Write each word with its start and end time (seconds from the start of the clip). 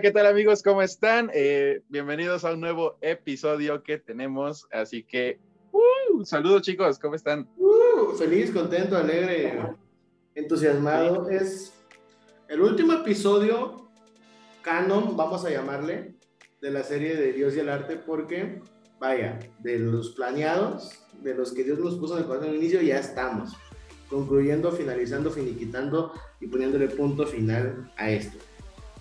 Hola, 0.00 0.08
¿qué 0.08 0.14
tal 0.14 0.26
amigos? 0.28 0.62
¿Cómo 0.62 0.80
están? 0.80 1.30
Eh, 1.34 1.82
bienvenidos 1.90 2.46
a 2.46 2.54
un 2.54 2.60
nuevo 2.60 2.96
episodio 3.02 3.82
que 3.82 3.98
tenemos. 3.98 4.66
Así 4.72 5.02
que, 5.02 5.38
uh, 5.72 6.24
saludos 6.24 6.62
chicos, 6.62 6.98
¿cómo 6.98 7.16
están? 7.16 7.46
Uh, 7.58 8.16
feliz, 8.16 8.50
contento, 8.50 8.96
alegre, 8.96 9.60
entusiasmado. 10.34 11.28
Es 11.28 11.74
el 12.48 12.62
último 12.62 12.94
episodio 12.94 13.90
canon, 14.62 15.18
vamos 15.18 15.44
a 15.44 15.50
llamarle, 15.50 16.14
de 16.62 16.70
la 16.70 16.82
serie 16.82 17.14
de 17.14 17.34
Dios 17.34 17.54
y 17.54 17.60
el 17.60 17.68
arte, 17.68 17.96
porque, 17.96 18.62
vaya, 18.98 19.38
de 19.58 19.80
los 19.80 20.12
planeados, 20.12 20.98
de 21.22 21.34
los 21.34 21.52
que 21.52 21.62
Dios 21.62 21.78
nos 21.78 21.96
puso 21.96 22.14
en 22.14 22.22
el 22.22 22.26
corazón 22.26 22.48
al 22.48 22.56
inicio, 22.56 22.80
ya 22.80 22.98
estamos 22.98 23.54
concluyendo, 24.08 24.72
finalizando, 24.72 25.30
finiquitando 25.30 26.14
y 26.40 26.46
poniéndole 26.46 26.88
punto 26.88 27.26
final 27.26 27.92
a 27.98 28.10
esto. 28.10 28.38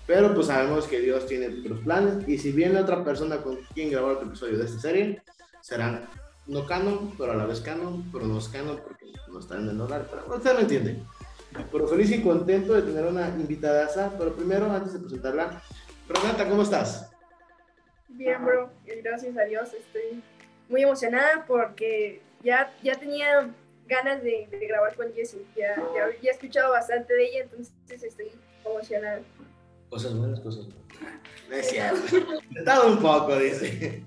Pero 0.10 0.34
pues 0.34 0.48
sabemos 0.48 0.88
que 0.88 1.02
Dios 1.02 1.28
tiene 1.28 1.60
otros 1.60 1.82
planes 1.82 2.28
y 2.28 2.40
si 2.40 2.52
viene 2.52 2.80
otra 2.80 3.04
persona 3.04 3.38
con 3.44 3.58
quien 3.76 3.92
grabar 3.92 4.14
otro 4.14 4.30
episodio 4.30 4.58
de 4.58 4.66
esta 4.66 4.80
serie, 4.80 5.22
será 5.62 6.02
no 6.48 6.66
canon, 6.66 7.14
pero 7.16 7.34
a 7.34 7.36
la 7.36 7.46
vez 7.46 7.62
canon, 7.62 8.12
pero 8.12 8.26
no 8.26 8.40
es 8.40 8.50
canon 8.50 8.82
porque 8.84 9.06
no 9.32 9.40
está 9.40 9.58
en 9.58 9.70
el 9.70 9.80
hogar, 9.80 10.08
pero 10.10 10.36
usted 10.36 10.54
lo 10.54 10.62
entiende. 10.62 10.98
Pero 11.72 11.88
feliz 11.88 12.10
y 12.10 12.24
contento 12.24 12.74
de 12.74 12.82
tener 12.82 13.06
una 13.06 13.28
invitada, 13.28 13.88
pero 14.18 14.34
primero, 14.34 14.66
antes 14.72 14.94
de 14.94 15.00
presentarla, 15.00 15.62
Renata, 16.08 16.50
¿cómo 16.50 16.64
estás? 16.64 17.12
Bien, 18.08 18.44
bro, 18.44 18.72
gracias 19.04 19.38
a 19.38 19.44
Dios, 19.44 19.72
estoy 19.76 20.24
muy 20.70 20.82
emocionada 20.82 21.46
porque 21.46 22.24
ya, 22.42 22.74
ya 22.82 22.96
tenía 22.96 23.48
ganas 23.86 24.24
de, 24.24 24.48
grabar 24.68 24.96
con 24.96 25.14
Jessie, 25.14 25.46
ya, 25.56 25.76
ya 25.96 26.30
he 26.32 26.34
escuchado 26.34 26.72
bastante 26.72 27.14
de 27.14 27.26
ella, 27.26 27.44
entonces 27.44 28.04
estoy 28.04 28.32
emocionada. 28.66 29.22
Cosas 29.90 30.16
buenas, 30.16 30.40
cosas 30.40 30.66
buenas. 30.66 31.20
No 31.50 31.56
es 31.56 31.70
cierto. 31.70 32.18
un 32.88 33.00
poco, 33.00 33.36
dice. 33.38 34.04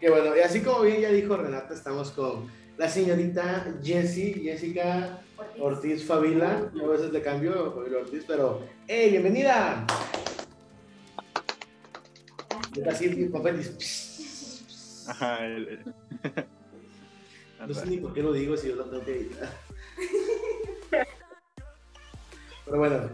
Que 0.00 0.10
bueno, 0.10 0.36
y 0.36 0.40
así 0.40 0.60
como 0.60 0.80
bien 0.80 1.00
ya 1.00 1.10
dijo 1.10 1.36
Renata, 1.36 1.74
estamos 1.74 2.10
con 2.10 2.50
la 2.78 2.88
señorita 2.88 3.74
Jessie, 3.82 4.34
Jessica 4.42 5.22
Ortiz, 5.58 6.04
Favila. 6.04 6.70
a 6.82 6.86
veces 6.86 7.12
le 7.12 7.22
cambio 7.22 7.72
Favila 7.72 7.98
Ortiz, 7.98 8.24
pero 8.26 8.66
¡hey, 8.88 9.10
bienvenida! 9.10 9.86
Así, 12.88 13.28
confetis. 13.30 15.04
Ajá, 15.08 15.40
No 17.66 17.74
sé 17.74 17.86
ni 17.86 17.98
por 17.98 18.12
qué 18.12 18.22
lo 18.22 18.32
digo 18.32 18.56
si 18.56 18.68
yo 18.68 18.76
lo 18.76 18.84
tengo 18.86 19.04
que 19.04 19.12
editar. 19.12 19.48
Pero 22.64 22.78
bueno, 22.78 23.08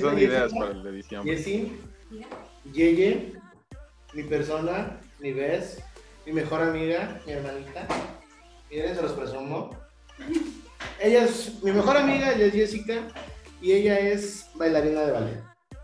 son 0.00 0.18
ideas 0.18 0.52
para 0.52 0.74
la 0.74 0.90
edición. 0.90 1.24
Jessie, 1.24 1.72
Yeye, 2.72 3.34
mi 4.14 4.22
persona, 4.24 5.00
mi 5.20 5.32
vez, 5.32 5.82
mi 6.24 6.32
mejor 6.32 6.62
amiga, 6.62 7.20
mi 7.26 7.32
hermanita. 7.32 7.86
Miren, 8.70 8.94
se 8.94 9.02
los 9.02 9.12
presumo. 9.12 9.70
Ella 11.00 11.24
es 11.24 11.62
mi 11.62 11.72
mejor 11.72 11.96
amiga, 11.96 12.32
ella 12.32 12.46
es 12.46 12.52
Jessica, 12.52 13.08
y 13.60 13.72
ella 13.72 13.98
es 13.98 14.46
bailarina 14.54 15.02
de 15.02 15.12
ballet. 15.12 15.42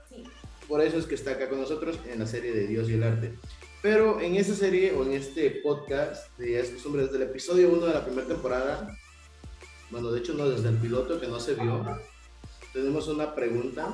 Sí. 0.09 0.25
Por 0.67 0.81
eso 0.81 0.99
es 0.99 1.07
que 1.07 1.15
está 1.15 1.33
acá 1.33 1.49
con 1.49 1.61
nosotros 1.61 1.99
en 2.11 2.19
la 2.19 2.27
serie 2.27 2.53
de 2.53 2.67
Dios 2.67 2.89
y 2.89 2.95
el 2.95 3.03
arte. 3.03 3.35
Pero 3.83 4.21
en 4.21 4.37
esta 4.37 4.55
serie 4.55 4.93
o 4.93 5.05
en 5.05 5.13
este 5.13 5.51
podcast 5.63 6.37
de 6.39 6.61
estos 6.61 6.87
hombres, 6.87 7.07
desde 7.07 7.25
el 7.25 7.31
episodio 7.31 7.69
1 7.73 7.87
de 7.87 7.95
la 7.95 8.05
primera 8.05 8.29
temporada, 8.29 8.97
bueno, 9.91 10.11
de 10.11 10.21
hecho 10.21 10.35
no 10.35 10.49
desde 10.49 10.69
el 10.69 10.77
piloto 10.77 11.21
que 11.21 11.27
no 11.27 11.39
se 11.39 11.55
vio, 11.55 11.85
tenemos 12.73 13.09
una 13.09 13.35
pregunta 13.35 13.89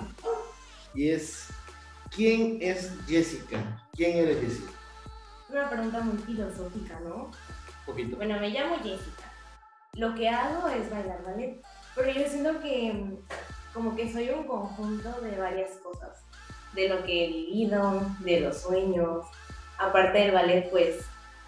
y 0.94 1.10
es, 1.10 1.48
¿quién 2.14 2.58
es 2.60 2.92
Jessica? 3.06 3.82
¿Quién 3.92 4.18
eres 4.18 4.40
Jessica? 4.40 4.72
Una 5.50 5.68
pregunta 5.68 6.00
muy 6.00 6.18
filosófica, 6.18 7.00
¿no? 7.00 7.30
Poquito. 7.84 8.16
Bueno, 8.16 8.38
me 8.38 8.50
llamo 8.50 8.76
Jessica. 8.76 9.32
Lo 9.94 10.14
que 10.14 10.28
hago 10.28 10.68
es 10.68 10.90
bailar 10.90 11.24
ballet, 11.24 11.60
pero 11.94 12.10
yo 12.12 12.28
siento 12.28 12.60
que 12.60 12.92
mm, 12.92 13.16
como 13.74 13.96
que 13.96 14.12
soy 14.12 14.30
un 14.30 14.44
conjunto 14.44 15.20
de 15.20 15.36
varias 15.36 15.72
cosas, 15.78 16.22
de 16.74 16.88
lo 16.88 17.02
que 17.04 17.24
he 17.24 17.28
vivido, 17.28 18.02
de 18.20 18.40
los 18.40 18.60
sueños. 18.62 19.26
Aparte 19.78 20.18
del 20.18 20.32
ballet, 20.32 20.70
pues 20.70 21.04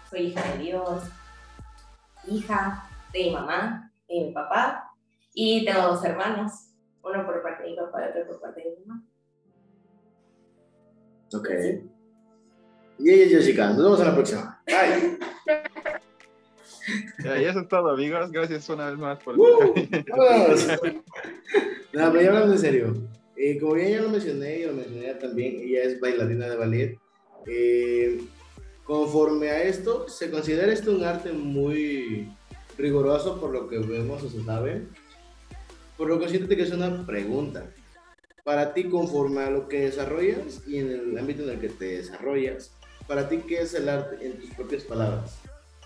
soy 0.09 0.27
hija 0.27 0.43
de 0.51 0.57
Dios, 0.57 1.03
hija 2.27 2.89
de 3.13 3.23
mi 3.25 3.31
mamá, 3.31 3.91
y 4.07 4.25
mi 4.25 4.31
papá, 4.31 4.91
y 5.33 5.63
tengo 5.63 5.81
dos 5.83 6.03
hermanos 6.03 6.70
uno 7.03 7.25
por 7.25 7.41
parte 7.41 7.63
de 7.63 7.69
mi 7.69 7.75
papá 7.75 8.05
y 8.05 8.09
otro 8.09 8.27
por 8.27 8.41
parte 8.41 8.61
de 8.61 8.69
mi 8.69 8.85
mamá. 8.85 9.03
Ok. 11.33 11.49
Y 12.99 13.09
ella 13.09 13.23
es 13.25 13.31
Jessica. 13.31 13.67
Nos 13.69 13.77
vemos 13.77 13.99
en 13.99 14.07
la 14.07 14.13
próxima. 14.13 14.63
Bye. 14.65 15.19
Ya, 17.23 17.35
eso 17.35 17.59
es 17.59 17.67
todo, 17.67 17.91
amigos. 17.91 18.31
Gracias 18.31 18.67
una 18.69 18.89
vez 18.89 18.97
más 18.97 19.19
por. 19.23 19.39
Uh, 19.39 19.73
no, 21.93 22.11
pero 22.11 22.21
ya 22.21 22.27
hablando 22.29 22.53
en 22.53 22.59
serio. 22.59 22.93
Eh, 23.35 23.59
como 23.59 23.73
bien 23.73 23.91
ya 23.91 24.01
lo 24.01 24.09
mencioné 24.09 24.59
y 24.59 24.65
lo 24.65 24.73
mencioné 24.73 25.13
también, 25.15 25.61
ella 25.61 25.83
es 25.83 25.99
bailarina 25.99 26.47
de 26.47 26.55
ballet. 26.55 26.99
Eh, 27.47 28.21
conforme 28.83 29.49
a 29.49 29.63
esto, 29.63 30.07
se 30.07 30.29
considera 30.29 30.71
esto 30.71 30.91
un 30.91 31.03
arte 31.03 31.31
muy 31.31 32.31
riguroso 32.77 33.39
por 33.39 33.51
lo 33.51 33.67
que 33.67 33.79
vemos 33.79 34.23
o 34.23 34.29
se 34.29 34.43
sabe. 34.43 34.87
Por 36.01 36.09
lo 36.09 36.19
que 36.19 36.29
siento 36.29 36.47
que 36.55 36.63
es 36.63 36.71
una 36.71 37.05
pregunta. 37.05 37.63
Para 38.43 38.73
ti, 38.73 38.89
conforme 38.89 39.41
a 39.41 39.51
lo 39.51 39.67
que 39.67 39.81
desarrollas 39.81 40.67
y 40.67 40.79
en 40.79 40.89
el 40.89 41.15
ámbito 41.15 41.43
en 41.43 41.51
el 41.51 41.59
que 41.59 41.69
te 41.69 41.97
desarrollas, 41.97 42.75
para 43.07 43.29
ti, 43.29 43.37
¿qué 43.47 43.61
es 43.61 43.75
el 43.75 43.87
arte 43.87 44.17
en 44.25 44.39
tus 44.39 44.49
propias 44.55 44.83
palabras? 44.83 45.39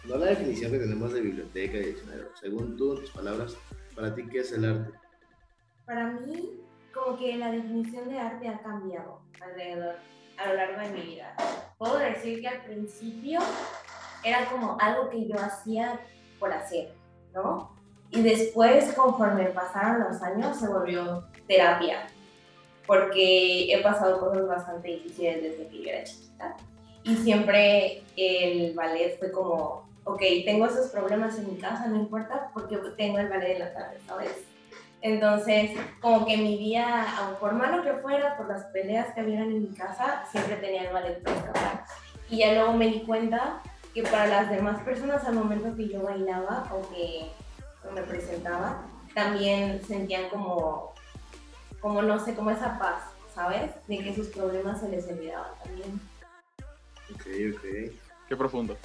No 0.05 0.15
la 0.15 0.27
definición 0.27 0.71
que 0.71 0.79
tenemos 0.79 1.11
de 1.11 1.19
biblioteca 1.19 1.77
y 1.79 1.87
diccionario. 1.87 2.29
Según 2.39 2.77
tú, 2.77 2.95
tus 2.95 3.11
palabras, 3.11 3.57
para 3.93 4.15
ti, 4.15 4.25
¿qué 4.31 4.39
es 4.39 4.53
el 4.53 4.63
arte? 4.63 4.97
Para 5.85 6.13
mí, 6.13 6.61
como 6.93 7.17
que 7.17 7.35
la 7.35 7.51
definición 7.51 8.07
de 8.07 8.17
arte 8.17 8.47
ha 8.47 8.63
cambiado 8.63 9.19
alrededor, 9.41 9.95
a 10.37 10.47
lo 10.47 10.55
largo 10.55 10.79
de 10.79 10.89
mi 10.91 11.01
vida. 11.07 11.35
Puedo 11.77 11.97
decir 11.97 12.39
que 12.39 12.47
al 12.47 12.63
principio 12.63 13.41
era 14.23 14.49
como 14.49 14.77
algo 14.79 15.09
que 15.09 15.27
yo 15.27 15.35
hacía 15.35 15.99
por 16.39 16.53
hacer, 16.53 16.93
¿no? 17.33 17.74
Y 18.11 18.21
después, 18.21 18.93
conforme 18.93 19.45
pasaron 19.45 20.05
los 20.09 20.21
años, 20.21 20.57
se 20.57 20.67
volvió 20.67 21.25
terapia, 21.47 22.07
porque 22.87 23.73
he 23.73 23.81
pasado 23.81 24.19
cosas 24.19 24.47
bastante 24.47 24.87
difíciles 24.89 25.41
desde 25.41 25.67
que 25.67 25.83
yo 25.83 25.89
era 25.89 26.03
chiquita. 26.03 26.55
Y 27.03 27.15
siempre 27.17 28.03
el 28.15 28.73
ballet 28.73 29.17
fue 29.19 29.31
como, 29.31 29.87
ok, 30.05 30.21
tengo 30.45 30.65
esos 30.65 30.87
problemas 30.87 31.37
en 31.37 31.53
mi 31.53 31.57
casa, 31.57 31.87
no 31.87 31.97
importa, 31.97 32.49
porque 32.53 32.77
tengo 32.97 33.19
el 33.19 33.29
ballet 33.29 33.53
en 33.53 33.59
la 33.59 33.73
tarde, 33.73 33.97
¿sabes? 34.07 34.45
Entonces, 35.01 35.71
como 36.01 36.25
que 36.25 36.37
mi 36.37 36.57
día, 36.57 37.05
por 37.39 37.53
malo 37.53 37.83
que 37.83 37.93
fuera, 38.01 38.35
por 38.37 38.47
las 38.47 38.63
peleas 38.65 39.13
que 39.13 39.21
habían 39.21 39.43
en 39.43 39.61
mi 39.63 39.75
casa, 39.75 40.23
siempre 40.31 40.55
tenía 40.55 40.83
el 40.83 40.93
ballet 40.93 41.21
para 41.21 41.37
escapar. 41.37 41.85
Y 42.27 42.37
ya 42.37 42.53
luego 42.53 42.73
me 42.73 42.87
di 42.87 43.01
cuenta 43.01 43.61
que 43.93 44.01
para 44.01 44.25
las 44.25 44.49
demás 44.49 44.81
personas, 44.81 45.23
al 45.25 45.35
momento 45.35 45.75
que 45.75 45.89
yo 45.89 46.01
bailaba 46.01 46.67
o 46.73 46.81
que 46.89 47.29
me 47.91 48.01
presentaba, 48.03 48.85
también 49.13 49.81
sentían 49.85 50.29
como, 50.29 50.93
como 51.79 52.01
no 52.01 52.23
sé, 52.23 52.35
como 52.35 52.51
esa 52.51 52.77
paz, 52.77 53.03
¿sabes? 53.33 53.71
De 53.87 53.97
que 53.99 54.15
sus 54.15 54.27
problemas 54.27 54.79
se 54.79 54.89
les 54.89 55.07
olvidaban 55.07 55.51
también. 55.63 55.99
Ok, 57.13 57.25
ok. 57.55 57.93
Qué 58.27 58.35
profundo. 58.35 58.77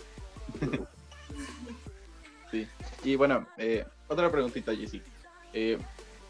sí. 2.50 2.68
Y 3.02 3.16
bueno, 3.16 3.46
eh, 3.56 3.84
otra 4.08 4.30
preguntita, 4.30 4.74
Jessy. 4.74 5.02
Eh, 5.52 5.78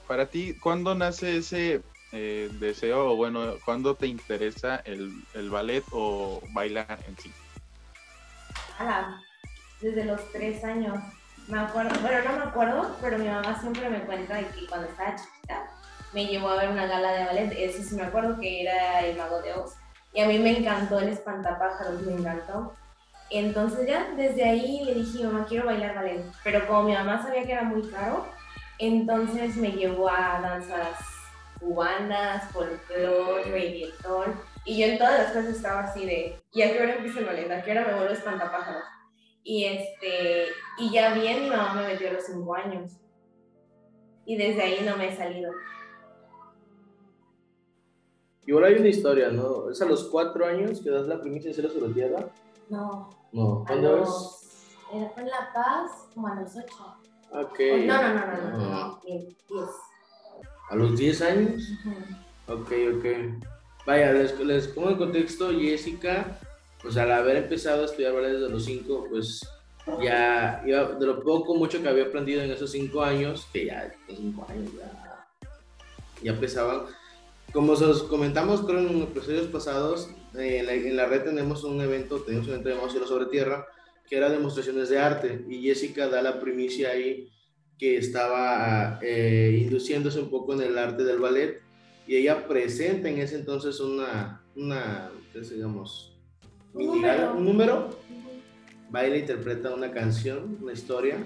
para 0.06 0.26
ti, 0.26 0.54
¿cuándo 0.58 0.94
nace 0.94 1.36
ese 1.36 1.82
eh, 2.12 2.48
deseo 2.58 3.12
o 3.12 3.16
bueno, 3.16 3.54
cuándo 3.64 3.94
te 3.94 4.06
interesa 4.06 4.76
el, 4.84 5.12
el, 5.34 5.50
ballet 5.50 5.84
o 5.92 6.42
bailar 6.52 6.98
en 7.06 7.16
sí? 7.18 7.32
Ah, 8.78 9.20
desde 9.80 10.04
los 10.04 10.20
tres 10.32 10.64
años 10.64 10.98
me 11.50 11.60
acuerdo, 11.60 11.90
bueno, 12.00 12.18
no 12.24 12.36
me 12.36 12.44
acuerdo, 12.44 12.96
pero 13.00 13.18
mi 13.18 13.28
mamá 13.28 13.58
siempre 13.60 13.88
me 13.88 14.00
cuenta 14.00 14.36
de 14.36 14.46
que 14.48 14.66
cuando 14.66 14.88
estaba 14.88 15.16
chiquita 15.16 15.66
me 16.12 16.26
llevó 16.26 16.50
a 16.50 16.56
ver 16.56 16.70
una 16.70 16.86
gala 16.86 17.12
de 17.12 17.24
ballet, 17.24 17.52
eso 17.56 17.82
sí 17.82 17.94
me 17.94 18.02
acuerdo 18.02 18.38
que 18.38 18.62
era 18.62 19.00
el 19.00 19.16
Mago 19.16 19.40
de 19.42 19.54
Oz. 19.54 19.74
Y 20.12 20.20
a 20.20 20.26
mí 20.26 20.38
me 20.38 20.58
encantó 20.58 20.98
el 20.98 21.08
espantapájaros, 21.08 22.02
me 22.02 22.12
encantó. 22.12 22.74
Entonces 23.30 23.86
ya 23.86 24.10
desde 24.16 24.44
ahí 24.44 24.84
le 24.84 24.94
dije, 24.94 25.24
mamá, 25.24 25.46
quiero 25.48 25.66
bailar 25.66 25.94
ballet. 25.94 26.24
Pero 26.42 26.66
como 26.66 26.84
mi 26.84 26.94
mamá 26.94 27.22
sabía 27.22 27.44
que 27.44 27.52
era 27.52 27.62
muy 27.62 27.88
caro, 27.88 28.26
entonces 28.78 29.56
me 29.56 29.70
llevó 29.70 30.08
a 30.08 30.40
danzas 30.40 30.98
cubanas, 31.60 32.50
folclore, 32.50 33.44
reggaetón. 33.44 34.34
Y 34.64 34.78
yo 34.80 34.86
en 34.86 34.98
todas 34.98 35.18
las 35.18 35.32
clases 35.32 35.56
estaba 35.56 35.80
así 35.80 36.04
de, 36.04 36.42
¿y 36.52 36.62
a 36.62 36.72
qué 36.72 36.82
hora 36.82 36.94
empieza 36.94 37.20
el 37.20 37.26
ballet? 37.26 37.50
¿A 37.50 37.62
qué 37.62 37.70
hora 37.70 37.86
me 37.86 37.94
vuelvo 37.94 38.12
espantapájaros? 38.12 38.82
Y, 39.42 39.64
este, 39.64 40.46
y 40.78 40.90
ya 40.92 41.14
bien, 41.14 41.44
mi 41.44 41.50
mamá 41.50 41.74
me 41.74 41.88
metió 41.88 42.10
a 42.10 42.12
los 42.12 42.24
cinco 42.24 42.54
años. 42.54 42.92
Y 44.26 44.36
desde 44.36 44.62
ahí 44.62 44.84
no 44.84 44.96
me 44.96 45.08
he 45.08 45.16
salido. 45.16 45.52
Igual 48.46 48.64
hay 48.64 48.74
una 48.74 48.88
historia, 48.88 49.30
¿no? 49.30 49.70
¿Es 49.70 49.80
a 49.80 49.86
los 49.86 50.04
cuatro 50.04 50.46
años 50.46 50.80
que 50.80 50.90
das 50.90 51.06
la 51.06 51.20
primicia 51.20 51.48
de 51.50 51.54
cielo 51.54 51.70
sobre 51.70 51.92
tierra? 51.92 52.28
No. 52.68 53.10
No. 53.32 53.64
¿Cuándo 53.66 53.96
es? 53.96 54.08
los, 54.08 54.40
eh, 54.92 55.10
fue 55.14 55.22
en 55.22 55.28
La 55.28 55.52
Paz 55.54 56.08
como 56.14 56.26
a 56.28 56.34
los 56.34 56.56
ocho. 56.56 56.96
Ok. 57.32 57.60
No, 57.86 58.02
no, 58.02 58.14
no, 58.14 58.26
no, 58.26 58.50
no, 58.50 58.58
no, 58.58 58.70
no, 58.70 59.00
bien, 59.04 59.28
diez. 59.48 59.70
¿A 60.70 60.76
los 60.76 60.96
10 60.96 61.22
años? 61.22 61.62
Ujú. 61.84 62.60
Ok, 62.60 62.72
ok. 62.96 63.04
Vaya, 63.86 64.12
les, 64.12 64.38
les 64.38 64.68
pongo 64.68 64.90
en 64.90 64.98
contexto, 64.98 65.50
Jessica, 65.50 66.38
pues 66.82 66.96
al 66.96 67.12
haber 67.12 67.36
empezado 67.36 67.82
a 67.82 67.84
estudiar 67.86 68.14
ballet 68.14 68.32
desde 68.32 68.48
los 68.48 68.64
5, 68.64 69.06
pues 69.10 69.40
ya 70.02 70.62
iba, 70.66 70.92
de 70.92 71.06
lo 71.06 71.20
poco, 71.22 71.54
mucho 71.54 71.82
que 71.82 71.88
había 71.88 72.04
aprendido 72.04 72.42
en 72.42 72.50
esos 72.50 72.70
5 72.70 73.02
años, 73.02 73.46
que 73.52 73.66
ya, 73.66 73.92
5 74.08 74.46
años, 74.48 74.70
ya, 74.78 75.26
ya 76.22 76.32
empezaban. 76.32 76.82
Como 77.52 77.72
os 77.72 78.02
comentamos 78.04 78.62
creo 78.62 78.78
en 78.78 79.02
episodios 79.02 79.48
pasados, 79.48 80.08
eh, 80.38 80.58
en, 80.58 80.66
la, 80.66 80.74
en 80.74 80.96
la 80.96 81.06
red 81.06 81.24
tenemos 81.24 81.64
un 81.64 81.80
evento, 81.80 82.20
tenemos 82.20 82.46
un 82.46 82.54
evento 82.54 82.70
llamado 82.70 82.90
Cielo 82.90 83.06
sobre 83.06 83.26
Tierra, 83.26 83.66
que 84.08 84.16
era 84.16 84.30
demostraciones 84.30 84.88
de 84.88 84.98
arte, 84.98 85.44
y 85.48 85.62
Jessica 85.62 86.08
da 86.08 86.22
la 86.22 86.40
primicia 86.40 86.90
ahí 86.90 87.28
que 87.78 87.96
estaba 87.96 88.98
eh, 89.02 89.58
induciéndose 89.62 90.20
un 90.20 90.30
poco 90.30 90.52
en 90.52 90.60
el 90.62 90.78
arte 90.78 91.04
del 91.04 91.18
ballet, 91.18 91.60
y 92.06 92.16
ella 92.16 92.46
presenta 92.46 93.08
en 93.08 93.18
ese 93.18 93.36
entonces 93.36 93.80
una, 93.80 94.42
una 94.54 95.10
¿qué 95.32 95.40
digamos? 95.40 96.09
Un 96.74 96.86
número. 96.86 97.32
un 97.36 97.44
número, 97.44 97.90
baila 98.90 99.16
interpreta 99.16 99.74
una 99.74 99.90
canción, 99.92 100.58
una 100.62 100.72
historia. 100.72 101.16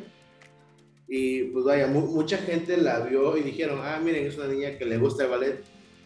Y 1.07 1.45
pues 1.45 1.65
vaya, 1.67 1.87
mu- 1.87 2.07
mucha 2.07 2.39
gente 2.39 2.77
la 2.79 3.01
vio 3.01 3.37
y 3.37 3.43
dijeron, 3.43 3.81
ah, 3.83 4.01
miren, 4.03 4.27
es 4.27 4.37
una 4.39 4.47
niña 4.49 4.79
que 4.79 4.87
le 4.87 4.97
gusta 4.97 5.25
el 5.25 5.31
ballet, 5.31 5.63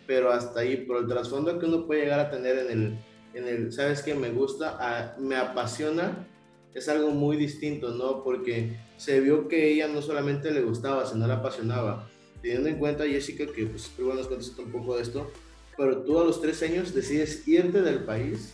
pero 0.06 0.32
hasta 0.32 0.61
ahí, 0.61 0.76
por 0.79 0.96
el 0.99 1.06
trasfondo 1.06 1.58
que 1.58 1.67
uno 1.67 1.87
puede 1.87 2.02
llegar 2.02 2.19
a 2.20 2.31
tener 2.31 2.58
en 2.58 2.70
el, 2.70 2.99
en 3.35 3.46
el 3.49 3.73
¿sabes 3.73 4.02
qué? 4.02 4.14
Me 4.14 4.31
gusta, 4.31 4.76
ah, 4.81 5.14
me 5.20 5.37
apasiona, 5.37 6.26
es 6.75 6.88
algo 6.88 7.11
muy 7.11 7.37
distinto, 7.37 7.90
¿no? 7.94 8.25
Porque 8.25 8.76
se 8.96 9.20
vio 9.20 9.46
que 9.46 9.73
ella 9.73 9.87
no 9.87 10.02
solamente 10.02 10.50
le 10.50 10.62
gustaba, 10.62 11.06
sino 11.06 11.26
le 11.29 11.32
apasionaba. 11.35 12.08
Teniendo 12.43 12.69
en 12.69 12.79
cuenta, 12.79 13.05
Jessica, 13.05 13.46
que 13.46 13.67
pues 13.67 13.85
espero 13.85 14.14
nos 14.14 14.26
conteste 14.26 14.61
un 14.62 14.73
poco 14.73 14.96
de 14.96 15.02
esto, 15.02 15.31
pero 15.76 16.02
tú 16.02 16.19
a 16.20 16.25
los 16.25 16.40
tres 16.40 16.61
años 16.64 16.93
decides 16.93 17.46
irte 17.46 17.82
del 17.82 18.00
país 18.00 18.52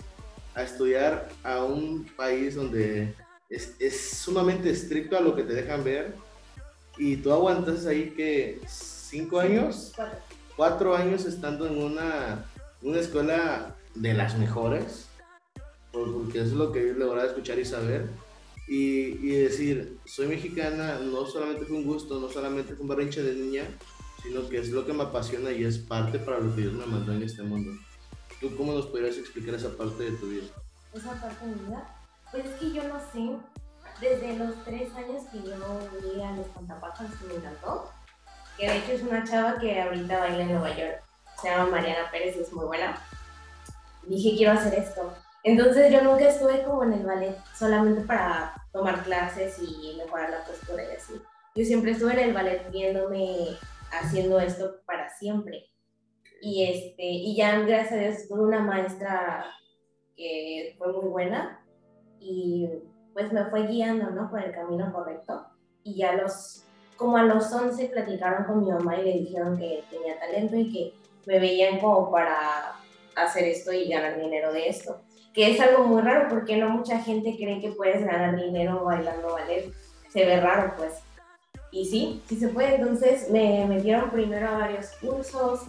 a 0.55 0.63
estudiar 0.63 1.29
a 1.43 1.65
un 1.65 2.05
país 2.17 2.55
donde 2.55 3.15
es, 3.49 3.75
es 3.79 4.11
sumamente 4.19 4.71
estricto 4.71 5.17
a 5.17 5.21
lo 5.21 5.35
que 5.35 5.43
te 5.43 5.53
dejan 5.55 5.83
ver 5.85 6.15
y 6.97 7.17
tú 7.17 7.33
aguantas 7.33 7.87
ahí 7.87 8.11
que 8.17 8.61
cinco 8.69 9.41
años, 9.41 9.93
Cuatro. 9.97 10.19
cuatro 10.57 10.97
años 10.97 11.25
estando 11.25 11.67
en 11.67 11.83
una, 11.83 12.45
una 12.83 13.01
escuela 13.01 13.75
de 13.95 14.15
las 14.15 14.39
mejores, 14.39 15.07
por- 15.93 16.13
porque 16.13 16.41
es 16.41 16.53
lo 16.53 16.71
que 16.73 16.87
yo 16.89 16.95
lograba 16.95 17.27
escuchar 17.29 17.59
y 17.59 17.65
saber, 17.65 18.07
y, 18.69 19.19
y 19.27 19.31
decir, 19.37 19.99
soy 20.07 20.27
mexicana, 20.29 20.99
no 21.01 21.27
solamente 21.27 21.65
fue 21.67 21.77
un 21.77 21.85
gusto, 21.85 22.19
no 22.21 22.29
solamente 22.31 22.75
fue 22.75 22.83
un 22.83 22.89
berrinche 22.89 23.23
de 23.23 23.35
niña, 23.35 23.65
sino 24.23 24.49
que 24.49 24.59
es 24.59 24.71
lo 24.71 24.87
que 24.87 24.93
me 24.93 25.03
apasiona 25.03 25.51
y 25.53 25.65
es 25.65 25.79
parte 25.79 26.19
para 26.19 26.39
lo 26.41 26.55
que 26.55 26.63
Dios 26.63 26.73
me 26.75 26.87
mandó 26.87 27.13
en 27.13 27.23
este 27.25 27.43
mundo. 27.43 27.73
¿Tú 28.45 28.55
cómo 28.59 28.75
nos 28.75 28.89
podrías 28.89 29.17
explicar 29.17 29.55
esa 29.55 29.75
parte 29.75 30.03
de 30.03 30.11
tu 30.19 30.27
vida? 30.27 30.45
esa 30.93 31.13
parte 31.19 31.47
de 31.47 31.55
mi 31.55 31.65
vida? 31.65 31.83
Pues 32.31 32.45
es 32.45 32.53
que 32.57 32.73
yo 32.73 32.87
no 32.87 33.01
sé, 33.01 33.39
desde 34.03 34.37
los 34.37 34.63
tres 34.65 34.95
años 34.95 35.23
que 35.33 35.39
yo 35.39 35.55
vi 36.03 36.21
a 36.21 36.33
los 36.33 36.47
Pantapájaros 36.49 37.15
que 37.15 37.27
me 37.27 37.37
encantó, 37.37 37.91
que 38.59 38.69
de 38.69 38.77
hecho 38.77 38.93
es 38.93 39.03
una 39.03 39.25
chava 39.25 39.59
que 39.59 39.81
ahorita 39.81 40.19
baila 40.21 40.43
en 40.43 40.53
Nueva 40.53 40.77
York, 40.77 41.03
se 41.41 41.49
llama 41.49 41.71
Mariana 41.71 42.11
Pérez 42.11 42.37
y 42.37 42.41
es 42.41 42.53
muy 42.53 42.67
buena. 42.67 43.03
Dije, 44.03 44.37
quiero 44.37 44.53
hacer 44.53 44.75
esto. 44.75 45.11
Entonces 45.43 45.91
yo 45.91 46.03
nunca 46.03 46.29
estuve 46.29 46.65
como 46.65 46.85
en 46.85 46.93
el 46.93 47.07
ballet, 47.07 47.39
solamente 47.59 48.03
para 48.03 48.55
tomar 48.75 49.05
clases 49.05 49.59
y 49.59 49.97
mejorar 49.97 50.29
la 50.29 50.45
postura 50.45 50.85
y 50.85 50.95
así. 50.95 51.15
Yo 51.55 51.65
siempre 51.65 51.93
estuve 51.93 52.13
en 52.13 52.29
el 52.29 52.35
ballet 52.35 52.71
viéndome 52.71 53.57
haciendo 53.91 54.39
esto 54.39 54.83
para 54.85 55.09
siempre. 55.17 55.71
Y, 56.45 56.63
este, 56.65 57.03
y 57.05 57.35
ya, 57.35 57.59
gracias 57.61 57.93
a 57.93 57.97
Dios, 57.97 58.29
tuve 58.29 58.43
una 58.43 58.61
maestra 58.61 59.47
que 60.15 60.75
fue 60.77 60.93
muy 60.93 61.09
buena 61.09 61.65
y 62.21 62.69
pues 63.15 63.33
me 63.33 63.47
fue 63.47 63.67
guiando, 63.67 64.11
¿no? 64.11 64.31
Por 64.31 64.45
el 64.45 64.53
camino 64.53 64.93
correcto. 64.93 65.47
Y 65.85 65.97
ya 65.97 66.13
los, 66.13 66.67
como 66.99 67.17
a 67.17 67.23
los 67.23 67.51
11 67.51 67.87
platicaron 67.87 68.45
con 68.45 68.61
mi 68.61 68.71
mamá 68.71 69.01
y 69.01 69.05
le 69.05 69.13
dijeron 69.21 69.57
que 69.57 69.85
tenía 69.89 70.21
talento 70.21 70.55
y 70.57 70.71
que 70.71 70.93
me 71.25 71.39
veían 71.39 71.81
como 71.81 72.11
para 72.11 72.75
hacer 73.17 73.45
esto 73.45 73.73
y 73.73 73.89
ganar 73.89 74.21
dinero 74.21 74.53
de 74.53 74.69
esto. 74.69 75.01
Que 75.33 75.51
es 75.51 75.61
algo 75.61 75.85
muy 75.85 76.03
raro 76.03 76.29
porque 76.29 76.59
no 76.59 76.69
mucha 76.69 76.99
gente 76.99 77.37
cree 77.39 77.59
que 77.63 77.73
puedes 77.73 78.05
ganar 78.05 78.37
dinero 78.37 78.85
bailando 78.85 79.33
ballet. 79.33 79.73
Se 80.11 80.27
ve 80.27 80.39
raro, 80.43 80.75
pues. 80.77 80.93
Y 81.73 81.87
sí, 81.87 82.23
sí 82.27 82.37
se 82.37 82.49
puede. 82.49 82.75
Entonces 82.75 83.31
me 83.31 83.65
metieron 83.67 84.11
primero 84.11 84.47
a 84.47 84.59
varios 84.59 84.91
cursos 85.01 85.69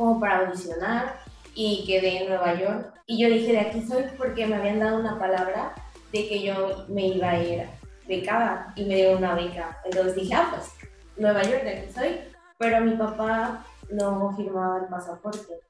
como 0.00 0.18
para 0.18 0.46
audicionar 0.46 1.20
y 1.54 1.84
quedé 1.86 2.22
en 2.22 2.30
Nueva 2.30 2.58
York. 2.58 2.94
Y 3.06 3.22
yo 3.22 3.28
dije, 3.28 3.52
de 3.52 3.60
aquí 3.60 3.82
soy 3.82 4.04
porque 4.16 4.46
me 4.46 4.56
habían 4.56 4.80
dado 4.80 4.98
una 4.98 5.18
palabra 5.18 5.74
de 6.10 6.26
que 6.26 6.42
yo 6.42 6.86
me 6.88 7.08
iba 7.08 7.28
a 7.28 7.42
ir 7.42 7.66
becada 8.08 8.72
y 8.76 8.86
me 8.86 8.94
dieron 8.94 9.18
una 9.18 9.34
beca. 9.34 9.78
Entonces 9.84 10.14
dije, 10.14 10.34
ah, 10.34 10.48
pues 10.52 10.70
Nueva 11.18 11.42
York, 11.42 11.64
de 11.64 11.70
aquí 11.70 11.92
soy. 11.92 12.16
Pero 12.56 12.80
mi 12.80 12.96
papá 12.96 13.66
no 13.90 14.34
firmaba 14.38 14.78
el 14.78 14.86
pasaporte. 14.86 15.60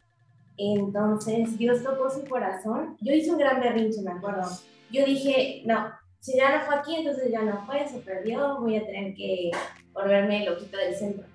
Entonces 0.57 1.59
Dios 1.59 1.83
tocó 1.83 2.09
su 2.09 2.25
corazón. 2.27 2.97
Yo 3.01 3.13
hice 3.13 3.33
un 3.33 3.39
gran 3.39 3.61
berrinche, 3.61 4.01
me 4.03 4.13
acuerdo. 4.13 4.49
Yo 4.93 5.05
dije, 5.07 5.63
no, 5.67 5.91
si 6.21 6.37
ya 6.37 6.57
no 6.57 6.67
fue 6.67 6.77
aquí, 6.77 6.95
entonces 6.95 7.33
ya 7.33 7.43
no 7.43 7.67
fue, 7.67 7.85
se 7.89 7.99
perdió, 7.99 8.61
voy 8.61 8.77
a 8.77 8.87
tener 8.87 9.13
que 9.17 9.51
volverme 9.93 10.45
loquito 10.45 10.77
del 10.77 10.95
centro. 10.95 11.30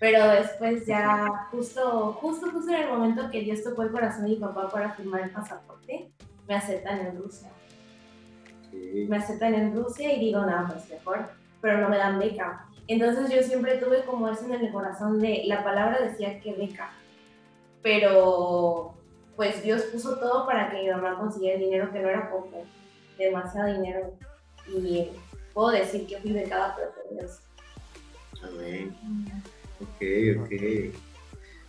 Pero 0.00 0.26
después 0.28 0.86
ya, 0.86 1.46
justo, 1.50 2.14
justo, 2.14 2.50
justo 2.50 2.72
en 2.72 2.82
el 2.84 2.88
momento 2.88 3.30
que 3.30 3.42
Dios 3.42 3.62
tocó 3.62 3.82
el 3.82 3.92
corazón 3.92 4.22
de 4.24 4.30
mi 4.30 4.36
papá 4.36 4.70
para 4.70 4.94
firmar 4.94 5.20
el 5.20 5.30
pasaporte, 5.30 6.10
me 6.48 6.54
aceptan 6.54 7.00
en 7.00 7.18
Rusia. 7.18 7.50
Me 8.72 9.18
aceptan 9.18 9.54
en 9.54 9.76
Rusia 9.76 10.10
y 10.14 10.20
digo, 10.20 10.40
nada, 10.40 10.68
pues 10.68 10.88
mejor, 10.88 11.28
pero 11.60 11.82
no 11.82 11.90
me 11.90 11.98
dan 11.98 12.18
beca. 12.18 12.66
Entonces 12.88 13.30
yo 13.30 13.42
siempre 13.42 13.76
tuve 13.76 14.02
como 14.04 14.26
eso 14.30 14.46
en 14.46 14.64
el 14.64 14.72
corazón 14.72 15.20
de, 15.20 15.42
la 15.44 15.62
palabra 15.62 16.00
decía 16.00 16.40
que 16.40 16.54
beca, 16.54 16.92
pero 17.82 18.94
pues 19.36 19.62
Dios 19.62 19.82
puso 19.82 20.18
todo 20.18 20.46
para 20.46 20.70
que 20.70 20.78
mi 20.78 20.88
mamá 20.88 21.18
consiguiera 21.18 21.58
el 21.58 21.64
dinero, 21.64 21.92
que 21.92 22.00
no 22.00 22.08
era 22.08 22.30
poco, 22.30 22.64
demasiado 23.18 23.74
dinero. 23.74 24.14
Y 24.66 25.08
puedo 25.52 25.68
decir 25.68 26.06
que 26.06 26.16
fui 26.16 26.32
becada, 26.32 26.74
pero 26.74 26.90
por 26.92 27.18
Dios. 27.18 27.40
Amén. 28.42 28.96
Ok, 29.80 30.42
ok. 30.42 30.94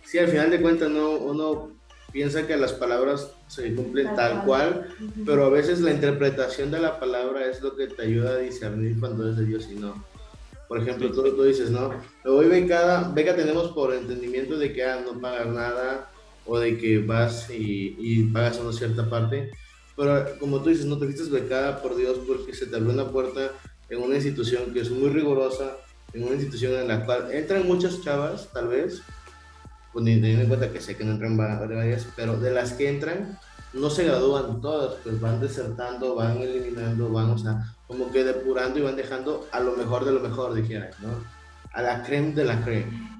Sí, 0.04 0.18
al 0.18 0.28
final 0.28 0.50
de 0.50 0.60
cuentas 0.60 0.90
no, 0.90 1.10
uno 1.12 1.72
piensa 2.12 2.46
que 2.46 2.56
las 2.56 2.72
palabras 2.72 3.32
se 3.48 3.74
cumplen 3.74 4.14
Tal 4.14 4.44
cual. 4.44 4.94
pero 5.24 5.46
a 5.46 5.50
veces 5.50 5.80
la 5.80 5.92
interpretación 5.92 6.70
de 6.70 6.80
la 6.80 7.00
palabra 7.00 7.46
es 7.46 7.62
lo 7.62 7.74
que 7.74 7.86
te 7.86 8.02
ayuda 8.02 8.32
a 8.32 8.38
discernir 8.38 8.98
cuando 9.00 9.28
es 9.30 9.36
de 9.36 9.46
Dios 9.46 9.68
y 9.70 9.76
no. 9.76 10.04
Por 10.68 10.80
ejemplo, 10.80 11.12
tú, 11.12 11.22
tú 11.34 11.42
dices, 11.42 11.70
no, 11.70 11.92
voy 12.24 12.46
becada, 12.46 13.10
beca 13.14 13.36
tenemos 13.36 13.68
por 13.72 13.92
entendimiento 13.94 14.58
de 14.58 14.72
que 14.72 14.84
ah, 14.84 15.02
no 15.04 15.20
pagar 15.20 15.48
nada 15.48 16.10
o 16.46 16.58
de 16.58 16.78
que 16.78 16.98
vas 16.98 17.50
y, 17.50 17.94
y 17.98 18.24
pagas 18.24 18.58
una 18.58 18.72
cierta 18.72 19.08
parte, 19.08 19.50
pero 19.96 20.24
como 20.40 20.62
tú 20.62 20.70
dices, 20.70 20.86
no 20.86 20.98
te 20.98 21.04
fuiste 21.06 21.30
becada 21.30 21.82
por 21.82 21.94
Dios 21.94 22.18
porque 22.26 22.54
se 22.54 22.66
te 22.66 22.76
abrió 22.76 22.92
una 22.92 23.10
puerta 23.10 23.52
en 23.90 24.00
una 24.00 24.14
institución 24.16 24.72
que 24.72 24.80
es 24.80 24.90
muy 24.90 25.10
rigurosa, 25.10 25.76
en 26.12 26.22
una 26.24 26.32
institución 26.34 26.74
en 26.74 26.88
la 26.88 27.04
cual 27.04 27.30
entran 27.32 27.66
muchas 27.66 28.02
chavas, 28.02 28.48
tal 28.52 28.68
vez, 28.68 29.02
pues 29.92 30.04
ni 30.04 30.14
teniendo 30.16 30.42
en 30.42 30.48
cuenta 30.48 30.72
que 30.72 30.80
sé 30.80 30.96
que 30.96 31.04
no 31.04 31.12
entran 31.12 31.38
va- 31.38 31.58
varias, 31.66 32.06
pero 32.16 32.38
de 32.38 32.50
las 32.52 32.72
que 32.74 32.88
entran, 32.88 33.38
no 33.72 33.88
se 33.90 34.04
gradúan 34.04 34.60
todas, 34.60 34.96
pues 35.02 35.20
van 35.20 35.40
desertando, 35.40 36.14
van 36.14 36.38
eliminando, 36.38 37.08
van, 37.10 37.30
o 37.30 37.38
sea, 37.38 37.62
como 37.86 38.10
que 38.12 38.24
depurando 38.24 38.78
y 38.78 38.82
van 38.82 38.96
dejando 38.96 39.46
a 39.50 39.60
lo 39.60 39.74
mejor 39.76 40.04
de 40.04 40.12
lo 40.12 40.20
mejor, 40.20 40.52
dijera, 40.54 40.90
¿no? 41.00 41.08
A 41.72 41.80
la 41.82 42.02
creme 42.02 42.32
de 42.34 42.44
la 42.44 42.62
creme. 42.62 43.10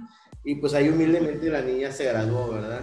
Y 0.44 0.56
pues 0.56 0.74
ahí 0.74 0.88
humildemente 0.88 1.48
la 1.48 1.62
niña 1.62 1.90
se 1.92 2.04
graduó, 2.04 2.50
¿verdad? 2.52 2.80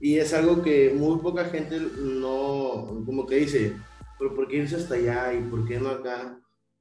Y 0.00 0.18
es 0.18 0.32
algo 0.34 0.62
que 0.62 0.92
muy 0.94 1.18
poca 1.20 1.44
gente 1.46 1.80
no, 1.98 3.02
como 3.06 3.26
que 3.26 3.36
dice, 3.36 3.74
pero 4.18 4.34
¿por 4.34 4.46
qué 4.48 4.56
irse 4.58 4.76
hasta 4.76 4.94
allá 4.96 5.32
y 5.32 5.40
por 5.42 5.66
qué 5.66 5.78
no 5.80 5.88
acá? 5.90 6.38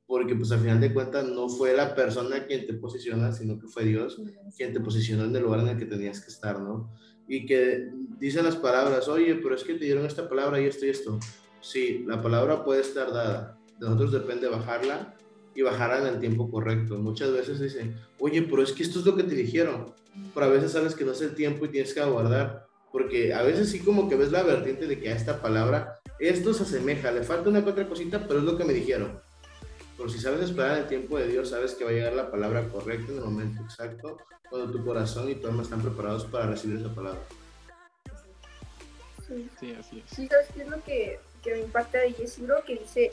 Porque 0.07 0.35
pues 0.35 0.51
al 0.51 0.59
final 0.59 0.79
de 0.79 0.93
cuentas 0.93 1.27
no 1.27 1.49
fue 1.49 1.73
la 1.73 1.93
persona 1.93 2.45
quien 2.45 2.65
te 2.65 2.73
posiciona, 2.73 3.33
sino 3.33 3.59
que 3.59 3.67
fue 3.67 3.83
Dios 3.83 4.21
quien 4.55 4.73
te 4.73 4.79
posicionó 4.79 5.25
en 5.25 5.35
el 5.35 5.43
lugar 5.43 5.59
en 5.59 5.67
el 5.67 5.77
que 5.77 5.85
tenías 5.85 6.21
que 6.21 6.31
estar, 6.31 6.59
¿no? 6.59 6.89
Y 7.27 7.45
que 7.45 7.89
dicen 8.17 8.45
las 8.45 8.55
palabras, 8.55 9.09
oye, 9.09 9.35
pero 9.35 9.53
es 9.55 9.63
que 9.63 9.73
te 9.73 9.83
dieron 9.83 10.05
esta 10.05 10.29
palabra 10.29 10.61
y 10.61 10.65
esto 10.65 10.85
y 10.85 10.89
esto. 10.89 11.19
Sí, 11.59 12.05
la 12.07 12.21
palabra 12.21 12.63
puede 12.63 12.81
estar 12.81 13.11
dada, 13.11 13.59
de 13.77 13.85
nosotros 13.85 14.13
depende 14.13 14.47
bajarla 14.47 15.13
y 15.53 15.61
bajarla 15.61 16.07
en 16.07 16.13
el 16.13 16.19
tiempo 16.21 16.49
correcto. 16.49 16.97
Muchas 16.97 17.33
veces 17.33 17.59
dicen, 17.59 17.95
oye, 18.19 18.43
pero 18.43 18.63
es 18.63 18.71
que 18.71 18.83
esto 18.83 18.99
es 18.99 19.05
lo 19.05 19.15
que 19.15 19.23
te 19.23 19.35
dijeron, 19.35 19.93
pero 20.33 20.45
a 20.45 20.49
veces 20.49 20.71
sabes 20.71 20.95
que 20.95 21.03
no 21.03 21.11
es 21.11 21.21
el 21.21 21.35
tiempo 21.35 21.65
y 21.65 21.69
tienes 21.69 21.93
que 21.93 21.99
aguardar. 21.99 22.65
porque 22.91 23.33
a 23.33 23.43
veces 23.43 23.69
sí 23.69 23.79
como 23.79 24.07
que 24.07 24.15
ves 24.15 24.31
la 24.31 24.43
vertiente 24.43 24.87
de 24.87 24.97
que 24.99 25.09
a 25.09 25.15
esta 25.15 25.41
palabra, 25.41 25.99
esto 26.19 26.53
se 26.53 26.63
asemeja, 26.63 27.11
le 27.11 27.21
falta 27.21 27.49
una 27.49 27.59
otra 27.59 27.87
cosita, 27.87 28.25
pero 28.27 28.39
es 28.39 28.45
lo 28.45 28.57
que 28.57 28.63
me 28.63 28.73
dijeron. 28.73 29.19
Pero 29.97 30.09
si 30.09 30.19
sabes 30.19 30.41
esperar 30.41 30.77
el 30.77 30.87
tiempo 30.87 31.17
de 31.17 31.27
Dios, 31.27 31.49
sabes 31.49 31.73
que 31.73 31.83
va 31.83 31.89
a 31.89 31.93
llegar 31.93 32.13
la 32.13 32.29
palabra 32.29 32.67
correcta 32.69 33.11
en 33.11 33.17
el 33.17 33.23
momento 33.23 33.63
exacto, 33.63 34.17
cuando 34.49 34.71
tu 34.71 34.85
corazón 34.85 35.29
y 35.29 35.35
tu 35.35 35.47
alma 35.47 35.63
están 35.63 35.81
preparados 35.81 36.25
para 36.25 36.45
recibir 36.45 36.79
esa 36.79 36.93
palabra. 36.93 37.19
Sí, 39.27 39.49
Sí, 39.59 39.75
así 39.77 39.99
es. 40.05 40.09
sí 40.15 40.27
¿sabes 40.27 40.47
qué 40.55 40.61
es 40.61 40.69
lo 40.69 40.81
que, 40.83 41.19
que 41.43 41.51
me 41.55 41.59
impacta 41.61 41.97
de 41.99 42.15
bro? 42.39 42.63
Que 42.63 42.75
dice, 42.75 43.11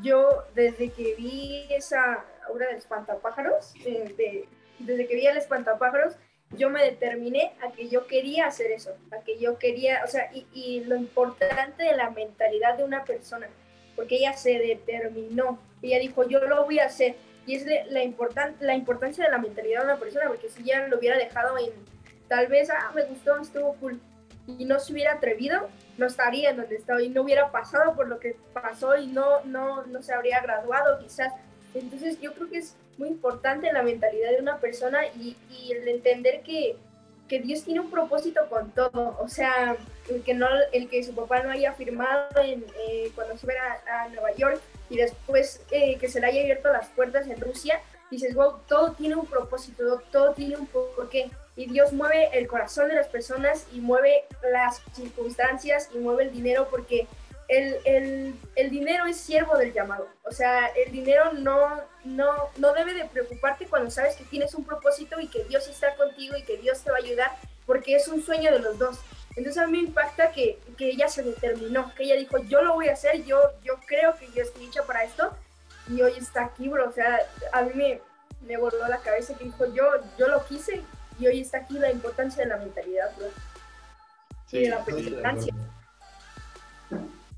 yo 0.00 0.44
desde 0.54 0.90
que 0.90 1.14
vi 1.16 1.66
esa 1.70 2.24
obra 2.48 2.68
del 2.68 2.76
espantapájaros, 2.76 3.74
eh, 3.84 4.14
de- 4.16 4.48
desde 4.78 5.06
que 5.06 5.14
vi 5.16 5.26
el 5.26 5.36
espantapájaros, 5.36 6.14
yo 6.56 6.70
me 6.70 6.82
determiné 6.84 7.52
a 7.62 7.72
que 7.72 7.88
yo 7.88 8.06
quería 8.06 8.46
hacer 8.46 8.70
eso, 8.70 8.96
a 9.10 9.22
que 9.24 9.38
yo 9.38 9.58
quería, 9.58 10.02
o 10.04 10.08
sea, 10.08 10.30
y, 10.34 10.46
y 10.52 10.84
lo 10.84 10.96
importante 10.96 11.82
de 11.84 11.96
la 11.96 12.10
mentalidad 12.10 12.76
de 12.76 12.84
una 12.84 13.04
persona, 13.04 13.48
porque 13.96 14.16
ella 14.16 14.32
se 14.34 14.58
determinó, 14.58 15.58
ella 15.82 15.98
dijo, 15.98 16.28
yo 16.28 16.40
lo 16.40 16.64
voy 16.64 16.78
a 16.78 16.86
hacer, 16.86 17.16
y 17.46 17.56
es 17.56 17.66
la, 17.90 18.02
importan- 18.02 18.54
la 18.60 18.74
importancia 18.74 19.24
de 19.24 19.30
la 19.30 19.38
mentalidad 19.38 19.80
de 19.80 19.86
una 19.86 19.98
persona, 19.98 20.28
porque 20.28 20.48
si 20.48 20.62
ella 20.62 20.86
lo 20.88 20.98
hubiera 20.98 21.18
dejado 21.18 21.58
en, 21.58 21.72
tal 22.28 22.46
vez, 22.46 22.70
ah, 22.70 22.92
me 22.94 23.04
gustó, 23.04 23.36
estuvo 23.40 23.74
cool, 23.74 24.00
y 24.46 24.64
no 24.64 24.78
se 24.80 24.92
hubiera 24.92 25.12
atrevido, 25.12 25.68
no 25.98 26.06
estaría 26.06 26.50
en 26.50 26.56
donde 26.56 26.76
está 26.76 27.00
y 27.00 27.08
no 27.08 27.22
hubiera 27.22 27.52
pasado 27.52 27.94
por 27.94 28.08
lo 28.08 28.18
que 28.18 28.36
pasó 28.52 28.96
y 28.96 29.06
no, 29.06 29.44
no, 29.44 29.86
no 29.86 30.02
se 30.02 30.12
habría 30.12 30.40
graduado 30.40 30.98
quizás. 30.98 31.32
Entonces 31.74 32.20
yo 32.20 32.32
creo 32.34 32.48
que 32.48 32.58
es 32.58 32.74
muy 32.98 33.08
importante 33.08 33.72
la 33.72 33.82
mentalidad 33.82 34.30
de 34.30 34.40
una 34.40 34.58
persona 34.58 35.06
y, 35.06 35.36
y 35.48 35.72
el 35.72 35.86
entender 35.86 36.42
que, 36.42 36.76
que 37.28 37.40
Dios 37.40 37.64
tiene 37.64 37.80
un 37.80 37.90
propósito 37.90 38.40
con 38.48 38.70
todo. 38.72 39.16
O 39.20 39.28
sea, 39.28 39.76
el 40.08 40.88
que, 40.88 41.02
su 41.02 41.14
papá 41.14 41.42
no 41.42 41.50
haya 41.50 41.72
firmado 41.72 42.28
eh, 42.42 43.10
cuando 43.14 43.36
se 43.36 43.46
a, 43.58 44.02
a 44.04 44.08
Nueva 44.08 44.32
York 44.32 44.60
y 44.90 44.96
después 44.96 45.62
eh, 45.70 45.96
que 45.98 46.08
se 46.08 46.20
le 46.20 46.26
haya 46.26 46.42
abierto 46.42 46.70
las 46.72 46.88
puertas 46.88 47.26
en 47.26 47.40
Rusia, 47.40 47.80
dices, 48.10 48.34
wow, 48.34 48.58
todo 48.68 48.92
tiene 48.92 49.16
un 49.16 49.26
propósito, 49.26 50.02
todo 50.10 50.34
tiene 50.34 50.56
un 50.56 50.66
porqué. 50.66 51.30
Y 51.56 51.66
Dios 51.66 51.92
mueve 51.92 52.28
el 52.32 52.46
corazón 52.46 52.88
de 52.88 52.94
las 52.94 53.08
personas 53.08 53.66
y 53.72 53.80
mueve 53.80 54.24
las 54.50 54.82
circunstancias 54.94 55.90
y 55.94 55.98
mueve 55.98 56.24
el 56.24 56.32
dinero 56.32 56.68
porque 56.70 57.06
el, 57.48 57.76
el, 57.84 58.34
el, 58.56 58.70
dinero 58.70 59.06
es 59.06 59.16
siervo 59.16 59.56
del 59.56 59.72
llamado. 59.72 60.08
O 60.24 60.32
sea, 60.32 60.66
el 60.68 60.92
dinero 60.92 61.32
no, 61.32 61.80
no, 62.04 62.32
no 62.56 62.72
debe 62.72 62.94
de 62.94 63.04
preocuparte 63.04 63.66
cuando 63.66 63.90
sabes 63.90 64.16
que 64.16 64.24
tienes 64.24 64.54
un 64.54 64.64
propósito 64.64 65.20
y 65.20 65.28
que 65.28 65.44
Dios 65.44 65.68
está 65.68 65.94
contigo 65.96 66.36
y 66.36 66.42
que 66.42 66.56
Dios 66.56 66.82
te 66.82 66.90
va 66.90 66.96
a 66.96 67.00
ayudar 67.00 67.32
porque 67.66 67.94
es 67.96 68.08
un 68.08 68.22
sueño 68.22 68.52
de 68.52 68.58
los 68.58 68.78
dos. 68.78 68.98
Entonces 69.36 69.62
a 69.62 69.66
mí 69.66 69.78
me 69.78 69.88
impacta 69.88 70.30
que, 70.32 70.58
que 70.76 70.90
ella 70.90 71.08
se 71.08 71.22
determinó, 71.22 71.92
que 71.94 72.04
ella 72.04 72.16
dijo, 72.16 72.38
yo 72.44 72.62
lo 72.62 72.74
voy 72.74 72.88
a 72.88 72.92
hacer, 72.92 73.24
yo, 73.24 73.38
yo 73.62 73.74
creo 73.86 74.14
que 74.16 74.30
yo 74.32 74.42
estoy 74.42 74.66
hecha 74.66 74.82
para 74.84 75.04
esto 75.04 75.34
y 75.88 76.02
hoy 76.02 76.12
está 76.18 76.44
aquí, 76.44 76.68
bro. 76.68 76.88
O 76.88 76.92
sea, 76.92 77.18
a 77.52 77.62
mí 77.62 77.72
me, 77.74 78.00
me 78.42 78.56
voló 78.56 78.86
la 78.88 78.98
cabeza 78.98 79.34
que 79.34 79.44
dijo, 79.44 79.72
yo, 79.72 79.84
yo 80.18 80.28
lo 80.28 80.44
quise 80.46 80.82
y 81.18 81.26
hoy 81.26 81.40
está 81.40 81.58
aquí 81.58 81.78
la 81.78 81.90
importancia 81.90 82.42
de 82.42 82.48
la 82.48 82.56
mentalidad, 82.58 83.10
bro. 83.16 83.28
Sí, 84.46 84.58
y 84.58 84.62
de 84.64 84.68
la 84.68 84.84
perseverancia. 84.84 85.54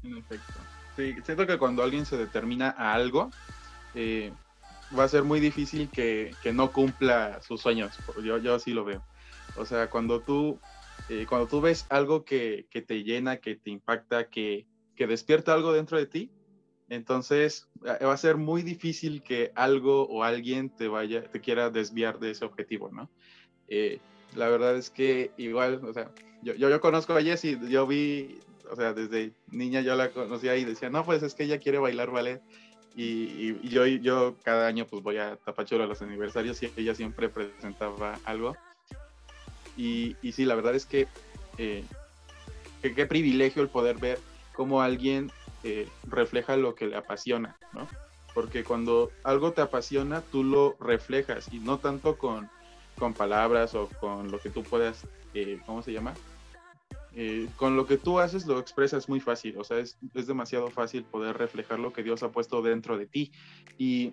En 0.04 0.16
efecto. 0.16 0.61
Sí, 0.96 1.14
siento 1.25 1.46
que 1.46 1.58
cuando 1.58 1.82
alguien 1.82 2.06
se 2.06 2.16
determina 2.16 2.75
a 2.76 2.94
algo, 2.94 3.30
eh, 3.94 4.32
va 4.96 5.04
a 5.04 5.08
ser 5.08 5.25
muy 5.25 5.40
difícil 5.40 5.90
que, 5.90 6.32
que, 6.40 6.52
no 6.52 6.73
cumpla 6.73 7.40
sus 7.42 7.61
sueños. 7.61 7.99
Yo, 8.23 8.38
yo 8.38 8.54
así 8.54 8.73
lo 8.73 8.84
veo. 8.84 9.02
O 9.56 9.64
sea, 9.64 9.88
cuando 9.90 10.20
tú, 10.20 10.61
eh, 11.08 11.26
cuando 11.28 11.49
tú 11.49 11.61
ves 11.61 11.87
algo 11.90 12.25
que, 12.25 12.66
que, 12.70 12.82
te 12.82 13.02
llena, 13.02 13.38
que 13.38 13.56
te 13.56 13.70
impacta, 13.70 14.28
que, 14.28 14.66
que 14.94 15.06
despierta 15.06 15.52
algo 15.52 15.73
dentro 15.73 15.99
de 15.99 16.06
ti, 16.06 16.30
entonces 16.88 17.68
va 17.82 18.12
a 18.12 18.16
ser 18.16 18.37
muy 18.37 18.62
difícil 18.62 19.23
que 19.23 19.52
algo 19.54 20.06
o 20.08 20.23
alguien 20.23 20.70
te 20.70 20.88
vaya, 20.88 21.23
te 21.23 21.40
quiera 21.40 21.70
desviar 21.70 22.18
de 22.18 22.30
ese 22.30 22.44
objetivo, 22.44 22.90
¿no? 22.90 23.11
Eh, 23.68 24.00
la 24.34 24.49
verdad 24.49 24.76
es 24.76 24.90
que 24.90 25.32
igual, 25.37 25.82
o 25.84 25.92
sea, 25.92 26.12
yo, 26.42 26.54
yo, 26.54 26.68
yo 26.68 26.80
conozco 26.80 27.14
a 27.14 27.23
Jessie, 27.23 27.58
yo 27.68 27.87
vi, 27.87 28.40
o 28.71 28.76
sea, 28.76 28.92
desde 28.92 29.33
niña 29.49 29.80
yo 29.80 29.94
la 29.94 30.11
conocía 30.11 30.56
y 30.56 30.64
decía, 30.64 30.90
no, 30.90 31.04
pues 31.04 31.23
es 31.23 31.35
que 31.35 31.44
ella 31.44 31.59
quiere 31.59 31.78
bailar 31.78 32.11
ballet. 32.11 32.40
Y, 32.97 33.68
yo, 33.68 33.87
yo 33.87 34.37
cada 34.44 34.68
año 34.68 34.87
pues 34.87 35.02
voy 35.02 35.18
a 35.18 35.37
Tapachula 35.37 35.85
a 35.85 35.87
los 35.87 36.00
aniversarios 36.00 36.62
y 36.62 36.73
ella 36.76 36.94
siempre 36.94 37.28
presentaba 37.28 38.21
algo. 38.25 38.56
Y, 39.76 40.16
y 40.23 40.33
sí, 40.33 40.44
la 40.44 40.54
verdad 40.54 40.75
es 40.75 40.87
que, 40.87 41.09
eh, 41.59 41.85
qué 42.83 43.06
privilegio 43.06 43.62
el 43.62 43.68
poder 43.68 43.99
ver 43.99 44.21
cómo 44.52 44.80
alguien 44.80 45.30
eh, 45.64 45.88
refleja 46.06 46.56
lo 46.56 46.75
que 46.75 46.87
le 46.87 46.97
apasiona, 46.97 47.56
¿no? 47.73 47.88
Porque 48.33 48.62
cuando 48.62 49.11
algo 49.25 49.52
te 49.52 49.62
apasiona, 49.62 50.21
tú 50.21 50.44
lo 50.44 50.76
reflejas 50.80 51.49
y 51.52 51.61
no 51.61 51.78
tanto 51.78 52.16
con, 52.16 52.49
con 52.99 53.14
palabras 53.14 53.75
o 53.75 53.88
con 54.00 54.30
lo 54.30 54.38
que 54.38 54.50
tú 54.50 54.62
puedas, 54.62 55.04
eh, 55.35 55.59
¿cómo 55.66 55.83
se 55.83 55.92
llama? 55.92 56.14
Eh, 57.16 57.49
con 57.56 57.76
lo 57.76 57.87
que 57.87 57.97
tú 57.97 58.18
haces 58.18 58.44
lo 58.47 58.59
expresas 58.59 59.09
muy 59.09 59.21
fácil, 59.21 59.56
o 59.59 59.62
sea, 59.62 59.78
es, 59.78 59.97
es, 60.14 60.26
demasiado 60.26 60.68
fácil 60.68 61.04
poder 61.04 61.38
reflejar 61.38 61.78
lo 61.78 61.92
que 61.92 62.02
Dios 62.02 62.25
ha 62.25 62.33
puesto 62.33 62.61
dentro 62.61 62.99
de 62.99 63.06
ti. 63.06 63.30
Y, 63.78 64.12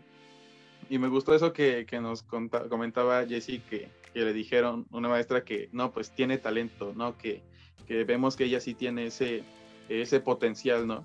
y 0.87 0.99
me 0.99 1.07
gustó 1.07 1.33
eso 1.33 1.51
que, 1.51 1.87
que 1.87 1.99
nos 1.99 2.21
comentaba 2.21 3.25
Jessie, 3.25 3.61
que, 3.61 3.89
que, 4.13 4.19
le 4.19 4.33
dijeron 4.33 4.85
una 4.91 5.09
maestra 5.09 5.43
que 5.43 5.69
no, 5.71 5.91
pues 5.91 6.11
tiene 6.11 6.37
talento, 6.37 6.93
¿no? 6.95 7.17
Que, 7.17 7.41
que 7.87 8.03
vemos 8.03 8.35
que 8.35 8.43
ella 8.43 8.59
sí 8.59 8.75
tiene 8.75 9.07
ese, 9.07 9.43
ese 9.89 10.19
potencial, 10.19 10.85
¿no? 10.85 11.03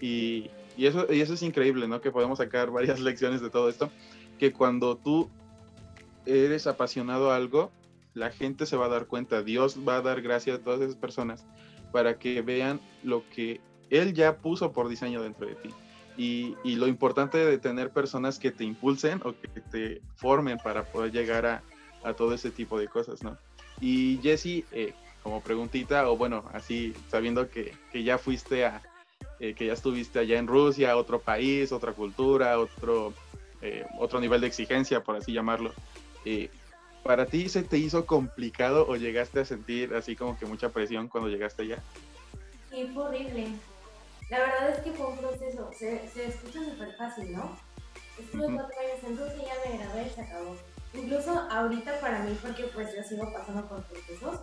Y, 0.00 0.50
y, 0.78 0.86
eso, 0.86 1.12
y 1.12 1.20
eso 1.20 1.34
es 1.34 1.42
increíble, 1.42 1.86
¿no? 1.88 2.00
Que 2.00 2.10
podemos 2.10 2.38
sacar 2.38 2.70
varias 2.72 3.00
lecciones 3.00 3.42
de 3.42 3.50
todo 3.50 3.68
esto, 3.68 3.90
que 4.38 4.52
cuando 4.52 4.96
tú 4.96 5.28
eres 6.24 6.66
apasionado 6.66 7.30
a 7.30 7.36
algo, 7.36 7.70
la 8.14 8.30
gente 8.30 8.66
se 8.66 8.76
va 8.76 8.86
a 8.86 8.88
dar 8.88 9.06
cuenta, 9.06 9.42
Dios 9.42 9.78
va 9.86 9.96
a 9.96 10.02
dar 10.02 10.22
gracias 10.22 10.58
a 10.58 10.62
todas 10.62 10.80
esas 10.80 10.96
personas 10.96 11.44
para 11.92 12.18
que 12.18 12.42
vean 12.42 12.80
lo 13.02 13.28
que 13.28 13.60
Él 13.90 14.14
ya 14.14 14.38
puso 14.38 14.72
por 14.72 14.88
diseño 14.88 15.22
dentro 15.22 15.46
de 15.46 15.54
ti. 15.56 15.70
Y, 16.16 16.56
y 16.62 16.76
lo 16.76 16.86
importante 16.86 17.38
de 17.38 17.58
tener 17.58 17.90
personas 17.90 18.38
que 18.38 18.52
te 18.52 18.64
impulsen 18.64 19.20
o 19.24 19.32
que 19.32 19.60
te 19.60 20.00
formen 20.14 20.58
para 20.58 20.84
poder 20.84 21.10
llegar 21.10 21.44
a, 21.44 21.62
a 22.04 22.14
todo 22.14 22.34
ese 22.34 22.50
tipo 22.50 22.78
de 22.78 22.86
cosas, 22.86 23.22
¿no? 23.24 23.36
Y 23.80 24.20
Jesse, 24.22 24.64
eh, 24.70 24.94
como 25.22 25.40
preguntita, 25.40 26.08
o 26.08 26.16
bueno, 26.16 26.44
así 26.52 26.94
sabiendo 27.08 27.48
que, 27.50 27.72
que 27.90 28.04
ya 28.04 28.18
fuiste 28.18 28.64
a, 28.64 28.82
eh, 29.40 29.54
que 29.54 29.66
ya 29.66 29.72
estuviste 29.72 30.20
allá 30.20 30.38
en 30.38 30.46
Rusia, 30.46 30.96
otro 30.96 31.20
país, 31.20 31.72
otra 31.72 31.92
cultura, 31.92 32.58
otro, 32.58 33.12
eh, 33.60 33.84
otro 33.98 34.20
nivel 34.20 34.40
de 34.40 34.46
exigencia, 34.46 35.02
por 35.02 35.16
así 35.16 35.32
llamarlo. 35.32 35.72
¿Para 37.04 37.26
ti 37.26 37.50
se 37.50 37.62
te 37.62 37.76
hizo 37.76 38.06
complicado 38.06 38.86
o 38.88 38.96
llegaste 38.96 39.40
a 39.40 39.44
sentir 39.44 39.94
así 39.94 40.16
como 40.16 40.38
que 40.38 40.46
mucha 40.46 40.70
presión 40.70 41.06
cuando 41.06 41.28
llegaste 41.28 41.62
allá? 41.62 41.82
Sí, 42.70 42.90
fue 42.94 43.04
horrible. 43.04 43.48
La 44.30 44.38
verdad 44.40 44.70
es 44.70 44.78
que 44.80 44.92
fue 44.92 45.08
un 45.08 45.18
proceso. 45.18 45.70
Se, 45.78 46.08
se 46.08 46.28
escucha 46.28 46.64
súper 46.64 46.96
fácil, 46.96 47.32
¿no? 47.32 47.56
Estuve 48.18 48.46
uh 48.46 48.50
-huh. 48.50 48.54
cuatro 48.54 48.76
años 48.80 49.04
en 49.04 49.18
Rusia, 49.18 49.44
ya 49.44 49.70
me 49.70 49.78
gradué 49.78 50.06
y 50.06 50.10
se 50.10 50.20
acabó. 50.22 50.56
Incluso 50.94 51.30
ahorita 51.50 52.00
para 52.00 52.20
mí, 52.20 52.38
porque 52.40 52.64
pues 52.72 52.96
yo 52.96 53.02
sigo 53.02 53.30
pasando 53.32 53.66
por 53.68 53.82
procesos, 53.82 54.40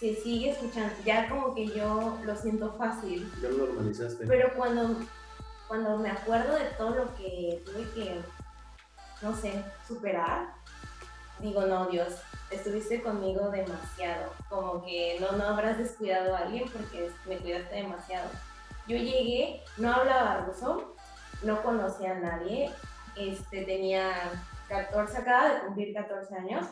se 0.00 0.16
sigue 0.16 0.50
escuchando. 0.50 0.92
Ya 1.04 1.28
como 1.28 1.54
que 1.54 1.68
yo 1.68 2.18
lo 2.24 2.36
siento 2.36 2.72
fácil. 2.72 3.30
Ya 3.40 3.50
lo 3.50 3.66
normalizaste. 3.66 4.26
Pero 4.26 4.52
cuando, 4.56 4.96
cuando 5.68 5.96
me 5.98 6.10
acuerdo 6.10 6.56
de 6.56 6.64
todo 6.76 6.94
lo 6.96 7.14
que 7.14 7.62
tuve 7.64 7.88
que, 7.94 8.20
no 9.22 9.36
sé, 9.36 9.62
superar, 9.86 10.54
digo, 11.42 11.62
no, 11.62 11.86
Dios, 11.86 12.14
estuviste 12.50 13.02
conmigo 13.02 13.50
demasiado. 13.50 14.32
Como 14.48 14.82
que 14.84 15.18
no, 15.20 15.32
no 15.32 15.44
habrás 15.44 15.78
descuidado 15.78 16.34
a 16.34 16.40
alguien 16.40 16.68
porque 16.70 17.10
me 17.26 17.38
cuidaste 17.38 17.74
demasiado. 17.74 18.28
Yo 18.86 18.96
llegué, 18.96 19.62
no 19.78 19.92
hablaba 19.92 20.46
ruso, 20.46 20.94
no 21.42 21.62
conocía 21.62 22.12
a 22.12 22.20
nadie, 22.20 22.70
este, 23.16 23.64
tenía 23.64 24.12
14, 24.68 25.18
acaba 25.18 25.54
de 25.54 25.60
cumplir 25.60 25.94
14 25.94 26.34
años 26.36 26.66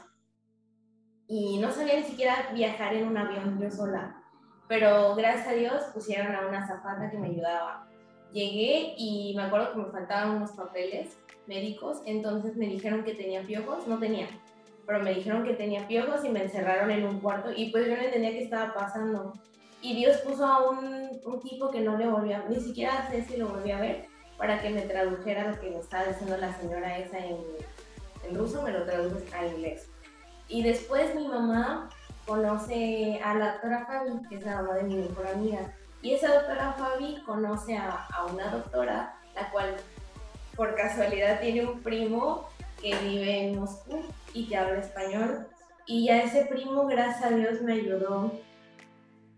y 1.26 1.58
no 1.58 1.70
sabía 1.70 1.96
ni 1.96 2.04
siquiera 2.04 2.50
viajar 2.54 2.94
en 2.94 3.06
un 3.06 3.16
avión 3.16 3.60
yo 3.60 3.70
sola. 3.70 4.22
Pero 4.66 5.14
gracias 5.14 5.48
a 5.48 5.52
Dios 5.52 5.84
pusieron 5.94 6.34
a 6.34 6.46
una 6.46 6.66
zafata 6.66 7.10
que 7.10 7.18
me 7.18 7.28
ayudaba. 7.28 7.87
Llegué 8.32 8.94
y 8.98 9.34
me 9.37 9.44
acuerdo 9.44 9.72
que 9.72 9.78
me 9.78 9.90
faltaban 9.90 10.37
unos 10.37 10.52
papeles 10.52 11.18
médicos, 11.46 12.02
entonces 12.04 12.56
me 12.56 12.66
dijeron 12.66 13.04
que 13.04 13.14
tenía 13.14 13.42
piojos, 13.42 13.87
no 13.87 13.98
tenía, 13.98 14.28
pero 14.88 15.00
me 15.00 15.12
dijeron 15.12 15.45
que 15.45 15.52
tenía 15.52 15.87
piojos 15.87 16.25
y 16.25 16.30
me 16.30 16.42
encerraron 16.42 16.90
en 16.90 17.04
un 17.04 17.21
cuarto 17.21 17.50
y 17.54 17.71
pues 17.71 17.87
yo 17.87 17.95
no 17.95 18.00
entendía 18.00 18.30
qué 18.30 18.45
estaba 18.45 18.73
pasando. 18.73 19.35
Y 19.83 19.95
Dios 19.95 20.16
puso 20.23 20.47
a 20.47 20.71
un, 20.71 21.11
un 21.26 21.40
tipo 21.40 21.71
que 21.71 21.83
no 21.83 21.99
le 21.99 22.09
volvía, 22.09 22.42
ni 22.49 22.59
siquiera 22.59 23.07
sé 23.11 23.23
si 23.26 23.37
lo 23.37 23.49
volví 23.49 23.71
a 23.71 23.80
ver, 23.80 24.07
para 24.38 24.62
que 24.62 24.71
me 24.71 24.80
tradujera 24.80 25.50
lo 25.50 25.61
que 25.61 25.68
me 25.68 25.78
estaba 25.78 26.07
diciendo 26.07 26.38
la 26.38 26.59
señora 26.59 26.97
esa 26.97 27.18
en, 27.18 27.37
en 28.26 28.35
ruso, 28.35 28.62
me 28.62 28.73
lo 28.73 28.85
tradujo 28.85 29.18
a 29.38 29.47
inglés. 29.47 29.90
Y 30.49 30.62
después 30.62 31.14
mi 31.14 31.28
mamá 31.28 31.90
conoce 32.25 33.21
a 33.23 33.35
la 33.35 33.52
doctora 33.52 33.85
Fabi, 33.85 34.26
que 34.30 34.37
es 34.37 34.47
la 34.47 34.62
mamá 34.62 34.76
de 34.76 34.85
mi 34.85 34.95
mejor 34.95 35.26
amiga. 35.26 35.71
Y 36.00 36.14
esa 36.14 36.33
doctora 36.33 36.73
Fabi 36.78 37.23
conoce 37.26 37.76
a, 37.76 38.07
a 38.07 38.25
una 38.25 38.49
doctora, 38.49 39.18
la 39.35 39.50
cual 39.50 39.76
por 40.57 40.75
casualidad 40.76 41.40
tiene 41.40 41.66
un 41.66 41.83
primo 41.83 42.49
que 42.80 42.94
vive 42.97 43.49
en 43.49 43.58
Moscú 43.58 44.00
y 44.35 44.49
que 44.49 44.56
habla 44.56 44.80
español. 44.80 45.47
Y 45.87 46.06
ya 46.06 46.23
ese 46.23 46.47
primo, 46.47 46.87
gracias 46.87 47.32
a 47.32 47.35
Dios, 47.35 47.62
me 47.62 47.75
ayudó 47.75 48.32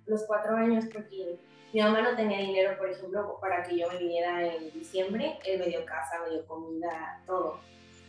los 0.07 0.25
cuatro 0.25 0.57
años 0.57 0.85
porque 0.93 1.39
mi 1.73 1.81
mamá 1.81 2.03
no 2.03 2.17
tenía 2.17 2.39
dinero, 2.39 2.77
por 2.77 2.91
ejemplo, 2.91 3.39
para 3.41 3.63
que 3.63 3.79
yo 3.79 3.89
me 3.89 3.99
viniera 3.99 4.45
en 4.45 4.73
diciembre. 4.73 5.39
Él 5.47 5.61
me 5.61 5.67
dio 5.67 5.85
casa, 5.85 6.21
me 6.25 6.35
dio 6.35 6.47
comida, 6.47 7.23
todo. 7.27 7.61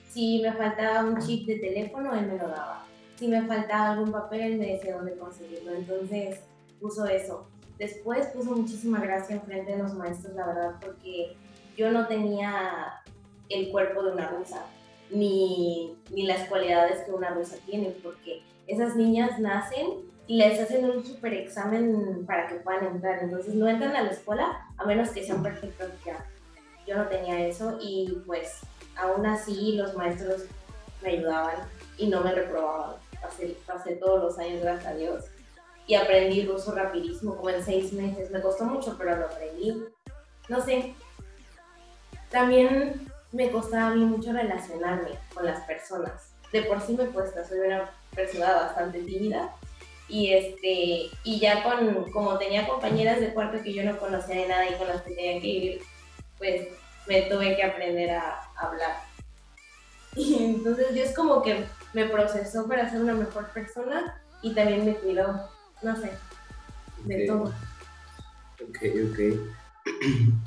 Si 0.10 0.42
me 0.42 0.52
faltaba 0.54 1.06
un 1.06 1.20
chip 1.20 1.48
de 1.48 1.60
teléfono, 1.60 2.14
él 2.14 2.26
me 2.26 2.38
lo 2.38 2.48
daba. 2.48 2.86
Si 3.16 3.28
me 3.28 3.44
faltaba 3.44 3.92
algún 3.92 4.12
papel, 4.12 4.42
él 4.42 4.58
me 4.58 4.74
decía 4.74 4.96
dónde 4.96 5.16
conseguirlo. 5.16 5.76
Entonces 5.76 6.42
puso 6.80 7.06
eso. 7.06 7.48
Después 7.78 8.28
puso 8.28 8.52
muchísima 8.52 9.00
gracia 9.00 9.36
en 9.36 9.44
frente 9.44 9.72
de 9.72 9.84
los 9.84 9.94
maestros, 9.94 10.36
la 10.36 10.48
verdad, 10.48 10.76
porque 10.82 11.38
yo 11.78 11.92
no 11.92 12.08
tenía 12.08 13.02
el 13.50 13.72
cuerpo 13.72 14.04
de 14.04 14.12
una 14.12 14.30
rusa, 14.30 14.66
ni, 15.12 15.96
ni 16.10 16.26
las 16.26 16.48
cualidades 16.48 17.04
que 17.06 17.12
una 17.12 17.30
rusa 17.30 17.58
tiene, 17.66 17.96
porque 18.04 18.42
esas 18.68 18.96
niñas 18.96 19.40
nacen 19.40 20.12
y 20.28 20.38
les 20.38 20.60
hacen 20.60 20.90
un 20.90 21.06
super 21.06 21.34
examen 21.34 22.26
para 22.26 22.48
que 22.48 22.56
puedan 22.56 22.86
entrar. 22.86 23.20
Entonces 23.22 23.54
no 23.54 23.68
entran 23.68 23.96
a 23.96 24.04
la 24.04 24.12
escuela 24.12 24.68
a 24.78 24.86
menos 24.86 25.10
que 25.10 25.24
sean 25.24 25.44
perfectos 25.44 25.90
ya. 26.06 26.26
Yo 26.88 26.96
no 26.98 27.08
tenía 27.08 27.46
eso 27.48 27.78
y 27.82 28.22
pues 28.26 28.62
aún 28.96 29.26
así 29.26 29.74
los 29.74 29.96
maestros 29.96 30.44
me 31.02 31.10
ayudaban 31.10 31.56
y 31.98 32.08
no 32.08 32.22
me 32.22 32.32
reprobaban. 32.32 32.96
Pasé, 33.22 33.58
pasé 33.68 33.96
todos 33.98 34.24
los 34.24 34.40
años, 34.40 34.62
gracias 34.62 34.88
a 34.88 34.96
Dios. 34.96 35.26
Y 35.88 35.96
aprendí 35.96 36.46
ruso 36.46 36.74
rapidísimo, 36.74 37.36
como 37.36 37.50
en 37.50 37.64
seis 37.64 37.92
meses. 37.92 38.32
Me 38.32 38.42
costó 38.42 38.64
mucho, 38.66 38.96
pero 38.98 39.18
lo 39.18 39.26
aprendí. 39.26 39.84
No 40.48 40.64
sé. 40.64 40.96
También 42.30 43.11
me 43.32 43.52
costaba 43.52 43.88
a 43.88 43.96
mí 43.96 44.04
mucho 44.06 44.32
relacionarme 44.34 45.12
con 45.34 45.46
las 45.46 45.62
personas. 45.62 46.34
De 46.52 46.64
por 46.64 46.82
sí 46.82 46.94
me 46.94 47.06
cuesta, 47.06 47.48
soy 47.48 47.60
una 47.60 47.90
persona 48.14 48.54
bastante 48.54 49.00
tímida. 49.02 49.56
Y 50.08 50.34
este 50.34 51.10
y 51.24 51.40
ya 51.40 51.64
con 51.64 52.12
como 52.12 52.38
tenía 52.38 52.68
compañeras 52.68 53.22
de 53.22 53.34
cuarto 53.34 53.64
que 53.64 53.74
yo 53.74 53.84
no 53.84 53.98
conocía 53.98 54.36
de 54.36 54.48
nada 54.48 54.70
y 54.70 54.74
con 54.74 54.88
las 54.90 55.04
que 55.04 55.14
tenía 55.14 55.40
que 55.40 55.48
vivir 55.48 55.82
pues 56.38 56.68
me 57.08 57.22
tuve 57.24 57.56
que 57.56 57.64
aprender 57.64 58.12
a, 58.12 58.42
hablar. 58.58 58.98
Y 60.16 60.44
entonces 60.44 60.94
yo 60.94 61.04
es 61.04 61.16
como 61.16 61.42
que 61.42 61.64
me 61.94 62.06
procesó 62.08 62.68
para 62.68 62.90
ser 62.90 63.00
una 63.00 63.14
mejor 63.14 63.48
persona 63.52 64.22
y 64.42 64.54
también 64.54 64.86
me 64.86 64.96
cuidó. 64.96 65.50
No 65.82 65.96
sé 65.96 66.12
de 67.06 67.26
todo 67.26 67.54
ok 68.62 68.78
ok. 69.12 69.20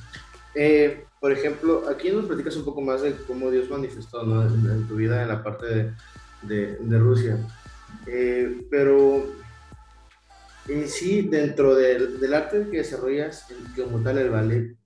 Eh, 0.56 1.04
por 1.24 1.32
ejemplo 1.32 1.88
aquí 1.88 2.10
nos 2.10 2.26
platicas 2.26 2.54
un 2.56 2.66
poco 2.66 2.82
más 2.82 3.00
de 3.00 3.14
cómo 3.26 3.50
Dios 3.50 3.70
manifestó 3.70 4.20
en, 4.42 4.86
tu 4.86 4.96
vida 4.96 5.22
en 5.22 5.28
la 5.28 5.42
parte 5.42 5.94
de, 6.42 6.76
de, 6.76 6.98
Rusia 6.98 7.38
eh, 8.06 8.66
pero 8.70 9.24
en 10.68 10.86
sí, 10.86 11.22
dentro 11.22 11.74
del, 11.76 12.20
del, 12.20 12.34
arte 12.34 12.68
que 12.70 12.76
desarrollas, 12.76 13.46
como 13.74 14.02
tal 14.02 14.18
el 14.18 14.28
ballet, 14.28 14.76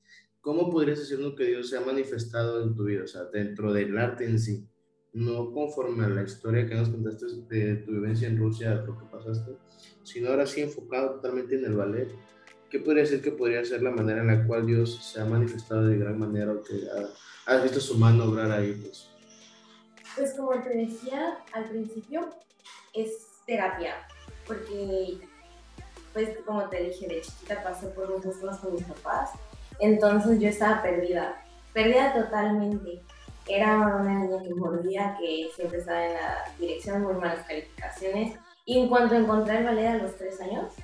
¿cómo 0.41 0.71
podrías 0.71 1.01
decirnos 1.01 1.35
que 1.35 1.43
Dios 1.43 1.71
se 1.71 1.77
ha 1.77 1.81
manifestado 1.81 2.63
en 2.63 2.77
tu 2.77 2.85
vida? 2.85 3.03
O 3.03 3.09
sea, 3.09 3.25
dentro 3.25 3.73
del 3.73 3.99
arte 3.99 4.25
en 4.25 4.39
sí, 4.39 4.65
no 5.15 5.51
conforme 5.51 6.05
a 6.05 6.09
la 6.09 6.23
historia 6.23 6.69
que 6.69 6.77
nos 6.77 6.89
contaste 6.89 7.27
de 7.49 7.77
tu 7.79 7.91
vivencia 7.91 8.29
en 8.29 8.39
Rusia, 8.39 8.75
lo 8.75 8.97
que 8.97 9.07
pasaste, 9.11 9.57
sino 10.05 10.29
ahora 10.29 10.47
sí 10.47 10.61
enfocado 10.61 11.15
totalmente 11.15 11.57
en 11.57 11.65
el 11.65 11.75
ballet. 11.75 12.09
¿Qué 12.71 12.79
podría 12.79 13.07
ser 13.07 13.23
que 13.23 13.33
podría 13.33 13.65
ser 13.65 13.83
la 13.83 13.91
manera 13.91 14.21
en 14.21 14.27
la 14.27 14.47
cual 14.47 14.67
Dios 14.67 15.13
se 15.13 15.21
ha 15.21 15.25
manifestado 15.25 15.87
de 15.87 15.97
gran 15.99 16.19
manera 16.19 16.53
o 16.53 16.63
que 16.63 16.87
has 17.47 17.63
visto 17.63 17.81
su 17.81 17.97
mano 17.97 18.25
obrar 18.25 18.51
ahí? 18.51 18.73
Pues? 18.73 19.09
pues 20.19 20.35
como 20.35 20.53
te 20.63 20.71
decía 20.71 21.39
al 21.53 21.65
principio, 21.65 22.29
es 22.93 23.27
terapia, 23.47 23.95
porque 24.47 25.19
pues 26.13 26.31
como 26.45 26.69
te 26.69 26.83
dije, 26.85 27.07
de 27.07 27.21
chiquita 27.21 27.63
pasé 27.63 27.87
por 27.89 28.11
muchas 28.11 28.37
cosas 28.37 28.59
con 28.59 28.75
mis 28.75 28.85
papás, 28.85 29.31
entonces 29.79 30.41
yo 30.41 30.49
estaba 30.49 30.83
perdida, 30.83 31.41
perdida 31.73 32.13
totalmente. 32.13 33.01
Era 33.47 33.79
una 33.79 34.25
niña 34.25 34.43
que 34.43 34.55
mordía, 34.55 35.17
que 35.19 35.49
siempre 35.55 35.79
estaba 35.79 36.05
en 36.05 36.15
la 36.15 36.45
dirección, 36.59 37.03
muy 37.03 37.15
malas 37.15 37.47
calificaciones. 37.47 38.39
Y 38.67 38.81
en 38.81 38.89
cuanto 38.89 39.15
encontré 39.15 39.59
el 39.59 39.65
ballet 39.65 39.87
a 39.87 40.03
los 40.03 40.17
tres 40.17 40.39
años, 40.43 40.75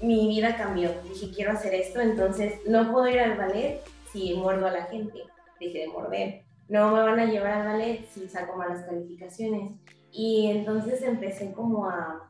mi 0.00 0.28
vida 0.28 0.56
cambió. 0.56 0.90
Dije, 1.02 1.30
quiero 1.34 1.52
hacer 1.52 1.74
esto, 1.74 2.00
entonces 2.00 2.60
no 2.66 2.90
puedo 2.92 3.08
ir 3.08 3.20
al 3.20 3.36
ballet 3.36 3.80
si 4.12 4.34
muerdo 4.34 4.66
a 4.66 4.72
la 4.72 4.84
gente. 4.84 5.22
Dije 5.60 5.80
de 5.80 5.88
morder. 5.88 6.42
No 6.68 6.90
me 6.92 7.02
van 7.02 7.18
a 7.18 7.26
llevar 7.26 7.52
al 7.52 7.66
ballet 7.66 8.06
si 8.10 8.28
saco 8.28 8.56
malas 8.56 8.84
calificaciones. 8.84 9.72
Y 10.10 10.50
entonces 10.50 11.02
empecé 11.02 11.52
como 11.52 11.86
a 11.86 12.28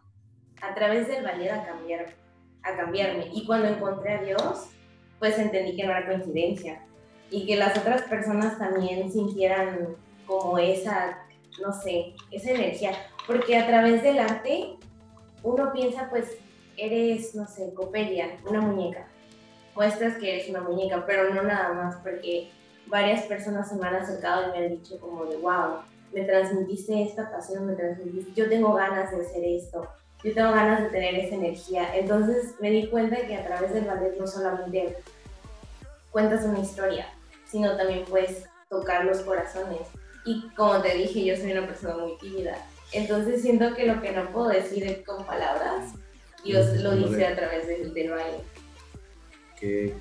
a 0.62 0.74
través 0.74 1.08
del 1.08 1.24
ballet 1.24 1.50
a 1.50 1.64
cambiar, 1.64 2.06
a 2.62 2.76
cambiarme. 2.76 3.30
Y 3.32 3.46
cuando 3.46 3.68
encontré 3.68 4.14
a 4.14 4.22
Dios, 4.22 4.68
pues 5.18 5.38
entendí 5.38 5.76
que 5.76 5.84
no 5.84 5.90
era 5.90 6.06
coincidencia 6.06 6.84
y 7.30 7.46
que 7.46 7.56
las 7.56 7.76
otras 7.78 8.02
personas 8.02 8.58
también 8.58 9.10
sintieran 9.12 9.96
como 10.26 10.58
esa, 10.58 11.18
no 11.60 11.72
sé, 11.72 12.14
esa 12.30 12.50
energía. 12.50 12.92
Porque 13.26 13.56
a 13.56 13.66
través 13.66 14.02
del 14.02 14.18
arte 14.18 14.76
uno 15.42 15.72
piensa, 15.72 16.08
pues, 16.10 16.38
eres, 16.78 17.34
no 17.34 17.46
sé, 17.46 17.72
Copelia, 17.74 18.36
una 18.48 18.60
muñeca. 18.60 19.08
Muestras 19.74 20.16
que 20.18 20.34
eres 20.34 20.48
una 20.48 20.60
muñeca, 20.60 21.04
pero 21.06 21.32
no 21.32 21.42
nada 21.42 21.72
más, 21.72 21.96
porque 21.96 22.50
varias 22.86 23.24
personas 23.24 23.68
se 23.68 23.76
me 23.76 23.86
han 23.86 23.96
acercado 23.96 24.48
y 24.48 24.58
me 24.58 24.66
han 24.66 24.70
dicho 24.70 24.98
como 24.98 25.24
de, 25.26 25.36
wow, 25.36 25.80
me 26.12 26.24
transmitiste 26.24 27.02
esta 27.02 27.30
pasión, 27.30 27.66
me 27.66 27.74
transmitiste, 27.74 28.32
yo 28.34 28.48
tengo 28.48 28.74
ganas 28.74 29.10
de 29.10 29.20
hacer 29.20 29.44
esto 29.44 29.88
yo 30.24 30.34
tengo 30.34 30.50
ganas 30.50 30.82
de 30.82 30.88
tener 30.88 31.14
esa 31.14 31.36
energía. 31.36 31.94
Entonces 31.94 32.54
me 32.60 32.70
di 32.70 32.88
cuenta 32.88 33.16
que 33.26 33.36
a 33.36 33.46
través 33.46 33.72
del 33.72 33.84
ballet 33.84 34.18
no 34.18 34.26
solamente 34.26 34.96
cuentas 36.10 36.44
una 36.44 36.58
historia, 36.58 37.06
sino 37.46 37.76
también 37.76 38.04
puedes 38.04 38.44
tocar 38.68 39.04
los 39.04 39.20
corazones. 39.20 39.80
Y 40.24 40.48
como 40.56 40.80
te 40.82 40.94
dije, 40.94 41.24
yo 41.24 41.36
soy 41.36 41.52
una 41.52 41.66
persona 41.66 41.96
muy 41.96 42.18
tímida. 42.18 42.58
Entonces 42.92 43.42
siento 43.42 43.74
que 43.74 43.86
lo 43.86 44.00
que 44.02 44.12
no 44.12 44.28
puedo 44.30 44.48
decir 44.48 45.04
con 45.04 45.24
palabras, 45.24 45.92
Dios 46.44 46.66
lo 46.82 46.96
dice 46.96 47.26
a 47.26 47.36
través 47.36 47.66
del, 47.66 47.92
del 47.92 48.10
baile. 48.10 48.38
Que 49.58 49.94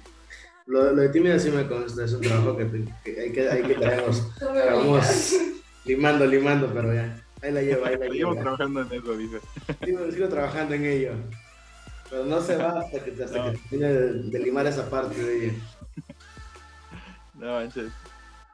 lo, 0.66 0.92
lo, 0.92 1.02
de 1.02 1.10
tímida 1.10 1.40
sí 1.40 1.50
me 1.50 1.68
consta, 1.68 2.06
es 2.06 2.14
un 2.14 2.22
trabajo 2.22 2.58
que, 2.58 2.64
hay 2.64 3.32
que, 3.32 3.50
hay 3.50 3.64
que 3.64 3.76
traernos. 3.76 4.24
Vamos 4.42 5.34
limando, 5.86 6.26
limando, 6.26 6.72
pero 6.74 6.94
ya. 6.94 7.24
Ahí 7.42 7.52
la 7.52 7.62
lleva, 7.62 7.88
ahí 7.88 7.98
la 7.98 8.08
lleva. 8.08 8.32
Sigo 8.34 8.36
trabajando 8.36 8.82
en 8.82 8.92
eso, 8.92 9.18
dice. 9.18 9.40
Sigo, 9.84 10.12
sigo, 10.12 10.30
trabajando 10.30 10.76
en 10.76 10.86
ello. 10.86 11.12
Pero 12.10 12.26
no 12.26 12.42
se 12.42 12.58
va 12.58 12.80
hasta 12.80 13.04
que, 13.04 13.24
hasta 13.24 13.38
no. 13.38 13.52
que 13.52 13.58
termine 13.58 13.94
de, 13.94 14.14
de, 14.30 14.40
limar 14.40 14.68
esa 14.68 14.90
parte 14.90 15.22
de 15.22 15.46
ella. 15.46 15.54
No 17.34 17.54
manches. 17.54 17.92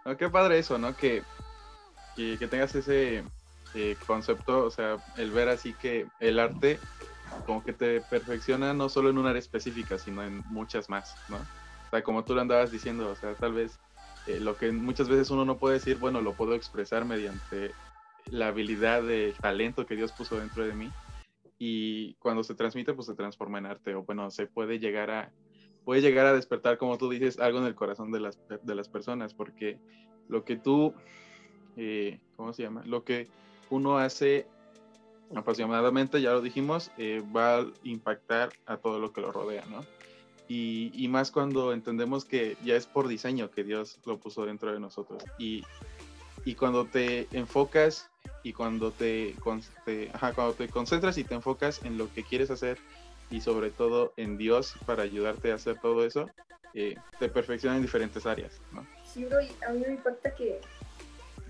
No, 0.03 0.17
qué 0.17 0.29
padre 0.29 0.59
eso, 0.59 0.77
¿no? 0.77 0.93
Que, 0.97 1.23
que, 2.17 2.37
que 2.37 2.47
tengas 2.47 2.75
ese 2.75 3.23
eh, 3.75 3.95
concepto, 4.05 4.65
o 4.65 4.69
sea, 4.69 4.97
el 5.15 5.31
ver 5.31 5.47
así 5.47 5.73
que 5.73 6.05
el 6.19 6.37
arte 6.37 6.79
como 7.41 7.63
que 7.63 7.73
te 7.73 8.01
perfecciona 8.01 8.73
no 8.73 8.89
solo 8.89 9.09
en 9.09 9.17
un 9.17 9.27
área 9.27 9.39
específica, 9.39 9.97
sino 9.97 10.23
en 10.23 10.43
muchas 10.45 10.89
más, 10.89 11.17
¿no? 11.27 11.37
O 11.37 11.89
sea, 11.89 12.03
como 12.03 12.23
tú 12.23 12.35
lo 12.35 12.41
andabas 12.41 12.71
diciendo, 12.71 13.09
o 13.09 13.15
sea, 13.15 13.35
tal 13.35 13.53
vez 13.53 13.79
eh, 14.25 14.39
lo 14.39 14.57
que 14.57 14.71
muchas 14.71 15.09
veces 15.09 15.29
uno 15.31 15.45
no 15.45 15.57
puede 15.57 15.75
decir, 15.75 15.97
bueno, 15.97 16.21
lo 16.21 16.35
puedo 16.35 16.55
expresar 16.55 17.05
mediante 17.05 17.75
la 18.27 18.47
habilidad, 18.47 19.09
el 19.09 19.37
talento 19.39 19.85
que 19.85 19.95
Dios 19.95 20.13
puso 20.13 20.37
dentro 20.37 20.65
de 20.65 20.73
mí. 20.73 20.91
Y 21.59 22.15
cuando 22.15 22.43
se 22.43 22.55
transmite, 22.55 22.93
pues 22.93 23.07
se 23.07 23.15
transforma 23.15 23.57
en 23.57 23.65
arte. 23.65 23.95
O 23.95 24.03
bueno, 24.03 24.29
se 24.31 24.47
puede 24.47 24.79
llegar 24.79 25.11
a, 25.11 25.31
puede 25.83 26.01
llegar 26.01 26.25
a 26.25 26.33
despertar, 26.33 26.77
como 26.77 26.97
tú 26.97 27.09
dices, 27.09 27.39
algo 27.39 27.59
en 27.59 27.65
el 27.65 27.75
corazón 27.75 28.11
de 28.11 28.19
las, 28.21 28.39
de 28.63 28.75
las 28.75 28.89
personas. 28.89 29.33
Porque 29.33 29.77
lo 30.29 30.43
que 30.43 30.55
tú, 30.55 30.93
eh, 31.75 32.19
¿cómo 32.35 32.53
se 32.53 32.63
llama? 32.63 32.83
Lo 32.85 33.03
que 33.03 33.27
uno 33.69 33.97
hace 33.97 34.47
apasionadamente, 35.35 36.21
ya 36.21 36.31
lo 36.31 36.41
dijimos, 36.41 36.91
eh, 36.97 37.23
va 37.35 37.59
a 37.59 37.65
impactar 37.83 38.49
a 38.65 38.77
todo 38.77 38.99
lo 38.99 39.13
que 39.13 39.21
lo 39.21 39.31
rodea, 39.31 39.65
¿no? 39.65 39.85
Y, 40.47 40.91
y, 40.93 41.07
más 41.07 41.31
cuando 41.31 41.71
entendemos 41.71 42.25
que 42.25 42.57
ya 42.63 42.75
es 42.75 42.85
por 42.85 43.07
diseño 43.07 43.49
que 43.49 43.63
Dios 43.63 43.97
lo 44.05 44.17
puso 44.17 44.45
dentro 44.45 44.73
de 44.73 44.79
nosotros. 44.79 45.23
Y 45.39 45.63
y 46.45 46.55
cuando 46.55 46.85
te 46.85 47.27
enfocas 47.31 48.09
y 48.43 48.53
cuando 48.53 48.91
te, 48.91 49.35
cuando 49.43 50.53
te 50.53 50.67
concentras 50.67 51.17
y 51.17 51.23
te 51.23 51.35
enfocas 51.35 51.81
en 51.83 51.97
lo 51.97 52.11
que 52.13 52.23
quieres 52.23 52.51
hacer 52.51 52.77
y 53.29 53.41
sobre 53.41 53.71
todo 53.71 54.13
en 54.17 54.37
Dios 54.37 54.75
para 54.85 55.03
ayudarte 55.03 55.51
a 55.51 55.55
hacer 55.55 55.79
todo 55.79 56.05
eso, 56.05 56.29
eh, 56.73 56.95
te 57.19 57.29
perfecciona 57.29 57.77
en 57.77 57.81
diferentes 57.81 58.25
áreas, 58.25 58.59
¿no? 58.71 58.85
Sí, 59.05 59.25
bro, 59.25 59.37
a 59.67 59.71
mí 59.71 59.79
me 59.79 59.93
importa 59.93 60.33
que 60.35 60.59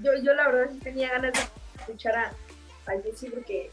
yo, 0.02 0.12
yo 0.22 0.34
la 0.34 0.48
verdad 0.50 0.72
sí 0.74 0.80
tenía 0.80 1.10
ganas 1.10 1.34
de 1.34 1.40
escuchar 1.80 2.16
a, 2.16 2.34
a 2.86 3.02
Jesse 3.02 3.32
porque 3.32 3.70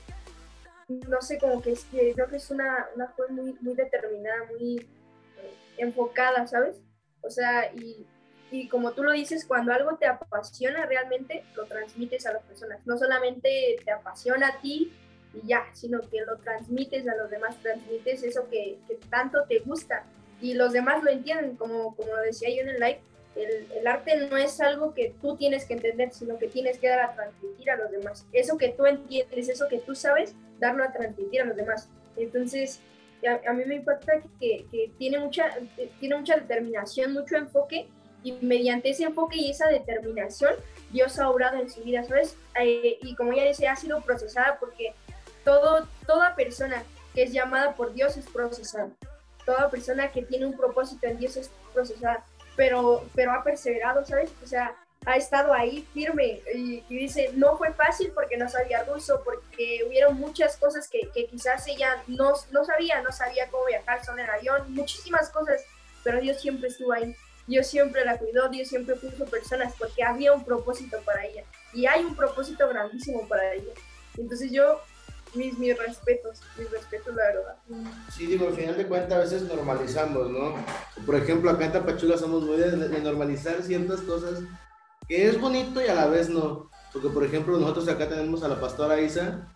no 0.89 1.21
sé, 1.21 1.39
como 1.39 1.63
que 1.63 1.73
es, 1.73 1.87
creo 1.91 2.29
que 2.29 2.37
es 2.37 2.51
una, 2.51 2.89
una 2.97 3.07
joven 3.09 3.37
muy, 3.37 3.57
muy 3.61 3.75
determinada, 3.75 4.45
muy 4.51 4.79
eh, 4.79 5.55
enfocada, 5.79 6.47
¿sabes? 6.47 6.81
O 7.23 7.31
sea, 7.31 7.73
y, 7.75 8.05
y 8.51 8.69
como 8.69 8.93
tú 8.93 9.05
lo 9.05 9.13
dices, 9.13 9.45
cuando 9.45 9.73
algo 9.73 9.97
te 9.97 10.07
apasiona 10.07 10.87
realmente, 10.87 11.45
lo 11.55 11.67
transmites 11.67 12.27
a 12.27 12.33
las 12.33 12.43
personas. 12.43 12.85
No 12.87 12.99
solamente 12.99 13.77
te 13.85 13.91
apasiona 13.93 14.49
a 14.49 14.61
ti 14.61 14.93
y 15.33 15.47
ya, 15.47 15.67
sino 15.75 16.01
que 16.01 16.23
lo 16.23 16.39
transmites 16.39 17.07
a 17.07 17.15
los 17.15 17.31
demás, 17.31 17.57
transmites 17.63 18.25
eso 18.25 18.49
que, 18.51 18.79
que 18.89 18.97
tanto 19.09 19.45
te 19.45 19.61
gusta 19.61 20.05
y 20.41 20.55
los 20.55 20.73
demás 20.73 21.05
lo 21.05 21.11
entienden, 21.11 21.57
como, 21.57 21.95
como 21.95 22.15
lo 22.15 22.23
decía 22.23 22.49
yo 22.51 22.63
en 22.63 22.71
el 22.71 22.81
live, 22.81 23.01
el, 23.37 23.87
arte 23.87 24.17
no 24.29 24.37
es 24.37 24.61
algo 24.61 24.93
que 24.95 25.15
tú 25.21 25.37
tienes 25.37 25.65
que 25.65 25.75
entender, 25.75 26.13
sino 26.13 26.39
que 26.39 26.49
tienes 26.49 26.79
que 26.79 26.89
dar 26.89 27.01
a 27.01 27.15
transmitir 27.15 27.71
a 27.71 27.77
los 27.77 27.91
demás. 27.91 28.27
Eso 28.33 28.59
que 28.59 28.71
tú 28.71 28.87
entiendes, 28.87 29.49
eso 29.49 29.69
que 29.69 29.79
tú 29.79 29.95
sabes, 29.95 30.35
darlo 30.59 30.85
a 30.85 30.93
transmitir 30.93 31.43
a 31.43 31.45
los 31.45 31.57
demás. 31.57 31.89
Entonces, 32.17 32.81
a, 33.27 33.51
a 33.51 33.53
mí 33.53 33.65
me 33.65 33.77
importa 33.77 34.13
que, 34.39 34.67
que, 34.71 34.93
tiene, 34.99 35.19
mucha, 35.19 35.51
tiene 36.01 36.17
mucha 36.17 36.37
determinación, 36.37 37.13
mucho 37.13 37.37
enfoque, 37.37 37.89
y 38.23 38.33
mediante 38.33 38.91
ese 38.91 39.05
enfoque 39.05 39.39
y 39.39 39.51
esa 39.51 39.69
determinación, 39.69 40.55
Dios 40.93 41.19
ha 41.19 41.31
obrado 41.31 41.59
en 41.59 41.71
su 41.71 41.83
vida, 41.83 42.05
¿sabes? 42.05 42.37
Eh, 42.61 42.99
y 43.01 43.15
como 43.15 43.33
ya 43.33 43.45
decía, 43.45 43.73
ha 43.73 43.77
sido 43.77 44.01
procesada 44.03 44.59
porque 44.59 44.93
todo, 45.45 45.89
toda 46.07 46.35
persona 46.35 46.83
que 47.15 47.23
es 47.23 47.33
llamada 47.33 47.75
por 47.75 47.95
Dios 47.95 48.17
es 48.17 48.27
procesada. 48.27 48.91
Toda 49.47 49.71
persona 49.71 50.13
que 50.13 50.23
tiene 50.23 50.47
un 50.47 50.57
propósito 50.57 51.07
en 51.07 51.19
Dios 51.19 51.37
es 51.37 51.51
procesada 51.73 52.25
pero, 52.57 53.05
pero 53.15 53.33
ha 53.33 53.43
perseverado, 53.43 54.05
¿sabes? 54.05 54.31
O 54.43 54.47
sea, 54.47 54.75
ha 55.07 55.17
estado 55.17 55.53
ahí 55.53 55.87
firme 55.95 56.43
y, 56.55 56.85
y, 56.89 56.97
dice, 56.97 57.31
no 57.35 57.57
fue 57.57 57.73
fácil 57.73 58.13
porque 58.15 58.37
no 58.37 58.49
sabía 58.49 58.85
ruso, 58.85 59.23
porque 59.25 59.83
hubieron 59.87 60.17
muchas 60.17 60.57
cosas 60.59 60.89
que, 60.89 61.09
que 61.15 61.27
quizás 61.27 61.67
ella 61.69 62.03
no, 62.07 62.33
no, 62.51 62.65
sabía, 62.65 63.01
no 63.01 63.11
sabía 63.11 63.49
cómo 63.51 63.65
viajar 63.67 64.05
solo 64.05 64.23
en 64.23 64.31
avión, 64.31 64.75
muchísimas 64.75 65.31
cosas, 65.31 65.63
pero 66.05 66.21
Dios 66.21 66.41
siempre 66.41 66.69
estuvo 66.69 66.93
ahí, 66.93 67.17
Dios 67.47 67.67
siempre 67.67 68.05
la 68.05 68.19
cuidó, 68.19 68.49
Dios 68.51 68.69
siempre 68.69 68.95
puso 68.97 69.25
personas 69.25 69.75
porque 69.79 70.03
había 70.03 70.35
un 70.35 70.45
propósito 70.45 70.99
para 71.05 71.25
ella 71.25 71.45
y 71.73 71.87
hay 71.87 72.05
un 72.05 72.15
propósito 72.15 72.69
grandísimo 72.69 73.27
para 73.27 73.55
ella. 73.55 73.73
Entonces 74.19 74.51
yo 74.51 74.83
mis, 75.35 75.59
mis 75.59 75.77
respetos, 75.77 76.41
mis 76.59 76.71
respetos, 76.71 77.15
la 77.15 77.23
verdad. 77.25 77.57
Sí, 78.13 78.27
digo, 78.27 78.49
al 78.49 78.55
final 78.55 78.77
de 78.77 78.87
cuentas 78.87 79.13
a 79.13 79.21
veces 79.21 79.43
normalizamos, 79.43 80.31
¿no? 80.31 80.55
Por 81.07 81.17
ejemplo, 81.17 81.51
acá 81.51 81.67
en 81.67 81.73
Tapachula 81.73 82.17
somos 82.17 82.45
muy 82.45 82.57
de, 82.57 82.71
de, 82.77 83.01
normalizar 83.01 83.63
ciertas 83.63 84.01
cosas 84.03 84.43
que 85.09 85.27
es 85.27 85.41
bonito 85.41 85.83
y 85.83 85.89
a 85.89 85.95
la 85.95 86.07
vez 86.07 86.29
no. 86.29 86.71
Porque, 86.93 87.09
por 87.09 87.25
ejemplo, 87.25 87.59
nosotros 87.59 87.89
acá 87.89 88.09
tenemos 88.09 88.43
a 88.43 88.49
la 88.49 88.61
pastora 88.61 89.01
Isa 89.01 89.49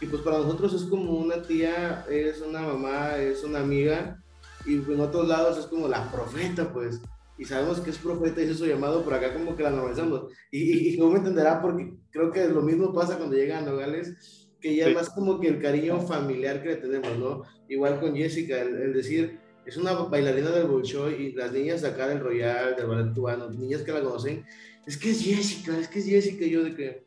y 0.00 0.06
pues 0.06 0.22
para 0.22 0.38
nosotros 0.38 0.74
es 0.74 0.82
como 0.82 1.12
una 1.12 1.42
tía, 1.42 2.04
es 2.10 2.40
una 2.40 2.60
mamá, 2.60 3.16
es 3.16 3.44
una 3.44 3.60
amiga 3.60 4.22
y 4.66 4.74
en 4.74 5.00
otros 5.00 5.26
lados 5.28 5.58
es 5.58 5.66
como 5.66 5.88
la 5.88 6.10
profeta, 6.10 6.72
pues. 6.72 7.00
Y 7.38 7.44
sabemos 7.46 7.80
que 7.80 7.90
es 7.90 7.98
profeta 7.98 8.42
y 8.42 8.50
es 8.50 8.58
su 8.58 8.66
llamado, 8.66 9.02
pero 9.04 9.16
acá 9.16 9.32
como 9.32 9.56
que 9.56 9.62
la 9.62 9.70
normalizamos. 9.70 10.24
Y, 10.50 10.60
y, 10.60 10.88
y 10.88 10.98
cómo 10.98 11.16
entenderá, 11.16 11.62
porque 11.62 11.94
creo 12.10 12.30
que 12.30 12.46
lo 12.46 12.60
mismo 12.60 12.92
pasa 12.92 13.16
cuando 13.16 13.34
llegan 13.34 13.64
a 13.64 13.70
Nogales 13.70 14.41
que 14.62 14.76
ya 14.76 14.86
sí. 14.86 14.94
más 14.94 15.10
como 15.10 15.40
que 15.40 15.48
el 15.48 15.60
cariño 15.60 16.00
familiar 16.00 16.62
que 16.62 16.68
le 16.70 16.76
tenemos, 16.76 17.18
¿no? 17.18 17.42
Igual 17.68 18.00
con 18.00 18.16
Jessica, 18.16 18.62
el, 18.62 18.76
el 18.80 18.92
decir, 18.92 19.40
es 19.66 19.76
una 19.76 19.92
bailarina 19.92 20.50
del 20.50 20.66
Bolshoi 20.66 21.14
y 21.14 21.32
las 21.32 21.52
niñas 21.52 21.84
acá 21.84 22.08
del 22.08 22.20
Royal, 22.20 22.76
del 22.76 22.86
ballet 22.86 23.14
cubano, 23.14 23.50
niñas 23.50 23.82
que 23.82 23.92
la 23.92 24.00
conocen, 24.00 24.44
es 24.86 24.96
que 24.96 25.10
es 25.10 25.22
Jessica, 25.22 25.78
es 25.78 25.88
que 25.88 25.98
es 25.98 26.06
Jessica, 26.06 26.44
y 26.44 26.50
yo 26.50 26.64
de 26.64 26.74
que, 26.74 27.04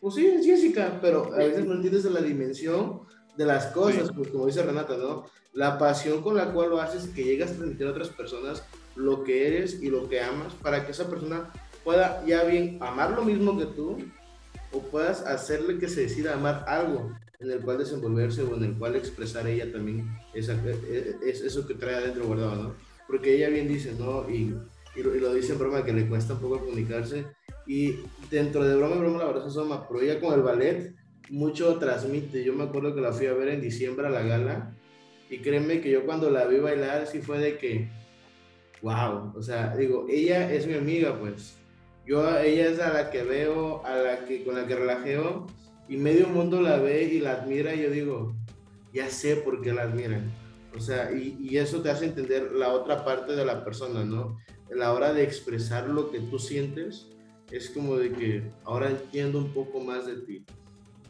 pues 0.00 0.14
sí, 0.14 0.26
es 0.26 0.44
Jessica, 0.44 0.98
pero 1.02 1.32
a 1.34 1.38
veces 1.38 1.64
no 1.64 1.74
entiendes 1.74 2.04
la 2.04 2.20
dimensión 2.20 3.00
de 3.36 3.44
las 3.46 3.66
cosas, 3.66 4.08
sí. 4.08 4.12
pues 4.16 4.28
como 4.28 4.46
dice 4.46 4.62
Renata, 4.62 4.96
¿no? 4.96 5.26
La 5.52 5.78
pasión 5.78 6.22
con 6.22 6.36
la 6.36 6.52
cual 6.52 6.70
lo 6.70 6.80
haces 6.80 7.08
y 7.08 7.14
que 7.14 7.24
llegas 7.24 7.50
a 7.50 7.54
transmitir 7.56 7.86
a 7.86 7.90
otras 7.90 8.10
personas 8.10 8.62
lo 8.96 9.24
que 9.24 9.46
eres 9.46 9.82
y 9.82 9.88
lo 9.90 10.08
que 10.08 10.20
amas 10.20 10.54
para 10.54 10.84
que 10.84 10.92
esa 10.92 11.08
persona 11.08 11.50
pueda 11.84 12.24
ya 12.26 12.44
bien 12.44 12.78
amar 12.80 13.12
lo 13.12 13.24
mismo 13.24 13.56
que 13.56 13.66
tú 13.66 13.96
o 14.72 14.80
puedas 14.82 15.22
hacerle 15.22 15.78
que 15.78 15.88
se 15.88 16.02
decida 16.02 16.34
amar 16.34 16.64
algo 16.66 17.12
en 17.40 17.50
el 17.50 17.60
cual 17.60 17.78
desenvolverse 17.78 18.42
o 18.42 18.56
en 18.56 18.64
el 18.64 18.78
cual 18.78 18.96
expresar 18.96 19.46
ella 19.46 19.70
también 19.70 20.08
esa, 20.34 20.56
es, 21.22 21.40
eso 21.40 21.66
que 21.66 21.74
trae 21.74 21.94
adentro 21.94 22.26
guardado, 22.26 22.62
¿no? 22.62 22.74
Porque 23.06 23.36
ella 23.36 23.48
bien 23.48 23.68
dice, 23.68 23.94
¿no? 23.98 24.28
Y, 24.28 24.54
y, 24.96 25.00
y 25.00 25.20
lo 25.20 25.32
dice 25.32 25.52
en 25.52 25.58
broma 25.58 25.84
que 25.84 25.92
le 25.92 26.08
cuesta 26.08 26.34
un 26.34 26.40
poco 26.40 26.60
comunicarse 26.60 27.26
y 27.66 27.96
dentro 28.30 28.64
de 28.64 28.76
broma 28.76 28.96
en 28.96 29.00
broma 29.00 29.18
la 29.18 29.26
verdad 29.26 29.46
es 29.46 29.52
asoma, 29.52 29.86
pero 29.86 30.00
ella 30.00 30.20
con 30.20 30.34
el 30.34 30.42
ballet 30.42 30.94
mucho 31.30 31.78
transmite. 31.78 32.42
Yo 32.42 32.54
me 32.54 32.64
acuerdo 32.64 32.94
que 32.94 33.00
la 33.02 33.12
fui 33.12 33.26
a 33.26 33.34
ver 33.34 33.48
en 33.48 33.60
diciembre 33.60 34.06
a 34.06 34.10
la 34.10 34.22
gala 34.22 34.74
y 35.30 35.38
créeme 35.38 35.80
que 35.80 35.90
yo 35.90 36.06
cuando 36.06 36.30
la 36.30 36.46
vi 36.46 36.58
bailar 36.58 37.06
sí 37.06 37.20
fue 37.20 37.38
de 37.38 37.58
que, 37.58 37.88
wow, 38.80 39.34
o 39.36 39.42
sea, 39.42 39.76
digo, 39.76 40.06
ella 40.08 40.50
es 40.50 40.66
mi 40.66 40.74
amiga, 40.74 41.18
pues, 41.20 41.57
yo 42.08 42.38
ella 42.38 42.70
es 42.70 42.80
a 42.80 42.90
la 42.90 43.10
que 43.10 43.22
veo, 43.22 43.84
a 43.84 43.94
la 43.94 44.24
que 44.24 44.42
con 44.42 44.54
la 44.54 44.66
que 44.66 44.74
relajeo 44.74 45.46
y 45.90 45.98
medio 45.98 46.26
mundo 46.26 46.62
la 46.62 46.78
ve 46.78 47.04
y 47.04 47.20
la 47.20 47.32
admira 47.32 47.74
y 47.74 47.82
yo 47.82 47.90
digo, 47.90 48.34
ya 48.94 49.10
sé 49.10 49.36
por 49.36 49.60
qué 49.60 49.74
la 49.74 49.82
admiran. 49.82 50.32
O 50.74 50.80
sea, 50.80 51.12
y, 51.12 51.36
y, 51.38 51.58
eso 51.58 51.82
te 51.82 51.90
hace 51.90 52.06
entender 52.06 52.52
la 52.52 52.70
otra 52.70 53.04
parte 53.04 53.36
de 53.36 53.44
la 53.44 53.62
persona, 53.62 54.04
¿no? 54.04 54.38
La 54.70 54.94
hora 54.94 55.12
de 55.12 55.22
expresar 55.22 55.88
lo 55.88 56.10
que 56.10 56.20
tú 56.20 56.38
sientes, 56.38 57.08
es 57.50 57.70
como 57.70 57.96
de 57.96 58.12
que 58.12 58.52
ahora 58.64 58.90
entiendo 58.90 59.38
un 59.38 59.52
poco 59.52 59.80
más 59.80 60.06
de 60.06 60.16
ti. 60.16 60.46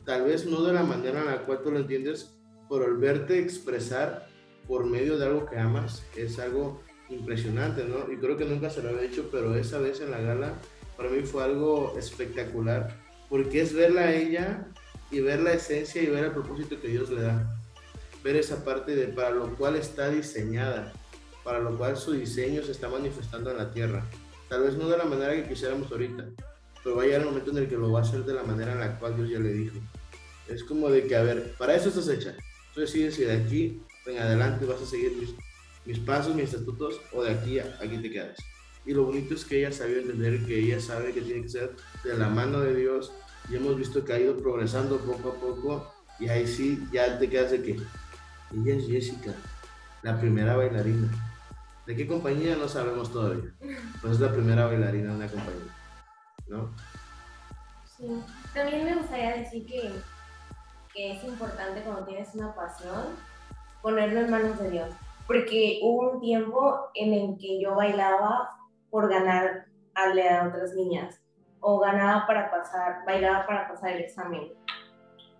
Tal 0.04 0.24
vez 0.24 0.46
no 0.46 0.62
de 0.62 0.72
la 0.72 0.82
manera 0.82 1.20
en 1.20 1.26
la 1.26 1.42
cual 1.42 1.62
tú 1.62 1.70
lo 1.70 1.78
entiendes, 1.78 2.36
pero 2.68 2.86
el 2.86 2.96
verte 2.96 3.38
expresar 3.38 4.28
por 4.66 4.84
medio 4.84 5.16
de 5.16 5.26
algo 5.26 5.46
que 5.46 5.58
amas 5.58 6.04
es 6.16 6.38
algo 6.38 6.80
impresionante, 7.08 7.84
¿no? 7.84 8.12
Y 8.12 8.16
creo 8.16 8.36
que 8.36 8.44
nunca 8.44 8.70
se 8.70 8.82
lo 8.82 8.90
había 8.90 9.04
hecho, 9.04 9.28
pero 9.30 9.54
esa 9.54 9.78
vez 9.78 10.00
en 10.00 10.10
la 10.10 10.20
gala 10.20 10.54
para 10.98 11.10
mí 11.10 11.22
fue 11.22 11.44
algo 11.44 11.94
espectacular, 11.96 12.92
porque 13.30 13.62
es 13.62 13.72
verla 13.72 14.00
a 14.02 14.12
ella 14.12 14.66
y 15.12 15.20
ver 15.20 15.40
la 15.40 15.52
esencia 15.52 16.02
y 16.02 16.06
ver 16.06 16.24
el 16.24 16.32
propósito 16.32 16.80
que 16.80 16.88
Dios 16.88 17.08
le 17.08 17.22
da. 17.22 17.56
Ver 18.24 18.34
esa 18.34 18.64
parte 18.64 18.96
de 18.96 19.06
para 19.06 19.30
lo 19.30 19.54
cual 19.54 19.76
está 19.76 20.10
diseñada, 20.10 20.92
para 21.44 21.60
lo 21.60 21.78
cual 21.78 21.96
su 21.96 22.14
diseño 22.14 22.64
se 22.64 22.72
está 22.72 22.88
manifestando 22.88 23.52
en 23.52 23.58
la 23.58 23.70
tierra. 23.70 24.04
Tal 24.48 24.64
vez 24.64 24.74
no 24.74 24.88
de 24.88 24.98
la 24.98 25.04
manera 25.04 25.36
que 25.36 25.48
quisiéramos 25.48 25.88
ahorita, 25.92 26.30
pero 26.82 26.96
va 26.96 27.02
a 27.04 27.06
llegar 27.06 27.20
el 27.20 27.28
momento 27.28 27.52
en 27.52 27.58
el 27.58 27.68
que 27.68 27.76
lo 27.76 27.92
va 27.92 28.00
a 28.00 28.02
hacer 28.02 28.24
de 28.24 28.34
la 28.34 28.42
manera 28.42 28.72
en 28.72 28.80
la 28.80 28.98
cual 28.98 29.14
Dios 29.14 29.30
ya 29.30 29.38
le 29.38 29.52
dijo. 29.52 29.78
Es 30.48 30.64
como 30.64 30.90
de 30.90 31.06
que, 31.06 31.14
a 31.14 31.22
ver, 31.22 31.54
para 31.58 31.76
eso 31.76 31.90
estás 31.90 32.08
hecha. 32.08 32.34
Tú 32.74 32.80
decides 32.80 33.14
si 33.14 33.22
de 33.22 33.34
aquí 33.34 33.80
en 34.04 34.18
adelante 34.18 34.64
vas 34.66 34.82
a 34.82 34.86
seguir 34.86 35.12
mis, 35.12 35.30
mis 35.86 36.00
pasos, 36.00 36.34
mis 36.34 36.52
estatutos, 36.52 37.00
o 37.12 37.22
de 37.22 37.30
aquí 37.30 37.60
a 37.60 37.78
aquí 37.80 37.98
te 37.98 38.10
quedas 38.10 38.36
y 38.88 38.94
lo 38.94 39.04
bonito 39.04 39.34
es 39.34 39.44
que 39.44 39.58
ella 39.58 39.70
sabe 39.70 40.00
entender 40.00 40.46
que 40.46 40.60
ella 40.60 40.80
sabe 40.80 41.12
que 41.12 41.20
tiene 41.20 41.42
que 41.42 41.50
ser 41.50 41.76
de 42.02 42.16
la 42.16 42.30
mano 42.30 42.60
de 42.60 42.74
Dios 42.74 43.12
y 43.50 43.56
hemos 43.56 43.76
visto 43.76 44.02
que 44.02 44.14
ha 44.14 44.18
ido 44.18 44.34
progresando 44.38 44.96
poco 44.96 45.28
a 45.28 45.34
poco 45.34 45.92
y 46.18 46.30
ahí 46.30 46.46
sí 46.46 46.88
ya 46.90 47.18
te 47.18 47.28
quedas 47.28 47.50
de 47.50 47.62
que 47.62 47.72
ella 47.72 48.74
es 48.74 48.86
Jessica, 48.86 49.34
la 50.02 50.18
primera 50.18 50.56
bailarina. 50.56 51.06
¿De 51.84 51.94
qué 51.94 52.06
compañía? 52.06 52.56
No 52.56 52.66
sabemos 52.66 53.12
todavía. 53.12 53.52
Pues 54.00 54.14
es 54.14 54.20
la 54.20 54.32
primera 54.32 54.64
bailarina 54.64 55.10
de 55.10 55.16
una 55.16 55.28
compañía, 55.28 55.76
¿no? 56.48 56.70
Sí, 57.94 58.06
también 58.54 58.86
me 58.86 58.94
gustaría 58.94 59.36
decir 59.36 59.66
que, 59.66 59.92
que 60.94 61.12
es 61.12 61.24
importante 61.24 61.82
cuando 61.82 62.06
tienes 62.06 62.34
una 62.34 62.54
pasión 62.54 63.04
ponerlo 63.82 64.20
en 64.20 64.30
manos 64.30 64.58
de 64.58 64.70
Dios. 64.70 64.88
Porque 65.26 65.78
hubo 65.82 66.12
un 66.12 66.20
tiempo 66.22 66.90
en 66.94 67.12
el 67.12 67.38
que 67.38 67.60
yo 67.60 67.74
bailaba 67.74 68.57
por 68.90 69.08
ganar 69.08 69.66
a 69.94 70.48
otras 70.48 70.74
niñas, 70.74 71.20
o 71.60 71.78
ganaba 71.80 72.26
para 72.26 72.50
pasar, 72.50 73.04
bailaba 73.04 73.46
para 73.46 73.68
pasar 73.68 73.90
el 73.92 74.02
examen, 74.02 74.52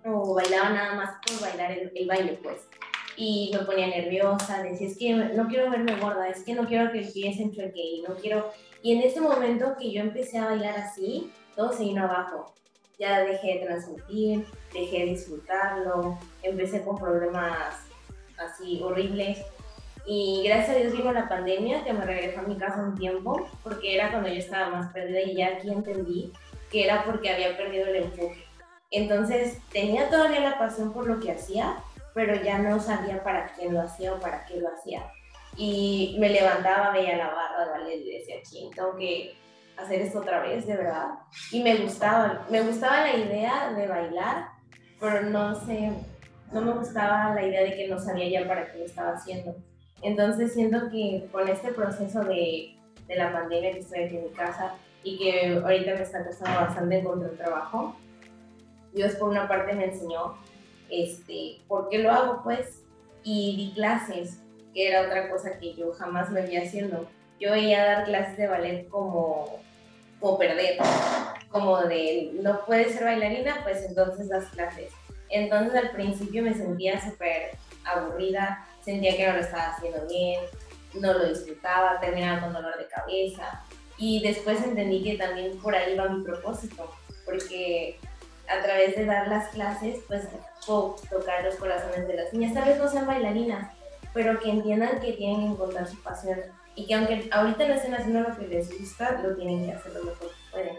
o 0.05 0.35
bailaba 0.35 0.71
nada 0.71 0.95
más 0.95 1.15
por 1.27 1.49
bailar 1.49 1.73
el, 1.73 1.93
el 1.95 2.09
baile, 2.09 2.39
pues. 2.43 2.69
Y 3.17 3.51
me 3.53 3.65
ponía 3.65 3.89
nerviosa, 3.89 4.63
decía, 4.63 4.87
es 4.87 4.97
que 4.97 5.15
no 5.15 5.49
quiero 5.49 5.71
verme 5.71 5.99
gorda, 6.01 6.29
es 6.29 6.45
que 6.45 6.55
no 6.55 6.67
quiero 6.67 6.93
que 6.93 7.01
el 7.01 7.13
pie 7.13 7.35
se 7.35 7.43
enchueque 7.43 7.81
y 7.81 8.03
no 8.03 8.15
quiero... 8.15 8.51
Y 8.83 8.93
en 8.93 9.03
ese 9.03 9.21
momento 9.21 9.77
que 9.77 9.93
yo 9.93 10.03
empecé 10.03 10.39
a 10.39 10.47
bailar 10.47 10.79
así, 10.79 11.33
todo 11.57 11.73
se 11.73 11.83
vino 11.83 12.05
abajo. 12.05 12.55
Ya 12.97 13.21
dejé 13.21 13.59
de 13.59 13.67
transmitir, 13.67 14.47
dejé 14.73 14.99
de 15.01 15.05
disfrutarlo, 15.07 16.17
empecé 16.43 16.85
con 16.85 16.97
problemas 16.97 17.81
así 18.39 18.81
horribles 18.83 19.45
y 20.07 20.43
gracias 20.45 20.77
a 20.77 20.79
Dios 20.79 20.93
vino 20.93 21.13
la 21.13 21.29
pandemia, 21.29 21.85
que 21.85 21.93
me 21.93 22.05
regresó 22.05 22.41
a 22.41 22.45
mi 22.45 22.57
casa 22.57 22.83
un 22.83 22.95
tiempo, 22.97 23.49
porque 23.63 23.95
era 23.95 24.11
cuando 24.11 24.29
yo 24.29 24.37
estaba 24.37 24.71
más 24.71 24.93
perdida 24.93 25.23
y 25.23 25.37
ya 25.37 25.49
aquí 25.49 25.71
entendí 25.71 26.33
que 26.71 26.85
era 26.85 27.05
porque 27.05 27.31
había 27.31 27.57
perdido 27.57 27.87
el 27.87 27.97
enfoque. 27.97 28.45
Entonces 28.91 29.59
tenía 29.71 30.09
todavía 30.09 30.41
la 30.41 30.59
pasión 30.59 30.93
por 30.93 31.07
lo 31.07 31.21
que 31.21 31.33
hacía, 31.33 31.77
pero 32.15 32.35
ya 32.43 32.59
no 32.59 32.81
sabía 32.81 33.23
para 33.23 33.53
quién 33.53 33.75
lo 33.75 33.83
hacía 33.83 34.15
o 34.15 34.21
para 34.21 34.45
qué 34.47 34.61
lo 34.61 34.69
hacía. 34.73 35.11
Y 35.57 36.17
me 36.19 36.29
levantaba, 36.29 36.93
veía 36.93 37.17
la 37.17 37.31
barra 37.31 37.71
ballet 37.71 38.01
y 38.01 38.19
decía, 38.19 38.37
ching, 38.43 38.71
tengo 38.71 38.97
que 38.97 39.35
hacer 39.77 40.01
esto 40.03 40.21
otra 40.21 40.41
vez, 40.41 40.67
de 40.67 40.77
verdad. 40.77 41.11
Y 41.53 41.63
me 41.63 41.77
gustaba, 41.77 42.47
me 42.51 42.63
gustaba 42.63 43.03
la 43.03 43.17
idea 43.17 43.73
de 43.73 43.87
bailar, 43.87 44.49
pero 45.01 45.23
no 45.23 45.55
sé, 45.55 45.93
no 46.53 46.61
me 46.61 46.73
gustaba 46.73 47.35
la 47.35 47.43
idea 47.43 47.63
de 47.63 47.77
que 47.77 47.89
no 47.89 47.99
sabía 47.99 48.29
ya 48.29 48.49
para 48.49 48.71
qué 48.71 48.79
lo 48.79 48.85
estaba 48.85 49.13
haciendo. 49.13 49.55
Entonces 50.03 50.55
siento 50.55 50.91
que 50.91 51.29
con 51.33 51.49
este 51.49 51.73
proceso 51.73 52.21
de, 52.25 52.77
de 53.07 53.17
la 53.17 53.33
pandemia 53.33 53.73
que 53.73 53.81
estoy 53.81 54.05
aquí 54.05 54.17
en 54.17 54.25
mi 54.25 54.31
casa 54.31 54.75
y 55.03 55.19
que 55.19 55.61
ahorita 55.63 55.95
me 55.95 56.03
está 56.03 56.25
costando 56.25 56.61
bastante 56.61 56.99
encontrar 56.99 57.33
trabajo, 57.33 57.97
Dios 58.93 59.15
por 59.15 59.29
una 59.29 59.49
parte 59.49 59.75
me 59.75 59.87
enseñó 59.87 60.37
este, 60.91 61.61
por 61.67 61.89
qué 61.89 61.99
lo 61.99 62.11
hago 62.11 62.43
pues 62.43 62.83
y 63.23 63.57
di 63.57 63.73
clases, 63.75 64.41
que 64.73 64.89
era 64.89 65.03
otra 65.03 65.31
cosa 65.31 65.59
que 65.59 65.75
yo 65.75 65.93
jamás 65.93 66.31
me 66.31 66.43
veía 66.43 66.63
haciendo. 66.63 67.09
Yo 67.41 67.53
veía 67.53 67.85
dar 67.85 68.05
clases 68.05 68.37
de 68.37 68.47
ballet 68.47 68.89
como, 68.89 69.61
como 70.21 70.39
perder, 70.39 70.79
como 71.51 71.79
de 71.83 72.33
no 72.43 72.65
puedes 72.65 72.93
ser 72.93 73.05
bailarina, 73.05 73.63
pues 73.63 73.85
entonces 73.85 74.29
das 74.29 74.47
clases. 74.47 74.91
Entonces 75.31 75.75
al 75.75 75.91
principio 75.91 76.43
me 76.43 76.55
sentía 76.55 77.01
súper 77.01 77.51
aburrida, 77.85 78.67
sentía 78.89 79.17
que 79.17 79.27
no 79.27 79.35
lo 79.35 79.41
estaba 79.41 79.75
haciendo 79.75 80.07
bien, 80.09 80.41
no 80.95 81.13
lo 81.13 81.29
disfrutaba, 81.29 82.01
terminaba 82.01 82.41
con 82.41 82.55
dolor 82.55 82.79
de 82.79 82.87
cabeza. 82.87 83.63
Y 83.99 84.23
después 84.23 84.63
entendí 84.63 85.03
que 85.03 85.19
también 85.19 85.59
por 85.59 85.75
ahí 85.75 85.95
va 85.95 86.09
mi 86.09 86.25
propósito, 86.25 86.91
porque 87.27 87.99
a 88.49 88.63
través 88.63 88.97
de 88.97 89.05
dar 89.05 89.29
las 89.29 89.49
clases, 89.49 89.99
pues 90.07 90.25
puedo 90.67 90.97
tocar 91.11 91.45
los 91.45 91.57
corazones 91.57 92.09
de 92.09 92.15
las 92.15 92.33
niñas. 92.33 92.55
Tal 92.55 92.65
vez 92.65 92.79
no 92.79 92.89
sean 92.89 93.07
bailarinas, 93.07 93.75
pero 94.15 94.41
que 94.41 94.51
entiendan 94.51 95.01
que 95.01 95.13
tienen 95.13 95.41
que 95.41 95.53
encontrar 95.53 95.87
su 95.87 96.03
pasión 96.03 96.41
y 96.75 96.87
que 96.87 96.95
aunque 96.95 97.29
ahorita 97.31 97.69
no 97.69 97.75
estén 97.75 97.95
haciendo 97.95 98.21
lo 98.21 98.37
que 98.37 98.47
les 98.47 98.79
gusta, 98.79 99.21
lo 99.23 99.37
tienen 99.37 99.67
que 99.67 99.73
hacer 99.73 99.93
lo 99.93 100.05
mejor 100.05 100.29
que 100.29 100.51
pueden. 100.51 100.77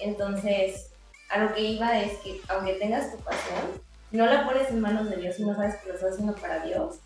Entonces, 0.00 0.90
a 1.30 1.38
lo 1.38 1.54
que 1.54 1.60
iba 1.60 2.00
es 2.00 2.18
que 2.18 2.40
aunque 2.48 2.74
tengas 2.74 3.12
tu 3.12 3.18
pasión, 3.18 3.80
no 4.10 4.26
la 4.26 4.44
pones 4.44 4.70
en 4.70 4.80
manos 4.80 5.08
de 5.08 5.16
Dios 5.16 5.38
y 5.38 5.44
no 5.44 5.54
sabes 5.54 5.76
que 5.76 5.88
lo 5.88 5.94
estás 5.94 6.14
haciendo 6.14 6.34
para 6.34 6.64
Dios, 6.64 6.98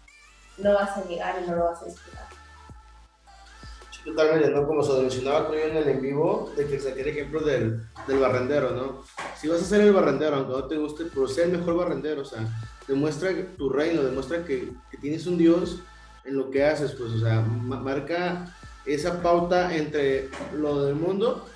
no 0.59 0.75
vas 0.75 0.97
a 0.97 1.05
llegar 1.05 1.43
y 1.43 1.49
no 1.49 1.57
lo 1.57 1.65
vas 1.65 1.83
a 1.83 1.87
disfrutar. 1.87 2.29
Totalmente, 4.05 4.51
¿no? 4.51 4.67
Como 4.67 4.83
se 4.83 5.01
mencionaba 5.01 5.49
con 5.49 5.59
en 5.59 5.77
el 5.77 5.89
en 5.89 6.01
vivo, 6.01 6.53
de 6.57 6.67
que 6.67 6.81
saqué 6.81 7.03
el 7.03 7.09
ejemplo 7.09 7.41
del, 7.41 7.83
del 8.07 8.19
barrendero, 8.19 8.71
¿no? 8.71 9.03
Si 9.37 9.49
vas 9.49 9.61
a 9.61 9.65
ser 9.65 9.83
el 9.83 9.93
barrendero, 9.93 10.37
aunque 10.37 10.53
no 10.53 10.65
te 10.65 10.79
guste, 10.79 11.05
pero 11.13 11.29
sé 11.29 11.45
el 11.45 11.59
mejor 11.59 11.77
barrendero, 11.77 12.23
o 12.23 12.25
sea, 12.25 12.41
demuestra 12.87 13.31
tu 13.57 13.69
reino, 13.69 14.03
demuestra 14.03 14.45
que, 14.45 14.73
que 14.91 14.97
tienes 14.99 15.27
un 15.27 15.37
Dios 15.37 15.81
en 16.25 16.37
lo 16.37 16.51
que 16.51 16.65
haces, 16.65 16.93
pues, 16.93 17.13
o 17.13 17.19
sea, 17.19 17.41
marca 17.41 18.55
esa 18.87 19.23
pauta 19.23 19.75
entre 19.77 20.31
lo 20.55 20.85
del 20.85 20.95
mundo 20.95 21.47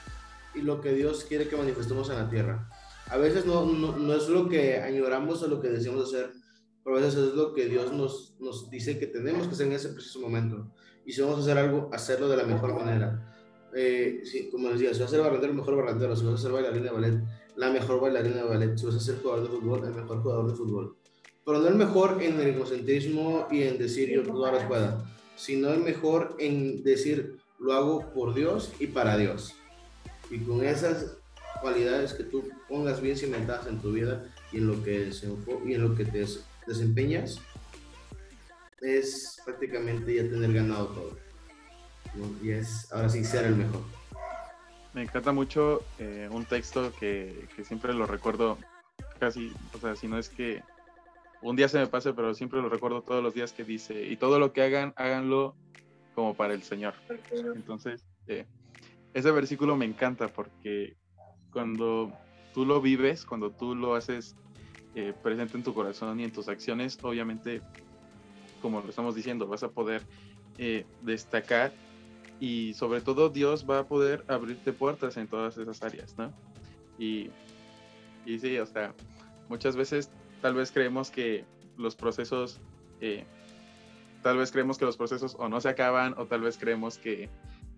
y 0.54 0.60
lo 0.60 0.80
que 0.80 0.92
Dios 0.92 1.24
quiere 1.24 1.48
que 1.48 1.56
manifestemos 1.56 2.10
en 2.10 2.16
la 2.16 2.28
tierra. 2.28 2.68
A 3.08 3.16
veces 3.16 3.46
no, 3.46 3.64
no, 3.64 4.14
es 4.14 4.28
lo 4.28 4.48
que 4.48 4.80
añoramos 4.80 5.42
o 5.42 5.48
lo 5.48 5.60
que 5.60 5.68
deseamos 5.68 6.08
hacer, 6.08 6.30
pero 6.84 6.96
a 6.96 7.00
veces 7.00 7.16
es 7.16 7.34
lo 7.34 7.54
que 7.54 7.66
Dios 7.66 7.92
nos, 7.92 8.34
nos 8.40 8.70
dice 8.70 8.98
que 8.98 9.06
tenemos 9.06 9.46
que 9.46 9.54
hacer 9.54 9.66
en 9.66 9.72
ese 9.72 9.90
preciso 9.90 10.20
momento. 10.20 10.66
Y 11.04 11.12
si 11.12 11.20
vamos 11.20 11.38
a 11.38 11.42
hacer 11.42 11.58
algo, 11.58 11.90
hacerlo 11.92 12.28
de 12.28 12.36
la 12.36 12.44
mejor 12.44 12.74
manera. 12.74 13.34
Eh, 13.74 14.22
como 14.50 14.68
les 14.68 14.80
decía, 14.80 14.94
si 14.94 15.00
vas 15.00 15.08
a 15.08 15.16
ser 15.16 15.20
barrendero, 15.20 15.54
mejor 15.54 15.76
barrendero. 15.76 16.16
Si 16.16 16.24
vas 16.24 16.34
a 16.34 16.42
ser 16.42 16.52
bailarina 16.52 16.86
de 16.86 16.90
ballet, 16.90 17.20
la 17.56 17.70
mejor 17.70 18.00
bailarina 18.00 18.36
de 18.36 18.48
ballet. 18.48 18.76
Si 18.76 18.86
vas 18.86 18.96
a 18.96 19.00
ser 19.00 19.20
jugador 19.20 19.44
de 19.44 19.56
fútbol, 19.56 19.84
el 19.84 19.94
mejor 19.94 20.22
jugador 20.22 20.50
de 20.50 20.56
fútbol. 20.56 20.96
Pero 21.44 21.58
no 21.58 21.68
el 21.68 21.74
mejor 21.74 22.22
en 22.22 22.38
el 22.38 22.48
egocentrismo 22.48 23.48
y 23.50 23.62
en 23.62 23.78
decir 23.78 24.10
yo 24.10 24.22
todas 24.22 24.54
las 24.54 24.64
pueda, 24.66 25.04
sino 25.34 25.70
el 25.70 25.80
mejor 25.80 26.36
en 26.38 26.84
decir 26.84 27.38
lo 27.58 27.72
hago 27.72 28.12
por 28.12 28.34
Dios 28.34 28.72
y 28.78 28.88
para 28.88 29.16
Dios. 29.16 29.54
Y 30.30 30.38
con 30.38 30.64
esas 30.64 31.16
cualidades 31.60 32.12
que 32.12 32.24
tú 32.24 32.44
pongas 32.68 33.00
bien 33.00 33.16
cimentadas 33.16 33.66
en 33.66 33.80
tu 33.80 33.92
vida 33.92 34.24
y 34.52 34.58
en 34.58 34.68
lo 34.68 34.82
que, 34.84 35.10
y 35.66 35.74
en 35.74 35.82
lo 35.82 35.94
que 35.94 36.04
te 36.04 36.22
desempeñas, 36.66 37.40
es 38.80 39.40
prácticamente 39.44 40.14
ya 40.14 40.22
tener 40.22 40.52
ganado 40.52 40.86
todo. 40.88 41.16
Y 42.42 42.50
es 42.50 42.92
ahora 42.92 43.08
sí 43.08 43.24
ser 43.24 43.46
el 43.46 43.56
mejor. 43.56 43.82
Me 44.92 45.02
encanta 45.02 45.32
mucho 45.32 45.82
eh, 45.98 46.28
un 46.30 46.44
texto 46.44 46.92
que, 46.98 47.48
que, 47.56 47.64
siempre 47.64 47.94
lo 47.94 48.06
recuerdo 48.06 48.58
casi, 49.18 49.52
o 49.72 49.78
sea, 49.78 49.96
si 49.96 50.06
no 50.06 50.18
es 50.18 50.28
que 50.28 50.62
un 51.40 51.56
día 51.56 51.68
se 51.68 51.78
me 51.78 51.86
pase, 51.86 52.12
pero 52.12 52.34
siempre 52.34 52.60
lo 52.60 52.68
recuerdo 52.68 53.02
todos 53.02 53.22
los 53.22 53.32
días 53.32 53.52
que 53.52 53.64
dice, 53.64 54.06
y 54.06 54.16
todo 54.16 54.38
lo 54.38 54.52
que 54.52 54.62
hagan, 54.62 54.92
háganlo 54.96 55.56
como 56.14 56.34
para 56.34 56.54
el 56.54 56.62
Señor. 56.62 56.94
Entonces, 57.54 58.04
eh, 58.26 58.46
ese 59.14 59.30
versículo 59.30 59.76
me 59.76 59.84
encanta 59.84 60.28
porque 60.28 60.96
cuando 61.52 62.12
tú 62.54 62.64
lo 62.64 62.80
vives, 62.80 63.24
cuando 63.24 63.50
tú 63.50 63.74
lo 63.74 63.94
haces 63.94 64.36
eh, 64.94 65.14
presente 65.22 65.56
en 65.56 65.62
tu 65.62 65.72
corazón 65.72 66.20
y 66.20 66.24
en 66.24 66.32
tus 66.32 66.48
acciones, 66.48 66.98
obviamente, 67.02 67.62
como 68.60 68.80
lo 68.80 68.90
estamos 68.90 69.14
diciendo, 69.14 69.46
vas 69.46 69.62
a 69.62 69.70
poder 69.70 70.02
eh, 70.58 70.84
destacar 71.00 71.72
y 72.38 72.74
sobre 72.74 73.00
todo 73.00 73.30
Dios 73.30 73.64
va 73.68 73.80
a 73.80 73.86
poder 73.86 74.24
abrirte 74.28 74.72
puertas 74.72 75.16
en 75.16 75.28
todas 75.28 75.56
esas 75.56 75.82
áreas, 75.82 76.14
¿no? 76.18 76.32
Y, 76.98 77.30
y 78.26 78.38
sí, 78.38 78.58
o 78.58 78.66
sea, 78.66 78.94
muchas 79.48 79.76
veces 79.76 80.10
tal 80.42 80.54
vez 80.54 80.70
creemos 80.70 81.10
que 81.10 81.46
los 81.78 81.96
procesos, 81.96 82.60
eh, 83.00 83.24
tal 84.22 84.36
vez 84.36 84.52
creemos 84.52 84.76
que 84.76 84.84
los 84.84 84.98
procesos 84.98 85.36
o 85.38 85.48
no 85.48 85.60
se 85.60 85.70
acaban 85.70 86.14
o 86.18 86.26
tal 86.26 86.42
vez 86.42 86.58
creemos 86.58 86.98
que, 86.98 87.30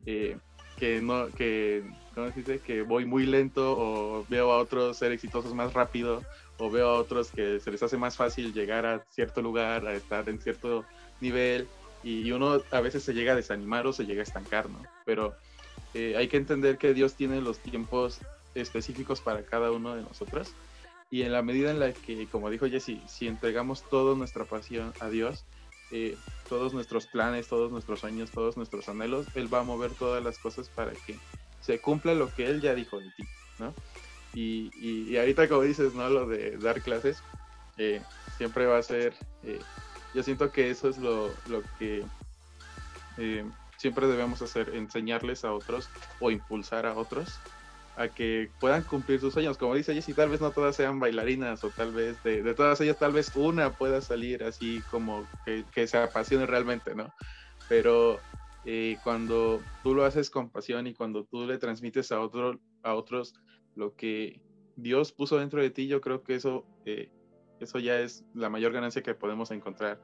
que 0.04 1.00
no, 1.00 1.28
que 1.28 1.84
¿cómo 2.14 2.30
se 2.32 2.40
dice? 2.40 2.58
Que 2.60 2.82
voy 2.82 3.04
muy 3.04 3.26
lento 3.26 3.76
o 3.78 4.26
veo 4.28 4.52
a 4.52 4.58
otros 4.58 4.96
ser 4.96 5.12
exitosos 5.12 5.54
más 5.54 5.72
rápido 5.72 6.22
o 6.58 6.70
veo 6.70 6.88
a 6.88 6.94
otros 6.94 7.30
que 7.30 7.60
se 7.60 7.70
les 7.70 7.82
hace 7.82 7.96
más 7.96 8.16
fácil 8.16 8.52
llegar 8.52 8.86
a 8.86 9.04
cierto 9.10 9.42
lugar, 9.42 9.86
a 9.86 9.94
estar 9.94 10.28
en 10.28 10.40
cierto 10.40 10.84
nivel 11.20 11.68
y 12.02 12.30
uno 12.32 12.60
a 12.70 12.80
veces 12.80 13.02
se 13.02 13.14
llega 13.14 13.32
a 13.32 13.36
desanimar 13.36 13.86
o 13.86 13.92
se 13.92 14.04
llega 14.04 14.20
a 14.20 14.24
estancar, 14.24 14.68
¿no? 14.68 14.82
Pero 15.04 15.34
eh, 15.94 16.14
hay 16.16 16.28
que 16.28 16.36
entender 16.36 16.76
que 16.78 16.92
Dios 16.92 17.14
tiene 17.14 17.40
los 17.40 17.58
tiempos 17.58 18.20
específicos 18.54 19.20
para 19.20 19.42
cada 19.42 19.72
uno 19.72 19.94
de 19.94 20.02
nosotros 20.02 20.52
y 21.10 21.22
en 21.22 21.32
la 21.32 21.42
medida 21.42 21.70
en 21.70 21.80
la 21.80 21.92
que, 21.92 22.26
como 22.28 22.50
dijo 22.50 22.68
Jesse, 22.68 22.98
si 23.06 23.26
entregamos 23.26 23.88
toda 23.88 24.14
nuestra 24.16 24.44
pasión 24.44 24.92
a 25.00 25.08
Dios, 25.08 25.44
eh, 25.92 26.16
todos 26.48 26.74
nuestros 26.74 27.06
planes, 27.06 27.48
todos 27.48 27.70
nuestros 27.70 28.00
sueños, 28.00 28.30
todos 28.30 28.56
nuestros 28.56 28.88
anhelos, 28.88 29.26
Él 29.34 29.52
va 29.52 29.60
a 29.60 29.64
mover 29.64 29.92
todas 29.92 30.22
las 30.22 30.38
cosas 30.38 30.68
para 30.68 30.92
que 30.92 31.16
se 31.64 31.78
cumpla 31.78 32.14
lo 32.14 32.32
que 32.34 32.46
él 32.46 32.60
ya 32.60 32.74
dijo 32.74 33.00
de 33.00 33.10
ti, 33.16 33.24
¿no? 33.58 33.72
Y, 34.34 34.70
y, 34.74 35.16
ahorita 35.16 35.48
como 35.48 35.62
dices, 35.62 35.94
¿no? 35.94 36.08
Lo 36.10 36.26
de 36.26 36.56
dar 36.58 36.82
clases, 36.82 37.22
eh, 37.76 38.02
siempre 38.36 38.66
va 38.66 38.78
a 38.78 38.82
ser, 38.82 39.14
eh, 39.42 39.60
yo 40.14 40.22
siento 40.22 40.50
que 40.50 40.70
eso 40.70 40.88
es 40.88 40.98
lo, 40.98 41.32
lo 41.48 41.62
que 41.78 42.04
eh, 43.18 43.44
siempre 43.76 44.06
debemos 44.06 44.42
hacer, 44.42 44.70
enseñarles 44.74 45.44
a 45.44 45.52
otros 45.52 45.88
o 46.20 46.30
impulsar 46.30 46.86
a 46.86 46.94
otros 46.94 47.40
a 47.96 48.08
que 48.08 48.50
puedan 48.58 48.82
cumplir 48.82 49.20
sus 49.20 49.34
sueños. 49.34 49.56
Como 49.56 49.74
dice 49.74 49.94
Jessy, 49.94 50.14
tal 50.14 50.28
vez 50.28 50.40
no 50.40 50.50
todas 50.50 50.74
sean 50.74 50.98
bailarinas 50.98 51.62
o 51.62 51.70
tal 51.70 51.92
vez 51.92 52.20
de, 52.24 52.54
todas 52.54 52.80
ellas, 52.80 52.98
tal 52.98 53.12
vez 53.12 53.30
una 53.36 53.70
pueda 53.70 54.00
salir 54.00 54.42
así 54.42 54.82
como 54.90 55.28
que, 55.44 55.86
se 55.86 55.98
apasione 55.98 56.44
realmente, 56.44 56.94
¿no? 56.96 57.14
Pero 57.68 58.20
cuando 59.04 59.62
tú 59.82 59.94
lo 59.94 60.04
haces 60.04 60.30
con 60.30 60.48
pasión 60.48 60.86
y 60.86 60.94
cuando 60.94 61.24
tú 61.24 61.46
le 61.46 61.58
transmites 61.58 62.10
a, 62.10 62.20
otro, 62.20 62.58
a 62.82 62.94
otros 62.94 63.34
lo 63.76 63.94
que 63.94 64.40
Dios 64.76 65.12
puso 65.12 65.38
dentro 65.38 65.60
de 65.60 65.70
ti, 65.70 65.86
yo 65.86 66.00
creo 66.00 66.22
que 66.22 66.34
eso, 66.34 66.64
eh, 66.84 67.08
eso 67.60 67.78
ya 67.78 68.00
es 68.00 68.24
la 68.34 68.50
mayor 68.50 68.72
ganancia 68.72 69.02
que 69.02 69.14
podemos 69.14 69.50
encontrar, 69.50 70.00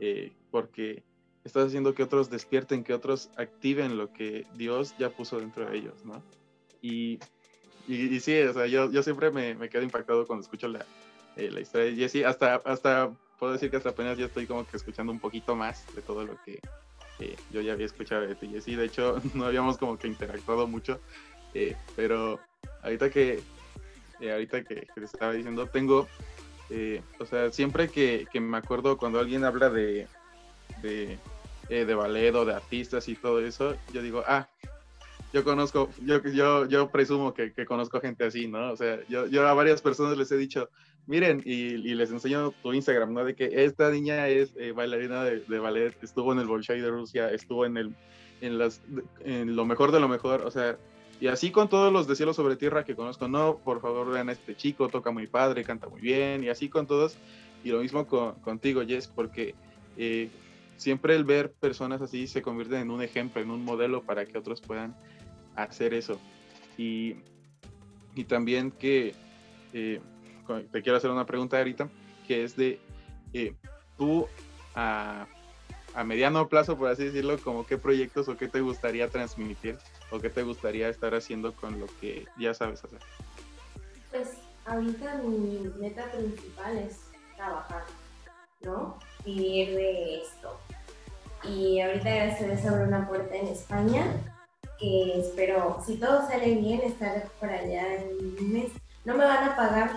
eh, 0.00 0.32
porque 0.50 1.04
estás 1.44 1.66
haciendo 1.66 1.94
que 1.94 2.02
otros 2.02 2.30
despierten, 2.30 2.84
que 2.84 2.94
otros 2.94 3.30
activen 3.36 3.96
lo 3.96 4.12
que 4.12 4.46
Dios 4.54 4.94
ya 4.98 5.10
puso 5.10 5.38
dentro 5.38 5.68
de 5.68 5.76
ellos, 5.76 6.04
¿no? 6.04 6.22
Y, 6.82 7.18
y, 7.86 8.20
sí, 8.20 8.38
o 8.42 8.52
sea, 8.52 8.66
yo, 8.66 8.90
yo 8.90 9.02
siempre 9.02 9.30
me, 9.30 9.54
me, 9.54 9.68
quedo 9.68 9.82
impactado 9.82 10.26
cuando 10.26 10.42
escucho 10.42 10.68
la, 10.68 10.84
la 11.36 11.60
historia 11.60 11.86
de 11.86 11.96
Jesse, 11.96 12.24
hasta, 12.24 12.56
hasta 12.56 13.10
puedo 13.38 13.52
decir 13.52 13.70
que 13.70 13.76
hasta 13.78 13.90
apenas 13.90 14.18
ya 14.18 14.26
estoy 14.26 14.46
como 14.46 14.66
que 14.66 14.76
escuchando 14.76 15.12
un 15.12 15.20
poquito 15.20 15.56
más 15.56 15.86
de 15.94 16.02
todo 16.02 16.24
lo 16.24 16.36
que 16.44 16.60
yo 17.50 17.60
ya 17.60 17.72
había 17.72 17.86
escuchado 17.86 18.26
de 18.26 18.34
ti, 18.34 18.60
sí, 18.60 18.74
de 18.74 18.84
hecho 18.84 19.20
no 19.34 19.46
habíamos 19.46 19.78
como 19.78 19.98
que 19.98 20.06
interactuado 20.06 20.66
mucho, 20.66 21.00
eh, 21.54 21.76
pero 21.96 22.40
ahorita 22.82 23.10
que, 23.10 23.40
eh, 24.20 24.32
ahorita 24.32 24.64
que, 24.64 24.86
te 24.94 25.04
estaba 25.04 25.32
diciendo, 25.32 25.66
tengo, 25.66 26.08
eh, 26.70 27.02
o 27.18 27.26
sea, 27.26 27.50
siempre 27.50 27.88
que, 27.88 28.26
que, 28.32 28.40
me 28.40 28.58
acuerdo 28.58 28.96
cuando 28.96 29.18
alguien 29.20 29.44
habla 29.44 29.70
de, 29.70 30.06
de, 30.82 31.18
de 31.68 31.94
ballet 31.94 32.34
o 32.34 32.44
de 32.44 32.54
artistas 32.54 33.08
y 33.08 33.14
todo 33.14 33.40
eso, 33.40 33.76
yo 33.92 34.02
digo, 34.02 34.22
ah, 34.26 34.48
yo 35.32 35.44
conozco, 35.44 35.90
yo, 36.04 36.22
yo, 36.22 36.66
yo 36.66 36.90
presumo 36.90 37.34
que, 37.34 37.52
que, 37.52 37.66
conozco 37.66 38.00
gente 38.00 38.24
así, 38.24 38.48
¿no? 38.48 38.72
O 38.72 38.76
sea, 38.76 38.98
yo, 39.08 39.26
yo 39.26 39.46
a 39.46 39.52
varias 39.52 39.82
personas 39.82 40.16
les 40.16 40.32
he 40.32 40.36
dicho, 40.36 40.70
miren, 41.06 41.42
y, 41.44 41.70
les 41.94 42.10
enseño 42.10 42.52
tu 42.62 42.72
Instagram, 42.72 43.12
¿no? 43.12 43.24
De 43.24 43.34
que 43.34 43.64
esta 43.64 43.90
niña 43.90 44.28
es 44.28 44.54
eh, 44.56 44.72
bailarina 44.72 45.24
de, 45.24 45.58
ballet, 45.58 45.96
estuvo 46.02 46.32
en 46.32 46.38
el 46.38 46.46
Bolshoi 46.46 46.80
de 46.80 46.90
Rusia, 46.90 47.30
estuvo 47.30 47.66
en, 47.66 47.76
el, 47.76 47.94
en, 48.40 48.58
las, 48.58 48.80
en 49.24 49.54
lo 49.54 49.66
mejor 49.66 49.92
de 49.92 50.00
lo 50.00 50.08
mejor, 50.08 50.42
o 50.42 50.50
sea, 50.50 50.78
y 51.20 51.26
así 51.26 51.50
con 51.50 51.68
todos 51.68 51.92
los 51.92 52.06
de 52.06 52.14
cielo 52.14 52.32
sobre 52.32 52.56
tierra 52.56 52.84
que 52.84 52.94
conozco, 52.94 53.26
no, 53.26 53.58
por 53.58 53.80
favor 53.80 54.10
vean 54.10 54.28
a 54.28 54.32
este 54.32 54.56
chico, 54.56 54.88
toca 54.88 55.10
muy 55.10 55.26
padre, 55.26 55.64
canta 55.64 55.88
muy 55.88 56.00
bien, 56.00 56.44
y 56.44 56.48
así 56.48 56.68
con 56.68 56.86
todos. 56.86 57.16
y 57.64 57.70
lo 57.70 57.80
mismo 57.80 58.06
contigo, 58.06 58.82
Jess, 58.86 59.08
porque 59.08 59.54
eh, 59.96 60.30
siempre 60.76 61.16
el 61.16 61.24
ver 61.24 61.50
personas 61.52 62.00
así 62.00 62.28
se 62.28 62.40
convierte 62.40 62.78
en 62.78 62.90
un 62.90 63.02
ejemplo, 63.02 63.42
en 63.42 63.50
un 63.50 63.64
modelo 63.64 64.02
para 64.02 64.26
que 64.26 64.38
otros 64.38 64.60
puedan 64.60 64.94
hacer 65.56 65.92
eso. 65.92 66.20
Y, 66.76 67.16
y 68.14 68.24
también 68.24 68.70
que 68.70 69.12
eh, 69.72 70.00
te 70.70 70.82
quiero 70.82 70.98
hacer 70.98 71.10
una 71.10 71.26
pregunta 71.26 71.58
ahorita, 71.58 71.88
que 72.28 72.44
es 72.44 72.54
de 72.54 72.78
eh, 73.32 73.54
tú 73.96 74.28
a, 74.76 75.26
a, 75.94 76.04
mediano 76.04 76.48
plazo, 76.48 76.78
por 76.78 76.90
así 76.90 77.06
decirlo, 77.06 77.38
como 77.38 77.66
qué 77.66 77.76
proyectos 77.76 78.28
o 78.28 78.36
qué 78.36 78.46
te 78.46 78.60
gustaría 78.60 79.08
transmitir 79.08 79.76
o 80.10 80.18
qué 80.18 80.30
te 80.30 80.42
gustaría 80.42 80.88
estar 80.88 81.14
haciendo 81.14 81.54
con 81.54 81.80
lo 81.80 81.86
que 82.00 82.26
ya 82.38 82.54
sabes 82.54 82.84
hacer. 82.84 83.00
Pues 84.10 84.30
ahorita 84.64 85.14
mi 85.16 85.70
meta 85.78 86.10
principal 86.10 86.78
es 86.78 87.10
trabajar, 87.36 87.84
¿no? 88.60 88.98
Vivir 89.24 89.74
de 89.74 90.22
esto. 90.22 90.58
Y 91.44 91.80
ahorita 91.80 92.10
gracias 92.10 92.40
a 92.40 92.46
Dios 92.46 92.66
abre 92.66 92.84
una 92.84 93.06
puerta 93.06 93.34
en 93.36 93.48
España 93.48 94.04
que 94.78 95.20
espero, 95.20 95.82
si 95.84 95.96
todo 95.96 96.26
sale 96.28 96.54
bien, 96.54 96.80
estar 96.82 97.28
por 97.40 97.50
allá 97.50 97.96
en 97.96 98.36
un 98.38 98.52
mes. 98.52 98.72
No 99.04 99.14
me 99.14 99.24
van 99.24 99.48
a 99.48 99.56
pagar, 99.56 99.90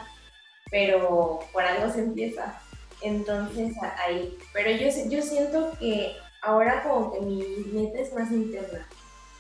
pero 0.69 1.39
por 1.53 1.63
algo 1.63 1.91
se 1.93 2.01
empieza. 2.01 2.59
Entonces 3.01 3.75
ahí, 3.97 4.37
pero 4.53 4.71
yo, 4.71 4.87
yo 5.09 5.21
siento 5.21 5.71
que 5.79 6.15
ahora 6.41 6.83
como 6.83 7.11
que 7.11 7.21
mi 7.21 7.43
meta 7.71 7.99
es 7.99 8.13
más 8.13 8.31
interna, 8.31 8.87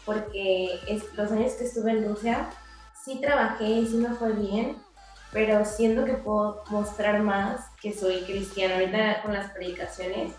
porque 0.05 0.79
es, 0.87 1.03
los 1.15 1.31
años 1.31 1.53
que 1.53 1.65
estuve 1.65 1.91
en 1.91 2.07
Rusia, 2.07 2.49
sí 3.03 3.19
trabajé, 3.21 3.85
sí 3.85 3.97
me 3.97 4.13
fue 4.15 4.33
bien, 4.33 4.77
pero 5.31 5.65
siento 5.65 6.05
que 6.05 6.13
puedo 6.13 6.63
mostrar 6.69 7.21
más 7.21 7.61
que 7.81 7.93
soy 7.93 8.21
cristiana. 8.21 8.75
Ahorita 8.75 9.21
con 9.21 9.33
las 9.33 9.51
predicaciones, 9.51 10.33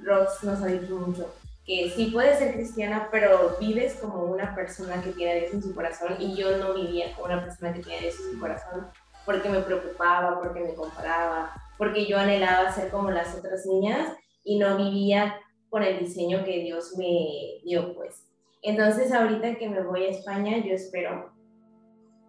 Rox 0.00 0.42
nos 0.44 0.62
ha 0.62 0.66
dicho 0.66 0.96
mucho 0.96 1.32
que 1.68 1.92
sí 1.94 2.06
puedes 2.06 2.38
ser 2.38 2.54
cristiana, 2.54 3.08
pero 3.12 3.56
vives 3.60 3.96
como 4.00 4.24
una 4.24 4.54
persona 4.54 5.02
que 5.02 5.12
tiene 5.12 5.32
a 5.32 5.34
Dios 5.34 5.52
en 5.52 5.62
su 5.62 5.74
corazón 5.74 6.16
y 6.18 6.34
yo 6.34 6.56
no 6.56 6.72
vivía 6.72 7.14
como 7.14 7.26
una 7.26 7.44
persona 7.44 7.74
que 7.74 7.80
tiene 7.80 7.98
a 7.98 8.02
Dios 8.02 8.14
en 8.24 8.32
su 8.32 8.40
corazón 8.40 8.86
porque 9.26 9.50
me 9.50 9.60
preocupaba, 9.60 10.40
porque 10.40 10.60
me 10.60 10.74
comparaba, 10.74 11.52
porque 11.76 12.06
yo 12.06 12.18
anhelaba 12.18 12.72
ser 12.72 12.90
como 12.90 13.10
las 13.10 13.34
otras 13.34 13.66
niñas 13.66 14.16
y 14.42 14.58
no 14.58 14.78
vivía 14.78 15.38
con 15.68 15.82
el 15.82 15.98
diseño 15.98 16.42
que 16.42 16.60
Dios 16.60 16.96
me 16.96 17.60
dio, 17.62 17.94
pues. 17.94 18.27
Entonces, 18.68 19.10
ahorita 19.12 19.54
que 19.54 19.66
me 19.66 19.82
voy 19.82 20.04
a 20.04 20.10
España, 20.10 20.58
yo 20.58 20.74
espero 20.74 21.32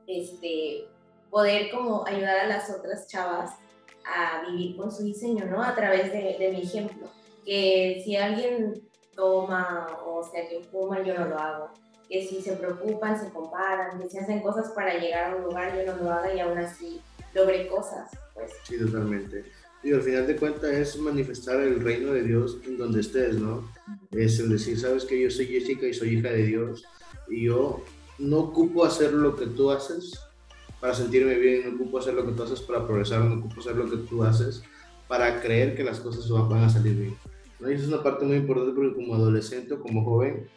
este, 0.08 0.88
poder 1.30 1.70
como 1.70 2.08
ayudar 2.08 2.40
a 2.40 2.48
las 2.48 2.70
otras 2.70 3.08
chavas 3.08 3.52
a 4.06 4.50
vivir 4.50 4.78
con 4.78 4.90
su 4.90 5.04
diseño, 5.04 5.48
¿no? 5.48 5.62
A 5.62 5.76
través 5.76 6.14
de, 6.14 6.38
de 6.40 6.52
mi 6.54 6.62
ejemplo. 6.62 7.10
Que 7.44 8.02
si 8.06 8.16
alguien 8.16 8.74
toma 9.18 10.00
o 10.06 10.24
sea 10.24 10.48
que 10.48 10.62
fuma, 10.64 11.04
yo 11.04 11.14
no 11.14 11.26
lo 11.26 11.38
hago. 11.38 11.72
Que 12.08 12.26
si 12.26 12.42
se 12.42 12.54
preocupan, 12.54 13.20
se 13.20 13.34
comparan, 13.34 14.00
que 14.00 14.10
si 14.10 14.18
hacen 14.18 14.42
cosas 14.42 14.72
para 14.72 14.94
llegar 14.94 15.34
a 15.34 15.36
un 15.36 15.44
lugar, 15.44 15.76
yo 15.76 15.94
no 15.94 16.02
lo 16.02 16.10
haga 16.10 16.34
y 16.34 16.40
aún 16.40 16.58
así 16.58 17.02
logre 17.34 17.68
cosas. 17.68 18.12
Pues. 18.34 18.54
Sí, 18.64 18.80
totalmente. 18.80 19.44
Y 19.84 19.94
al 19.94 20.02
final 20.02 20.28
de 20.28 20.36
cuentas 20.36 20.72
es 20.72 21.00
manifestar 21.00 21.62
el 21.62 21.80
reino 21.80 22.12
de 22.12 22.24
Dios 22.24 22.58
en 22.66 22.78
donde 22.78 23.00
estés, 23.00 23.40
¿no? 23.40 23.72
Es 24.12 24.40
el 24.40 24.50
decir, 24.50 24.78
sabes 24.78 25.06
que 25.06 25.22
yo 25.22 25.32
soy 25.32 25.46
Jessica 25.48 25.88
y 25.88 25.94
soy 25.94 26.18
hija 26.18 26.30
de 26.30 26.46
Dios 26.46 26.84
y 27.30 27.46
yo 27.46 27.84
no 28.18 28.40
ocupo 28.40 28.84
hacer 28.84 29.14
lo 29.14 29.36
que 29.36 29.46
tú 29.46 29.72
haces 29.72 30.20
para 30.82 30.94
sentirme 30.94 31.36
bien, 31.36 31.70
no 31.70 31.76
ocupo 31.76 32.00
hacer 32.00 32.14
lo 32.14 32.26
que 32.26 32.34
tú 32.34 32.44
haces 32.44 32.62
para 32.62 32.86
progresar, 32.86 33.24
no 33.24 33.40
ocupo 33.40 33.62
hacer 33.62 33.76
lo 33.76 33.90
que 33.90 33.98
tú 33.98 34.24
haces 34.24 34.64
para 35.08 35.42
creer 35.42 35.76
que 35.76 35.84
las 35.84 36.00
cosas 36.00 36.30
van 36.30 36.64
a 36.64 36.70
salir 36.70 36.96
bien. 36.96 37.18
¿no? 37.60 37.70
Y 37.70 37.76
eso 37.76 37.84
es 37.84 37.90
una 37.90 38.04
parte 38.04 38.26
muy 38.26 38.38
importante 38.38 38.74
porque 38.74 38.96
como 38.96 39.16
adolescente 39.16 39.74
o 39.74 39.82
como 39.82 40.04
joven, 40.04 40.48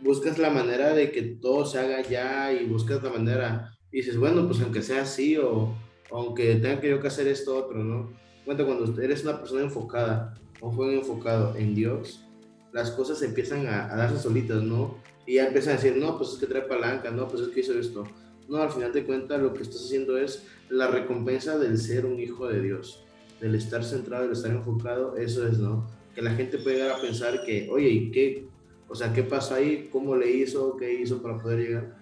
buscas 0.00 0.38
la 0.38 0.50
manera 0.50 0.94
de 0.94 1.10
que 1.10 1.22
todo 1.22 1.64
se 1.66 1.78
haga 1.78 2.02
ya 2.02 2.52
y 2.52 2.66
buscas 2.66 3.02
la 3.02 3.10
manera, 3.10 3.76
y 3.90 3.98
dices, 3.98 4.18
bueno, 4.18 4.46
pues 4.46 4.60
aunque 4.60 4.82
sea 4.82 5.02
así 5.02 5.36
o, 5.36 5.74
aunque 6.10 6.56
tenga 6.56 6.80
que 6.80 6.90
yo 6.90 7.00
que 7.00 7.08
hacer 7.08 7.28
esto 7.28 7.56
otro, 7.56 7.82
¿no? 7.82 8.25
Cuenta 8.46 8.64
cuando 8.64 9.02
eres 9.02 9.22
una 9.24 9.38
persona 9.38 9.60
enfocada 9.60 10.34
o 10.62 10.70
joven 10.70 11.00
enfocado 11.00 11.54
en 11.56 11.74
Dios, 11.74 12.24
las 12.72 12.90
cosas 12.92 13.20
empiezan 13.20 13.66
a, 13.66 13.92
a, 13.92 13.96
darse 13.96 14.18
solitas, 14.18 14.62
¿no? 14.62 14.96
Y 15.26 15.34
ya 15.34 15.48
empiezan 15.48 15.74
a 15.74 15.76
decir, 15.76 15.96
no, 15.98 16.16
pues 16.16 16.30
es 16.30 16.38
que 16.38 16.46
trae 16.46 16.62
palanca, 16.62 17.10
no, 17.10 17.28
pues 17.28 17.42
es 17.42 17.48
que 17.48 17.60
hizo 17.60 17.78
esto. 17.78 18.04
No, 18.48 18.56
al 18.56 18.70
final 18.70 18.92
de 18.94 19.04
cuentas 19.04 19.42
lo 19.42 19.52
que 19.52 19.62
estás 19.62 19.84
haciendo 19.84 20.16
es 20.16 20.46
la 20.70 20.86
recompensa 20.86 21.58
del 21.58 21.76
ser 21.76 22.06
un 22.06 22.18
hijo 22.18 22.46
de 22.46 22.62
Dios, 22.62 23.04
del 23.42 23.54
estar 23.54 23.84
centrado, 23.84 24.22
del 24.22 24.32
estar 24.32 24.52
enfocado, 24.52 25.16
eso 25.16 25.46
es, 25.46 25.58
¿no? 25.58 25.84
que 26.16 26.22
la 26.22 26.34
gente 26.34 26.56
puede 26.56 26.76
llegar 26.76 26.92
a 26.92 27.00
pensar 27.00 27.44
que, 27.44 27.68
oye, 27.70 27.90
¿y 27.90 28.10
qué? 28.10 28.48
O 28.88 28.94
sea, 28.94 29.12
¿qué 29.12 29.22
pasó 29.22 29.54
ahí? 29.54 29.90
¿Cómo 29.92 30.16
le 30.16 30.30
hizo? 30.30 30.74
¿Qué 30.78 31.00
hizo 31.00 31.20
para 31.20 31.36
poder 31.36 31.58
llegar? 31.58 31.96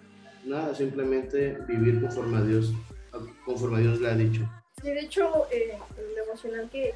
Nada, 0.47 0.73
simplemente 0.73 1.59
vivir 1.67 2.01
conforme 2.01 2.37
a 2.37 2.43
Dios, 2.43 2.73
conforme 3.45 3.79
a 3.79 3.81
Dios 3.81 4.01
le 4.01 4.09
ha 4.09 4.15
dicho. 4.15 4.49
Sí, 4.85 4.91
de 4.91 5.01
hecho, 5.01 5.47
eh, 5.51 5.79
lo 6.15 6.25
emocional 6.25 6.69
que, 6.71 6.95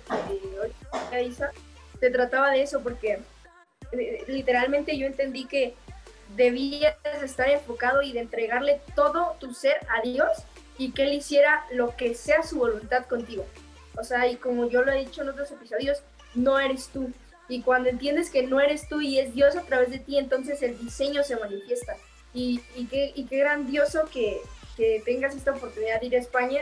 hoy 0.61 1.27
Isa 1.27 1.51
se 1.98 2.11
trataba 2.11 2.51
de 2.51 2.61
eso, 2.61 2.83
porque 2.83 3.20
eh, 3.92 4.24
literalmente 4.29 4.98
yo 4.98 5.07
entendí 5.07 5.46
que 5.46 5.74
debías 6.37 6.96
estar 7.22 7.48
enfocado 7.48 8.03
y 8.03 8.12
de 8.12 8.20
entregarle 8.20 8.83
todo 8.94 9.37
tu 9.40 9.55
ser 9.55 9.79
a 9.88 10.03
Dios 10.03 10.29
y 10.77 10.92
que 10.92 11.05
Él 11.05 11.14
hiciera 11.14 11.64
lo 11.72 11.96
que 11.96 12.14
sea 12.14 12.42
su 12.42 12.59
voluntad 12.59 13.07
contigo. 13.07 13.46
O 13.96 14.05
sea, 14.05 14.27
y 14.29 14.37
como 14.37 14.68
yo 14.68 14.83
lo 14.83 14.92
he 14.92 14.98
dicho 15.07 15.22
en 15.22 15.31
otros 15.31 15.51
episodios, 15.51 16.03
no 16.35 16.61
eres 16.61 16.88
tú. 16.88 17.11
Y 17.48 17.62
cuando 17.62 17.88
entiendes 17.88 18.29
que 18.29 18.42
no 18.42 18.61
eres 18.61 18.87
tú 18.90 19.01
y 19.01 19.18
es 19.18 19.33
Dios 19.33 19.57
a 19.57 19.62
través 19.62 19.90
de 19.90 19.98
ti, 19.98 20.18
entonces 20.18 20.62
el 20.62 20.79
diseño 20.79 21.24
se 21.24 21.37
manifiesta. 21.37 21.96
Y, 22.35 22.61
y, 22.77 22.85
qué, 22.85 23.12
y 23.14 23.24
qué 23.24 23.38
grandioso 23.38 24.05
que, 24.12 24.42
que, 24.77 25.03
tengas 25.07 25.35
esta 25.35 25.53
oportunidad 25.53 26.01
de 26.03 26.09
ir 26.09 26.16
a 26.16 26.18
España. 26.18 26.61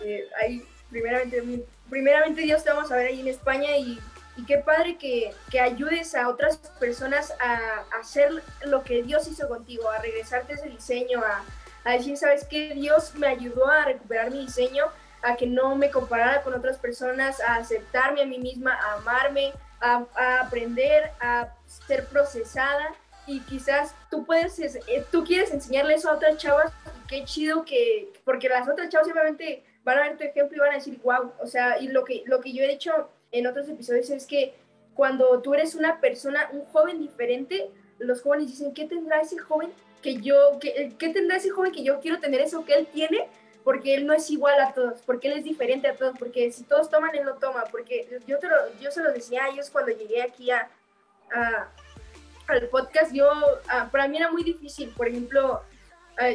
Eh, 0.00 0.28
ahí, 0.40 0.64
primeramente, 0.90 1.42
primeramente 1.88 2.42
Dios 2.42 2.64
te 2.64 2.70
vamos 2.70 2.90
a 2.90 2.96
ver 2.96 3.08
ahí 3.08 3.20
en 3.20 3.28
España 3.28 3.76
y, 3.76 3.98
y 4.36 4.44
qué 4.44 4.58
padre 4.58 4.96
que, 4.96 5.32
que, 5.50 5.60
ayudes 5.60 6.14
a 6.14 6.28
otras 6.28 6.58
personas 6.78 7.32
a, 7.40 7.84
hacer 8.00 8.42
lo 8.66 8.82
que 8.84 9.02
Dios 9.02 9.26
hizo 9.26 9.48
contigo, 9.48 9.88
a 9.90 9.98
regresarte 9.98 10.54
ese 10.54 10.68
diseño, 10.68 11.20
a, 11.20 11.44
a 11.84 11.92
decir, 11.92 12.16
¿sabes 12.16 12.44
qué? 12.44 12.74
Dios 12.74 13.14
me 13.14 13.26
ayudó 13.26 13.66
a 13.66 13.84
recuperar 13.84 14.30
mi 14.30 14.46
diseño 14.46 14.86
a 15.22 15.36
que 15.36 15.46
no 15.46 15.74
me 15.74 15.90
comparara 15.90 16.42
con 16.42 16.54
otras 16.54 16.78
personas, 16.78 17.40
a 17.40 17.56
aceptarme 17.56 18.22
a 18.22 18.26
mí 18.26 18.38
misma, 18.38 18.74
a 18.74 18.94
amarme, 18.94 19.52
a, 19.80 20.04
aprender, 20.40 21.10
a 21.20 21.48
ser 21.86 22.06
procesada 22.06 22.94
y 23.26 23.40
quizás 23.40 23.94
tú 24.10 24.24
puedes, 24.24 24.58
eh, 24.58 25.04
tú 25.10 25.24
quieres 25.24 25.52
enseñarle 25.52 25.94
eso 25.94 26.08
a 26.10 26.14
otras 26.14 26.36
chavas 26.38 26.72
qué 27.08 27.24
chido 27.24 27.64
que, 27.64 28.12
porque 28.24 28.48
las 28.48 28.68
otras 28.68 28.88
chavas 28.88 29.06
simplemente 29.06 29.64
van 29.88 29.98
a 29.98 30.08
ver 30.08 30.16
tu 30.16 30.24
ejemplo 30.24 30.56
y 30.56 30.60
van 30.60 30.72
a 30.72 30.74
decir, 30.74 30.98
wow, 31.02 31.32
o 31.40 31.46
sea, 31.46 31.78
y 31.78 31.88
lo 31.88 32.04
que, 32.04 32.22
lo 32.26 32.40
que 32.40 32.52
yo 32.52 32.62
he 32.62 32.68
dicho 32.68 33.08
en 33.32 33.46
otros 33.46 33.68
episodios 33.68 34.10
es 34.10 34.26
que 34.26 34.54
cuando 34.94 35.40
tú 35.40 35.54
eres 35.54 35.74
una 35.74 36.00
persona, 36.00 36.48
un 36.52 36.64
joven 36.66 36.98
diferente, 36.98 37.70
los 37.98 38.22
jóvenes 38.22 38.48
dicen, 38.48 38.74
¿qué 38.74 38.84
tendrá 38.84 39.20
ese 39.20 39.38
joven 39.38 39.70
que 40.02 40.16
yo, 40.16 40.58
qué, 40.60 40.92
qué 40.98 41.08
tendrá 41.08 41.36
ese 41.36 41.50
joven 41.50 41.72
que 41.72 41.82
yo 41.82 42.00
quiero 42.00 42.20
tener 42.20 42.40
eso 42.40 42.64
que 42.64 42.74
él 42.74 42.86
tiene? 42.86 43.28
porque 43.68 43.94
él 43.94 44.06
no 44.06 44.14
es 44.14 44.30
igual 44.30 44.58
a 44.60 44.72
todos, 44.72 45.02
porque 45.02 45.28
él 45.28 45.36
es 45.36 45.44
diferente 45.44 45.88
a 45.88 45.94
todos, 45.94 46.16
porque 46.18 46.50
si 46.50 46.62
todos 46.62 46.88
toman, 46.88 47.14
él 47.14 47.26
no 47.26 47.34
toma, 47.34 47.64
porque 47.70 48.18
yo, 48.26 48.38
te 48.38 48.48
lo, 48.48 48.56
yo 48.80 48.90
se 48.90 49.02
lo 49.02 49.12
decía 49.12 49.44
a 49.44 49.48
ellos 49.50 49.68
cuando 49.68 49.92
llegué 49.92 50.22
aquí 50.22 50.50
a, 50.50 50.70
al 52.46 52.68
podcast, 52.68 53.12
yo, 53.12 53.30
para 53.92 54.08
mí 54.08 54.16
era 54.16 54.30
muy 54.30 54.42
difícil, 54.42 54.88
por 54.96 55.06
ejemplo, 55.06 55.60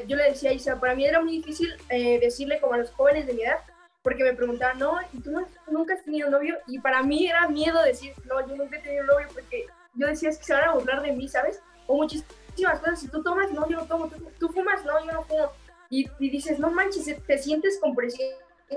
yo 0.08 0.16
le 0.16 0.30
decía 0.30 0.52
a 0.52 0.54
Isa, 0.54 0.80
para 0.80 0.96
mí 0.96 1.06
era 1.06 1.22
muy 1.22 1.38
difícil 1.38 1.74
eh, 1.90 2.20
decirle 2.20 2.60
como 2.60 2.74
a 2.74 2.78
los 2.78 2.92
jóvenes 2.92 3.28
de 3.28 3.34
mi 3.34 3.44
edad, 3.44 3.60
porque 4.02 4.24
me 4.24 4.34
preguntaban, 4.34 4.80
no, 4.80 4.98
¿y 5.14 5.22
tú 5.22 5.32
nunca 5.72 5.94
has 5.94 6.04
tenido 6.04 6.30
novio? 6.30 6.58
Y 6.68 6.80
para 6.80 7.04
mí 7.04 7.28
era 7.28 7.48
miedo 7.48 7.82
decir, 7.84 8.14
no, 8.26 8.46
yo 8.48 8.56
nunca 8.56 8.78
he 8.78 8.82
tenido 8.82 9.06
novio, 9.06 9.28
porque 9.34 9.66
yo 9.94 10.08
decía, 10.08 10.30
es 10.30 10.38
que 10.38 10.46
se 10.46 10.54
van 10.54 10.70
a 10.70 10.74
burlar 10.74 11.02
de 11.02 11.12
mí, 11.12 11.28
¿sabes? 11.28 11.62
O 11.88 11.96
muchísimas 11.96 12.80
cosas, 12.80 13.00
si 13.00 13.08
tú 13.08 13.22
tomas, 13.24 13.52
no, 13.52 13.68
yo 13.70 13.78
no 13.78 13.86
tomo, 13.86 14.08
tú, 14.08 14.32
tú 14.40 14.50
fumas, 14.50 14.84
no, 14.86 15.00
yo 15.06 15.12
no 15.12 15.24
fumo 15.24 15.52
y, 15.90 16.30
dices, 16.30 16.58
no 16.58 16.72
manches, 16.72 17.24
te 17.26 17.38
sientes 17.38 17.80
con 17.80 17.96
presión 17.96 18.30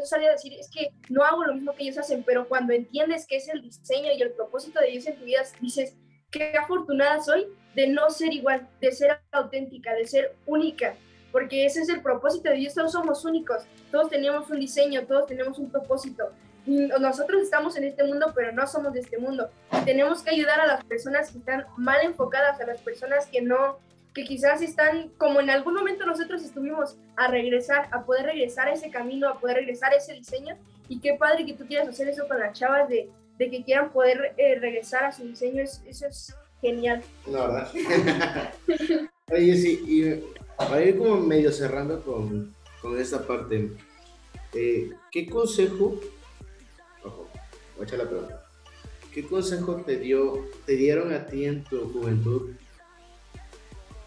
sale 0.04 0.28
a 0.28 0.32
decir, 0.32 0.52
es 0.52 0.68
que 0.70 0.90
no 1.08 1.24
hago 1.24 1.44
lo 1.44 1.54
mismo 1.54 1.74
que 1.74 1.84
ellos 1.84 1.96
hacen, 1.96 2.22
pero 2.22 2.46
cuando 2.46 2.74
entiendes 2.74 3.26
que 3.26 3.36
es 3.36 3.48
el 3.48 3.62
diseño 3.62 4.12
y 4.12 4.20
el 4.20 4.32
propósito 4.32 4.78
de 4.78 4.88
Dios 4.88 5.06
en 5.06 5.16
tu 5.16 5.24
vida, 5.24 5.42
dices, 5.58 5.94
qué 6.38 6.56
afortunada 6.56 7.22
soy 7.22 7.46
de 7.74 7.88
no 7.88 8.10
ser 8.10 8.32
igual, 8.32 8.68
de 8.80 8.92
ser 8.92 9.20
auténtica, 9.32 9.94
de 9.94 10.06
ser 10.06 10.34
única, 10.46 10.94
porque 11.32 11.66
ese 11.66 11.82
es 11.82 11.88
el 11.88 12.02
propósito 12.02 12.50
de 12.50 12.56
Dios, 12.56 12.74
todos 12.74 12.92
somos 12.92 13.24
únicos, 13.24 13.64
todos 13.90 14.08
tenemos 14.08 14.48
un 14.50 14.58
diseño, 14.58 15.06
todos 15.06 15.26
tenemos 15.26 15.58
un 15.58 15.70
propósito. 15.70 16.32
Nosotros 16.66 17.42
estamos 17.42 17.76
en 17.76 17.84
este 17.84 18.02
mundo, 18.02 18.32
pero 18.34 18.50
no 18.52 18.66
somos 18.66 18.92
de 18.92 19.00
este 19.00 19.18
mundo. 19.18 19.50
Tenemos 19.84 20.22
que 20.22 20.30
ayudar 20.30 20.60
a 20.60 20.66
las 20.66 20.84
personas 20.84 21.30
que 21.30 21.38
están 21.38 21.64
mal 21.76 21.98
enfocadas, 22.02 22.60
a 22.60 22.66
las 22.66 22.80
personas 22.80 23.26
que 23.26 23.40
no 23.40 23.78
que 24.16 24.24
quizás 24.24 24.62
están, 24.62 25.10
como 25.18 25.40
en 25.40 25.50
algún 25.50 25.74
momento 25.74 26.06
nosotros 26.06 26.42
estuvimos, 26.42 26.96
a 27.16 27.28
regresar, 27.28 27.90
a 27.92 28.02
poder 28.06 28.24
regresar 28.24 28.66
a 28.66 28.72
ese 28.72 28.90
camino, 28.90 29.28
a 29.28 29.38
poder 29.38 29.58
regresar 29.58 29.92
a 29.92 29.96
ese 29.96 30.14
diseño 30.14 30.56
y 30.88 31.00
qué 31.00 31.14
padre 31.14 31.44
que 31.44 31.52
tú 31.52 31.66
quieras 31.66 31.86
hacer 31.86 32.08
eso 32.08 32.26
con 32.26 32.40
las 32.40 32.58
chavas 32.58 32.88
de, 32.88 33.10
de 33.38 33.50
que 33.50 33.64
quieran 33.64 33.92
poder 33.92 34.34
eh, 34.36 34.58
regresar 34.58 35.04
a 35.04 35.12
su 35.12 35.24
diseño, 35.24 35.62
es- 35.62 35.82
eso 35.86 36.06
es 36.06 36.34
genial. 36.60 37.02
La 37.26 37.46
verdad. 37.46 37.72
Oye, 39.32 39.56
sí, 39.56 39.82
y 39.86 40.34
para 40.56 40.82
ir 40.82 40.98
como 40.98 41.16
medio 41.20 41.50
cerrando 41.52 42.00
con, 42.02 42.54
con 42.80 42.98
esta 42.98 43.26
parte, 43.26 43.72
eh, 44.54 44.90
¿qué 45.10 45.28
consejo, 45.28 46.00
ojo, 47.04 47.28
voy 47.76 47.84
a 47.84 47.88
echar 47.88 47.98
la 47.98 48.08
pregunta, 48.08 48.46
¿qué 49.12 49.26
consejo 49.26 49.82
te 49.84 49.96
dio, 49.98 50.46
te 50.64 50.76
dieron 50.76 51.12
a 51.12 51.26
ti 51.26 51.44
en 51.44 51.64
tu 51.64 51.90
juventud 51.92 52.52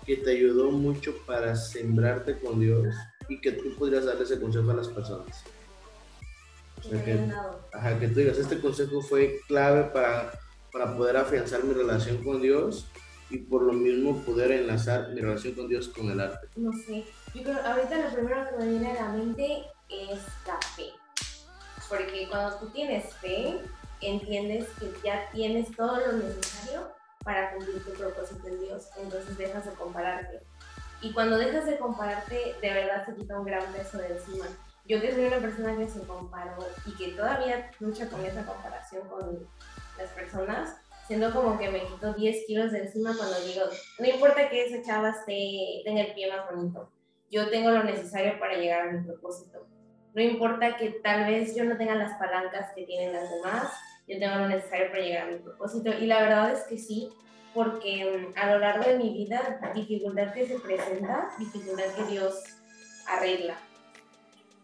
que 0.05 0.15
te 0.17 0.31
ayudó 0.31 0.71
mucho 0.71 1.13
para 1.27 1.55
sembrarte 1.55 2.39
con 2.39 2.59
Dios 2.59 2.95
y 3.27 3.39
que 3.41 3.51
tú 3.51 3.75
pudieras 3.75 4.05
darle 4.05 4.23
ese 4.23 4.39
consejo 4.39 4.71
a 4.71 4.75
las 4.75 4.87
personas? 4.87 5.43
Que 6.79 6.89
me 6.89 7.01
habían 7.01 7.29
dado. 7.29 7.59
Ajá, 7.73 7.99
que 7.99 8.07
tú 8.07 8.19
digas, 8.19 8.37
este 8.37 8.59
consejo 8.59 9.01
fue 9.01 9.41
clave 9.47 9.83
para, 9.85 10.31
para 10.71 10.95
poder 10.95 11.17
afianzar 11.17 11.63
mi 11.63 11.73
relación 11.73 12.23
con 12.23 12.41
Dios 12.41 12.87
y 13.29 13.37
por 13.37 13.61
lo 13.61 13.73
mismo 13.73 14.17
poder 14.23 14.51
enlazar 14.51 15.09
mi 15.09 15.21
relación 15.21 15.53
con 15.53 15.67
Dios 15.67 15.89
con 15.89 16.09
el 16.09 16.19
arte. 16.19 16.47
No 16.55 16.71
sé. 16.73 17.05
Yo 17.33 17.43
creo, 17.43 17.59
ahorita 17.63 17.97
lo 17.97 18.15
primero 18.15 18.49
que 18.49 18.57
me 18.57 18.69
viene 18.71 18.91
a 18.91 19.03
la 19.03 19.09
mente 19.09 19.63
es 19.89 20.19
la 20.47 20.59
fe. 20.75 20.89
Porque 21.87 22.27
cuando 22.29 22.57
tú 22.57 22.67
tienes 22.67 23.13
fe, 23.15 23.59
entiendes 24.01 24.67
que 24.79 24.91
ya 25.03 25.29
tienes 25.31 25.75
todo 25.75 25.99
lo 25.99 26.13
necesario 26.13 26.87
para 27.23 27.53
cumplir 27.53 27.83
tu 27.83 27.91
propósito 27.91 28.47
en 28.47 28.59
Dios. 28.61 28.87
Entonces 28.97 29.37
dejas 29.37 29.65
de 29.65 29.71
compararte. 29.73 30.39
Y 31.01 31.13
cuando 31.13 31.37
dejas 31.37 31.65
de 31.65 31.77
compararte, 31.77 32.55
de 32.61 32.73
verdad 32.73 33.05
se 33.05 33.15
quita 33.15 33.39
un 33.39 33.45
gran 33.45 33.71
peso 33.71 33.97
de 33.97 34.07
encima. 34.07 34.45
Yo 34.89 34.99
que 34.99 35.13
soy 35.13 35.25
una 35.25 35.37
persona 35.37 35.77
que 35.77 35.87
se 35.87 35.99
comparó 36.07 36.57
y 36.87 36.97
que 36.97 37.11
todavía 37.11 37.69
lucha 37.79 38.09
con 38.09 38.25
esa 38.25 38.43
comparación 38.43 39.07
con 39.07 39.47
las 39.99 40.09
personas, 40.09 40.77
siento 41.07 41.31
como 41.31 41.59
que 41.59 41.69
me 41.69 41.83
quito 41.83 42.11
10 42.11 42.45
kilos 42.47 42.71
de 42.71 42.79
encima 42.79 43.15
cuando 43.15 43.39
digo, 43.41 43.65
no 43.99 44.07
importa 44.07 44.49
que 44.49 44.65
esa 44.65 44.81
chava 44.81 45.11
esté, 45.11 45.83
tenga 45.85 46.01
el 46.01 46.13
pie 46.15 46.31
más 46.31 46.49
bonito, 46.49 46.91
yo 47.29 47.51
tengo 47.51 47.69
lo 47.69 47.83
necesario 47.83 48.39
para 48.39 48.55
llegar 48.55 48.87
a 48.87 48.91
mi 48.91 49.05
propósito. 49.05 49.67
No 50.15 50.23
importa 50.23 50.75
que 50.75 50.89
tal 51.03 51.27
vez 51.27 51.55
yo 51.55 51.65
no 51.65 51.77
tenga 51.77 51.93
las 51.93 52.17
palancas 52.17 52.71
que 52.73 52.87
tienen 52.87 53.13
las 53.13 53.29
demás, 53.29 53.71
yo 54.07 54.17
tengo 54.17 54.37
lo 54.37 54.47
necesario 54.47 54.89
para 54.89 55.03
llegar 55.03 55.27
a 55.27 55.31
mi 55.31 55.37
propósito. 55.37 55.93
Y 55.93 56.07
la 56.07 56.19
verdad 56.23 56.51
es 56.51 56.63
que 56.63 56.79
sí, 56.79 57.09
porque 57.53 58.33
mm, 58.33 58.39
a 58.39 58.53
lo 58.53 58.57
largo 58.57 58.89
de 58.89 58.97
mi 58.97 59.13
vida, 59.13 59.59
dificultad 59.75 60.33
que 60.33 60.47
se 60.47 60.59
presenta, 60.59 61.29
dificultad 61.37 61.93
que 61.95 62.03
Dios 62.05 62.43
arregla. 63.07 63.68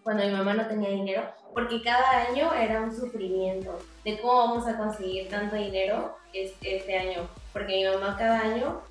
Cuando 0.05 0.23
mi 0.23 0.31
mamá 0.31 0.53
no 0.53 0.67
tenía 0.67 0.89
dinero, 0.91 1.23
porque 1.51 1.81
cada 1.81 2.27
año 2.27 2.53
era 2.53 2.79
un 2.81 2.95
sufrimiento 2.95 3.75
de 4.03 4.19
cómo 4.21 4.35
vamos 4.37 4.67
a 4.67 4.77
conseguir 4.77 5.27
tanto 5.29 5.55
dinero 5.55 6.15
es- 6.31 6.53
este 6.61 6.95
año, 6.95 7.27
porque 7.51 7.73
mi 7.77 7.85
mamá 7.85 8.15
cada 8.15 8.39
año 8.41 8.81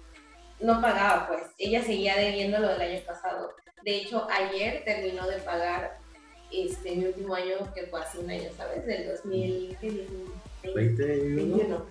no 0.59 0.81
pagaba, 0.81 1.29
pues 1.29 1.43
ella 1.59 1.85
seguía 1.85 2.17
debiendo 2.17 2.59
lo 2.59 2.67
del 2.71 2.81
año 2.81 3.01
pasado. 3.07 3.53
De 3.85 3.97
hecho, 3.99 4.27
ayer 4.29 4.83
terminó 4.85 5.25
de 5.29 5.37
pagar 5.39 5.99
este, 6.51 6.97
mi 6.97 7.05
último 7.05 7.35
año, 7.37 7.55
que 7.77 7.87
fue 7.87 8.01
hace 8.01 8.19
un 8.19 8.31
año, 8.31 8.49
¿sabes? 8.57 8.85
Del 8.85 9.07
2021. 9.09 10.33
21, 10.75 11.37
21, 11.37 11.87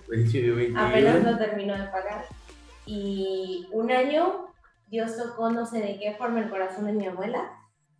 Apenas 0.78 1.24
lo 1.24 1.38
terminó 1.38 1.74
de 1.78 1.84
pagar. 1.84 2.26
Y 2.84 3.68
un 3.72 3.90
año 3.90 4.48
Dios 4.88 5.16
tocó 5.16 5.50
no 5.50 5.64
sé 5.64 5.80
de 5.80 5.98
qué 5.98 6.14
forma 6.18 6.40
el 6.40 6.50
corazón 6.50 6.84
de 6.86 6.92
mi 6.92 7.06
abuela 7.06 7.50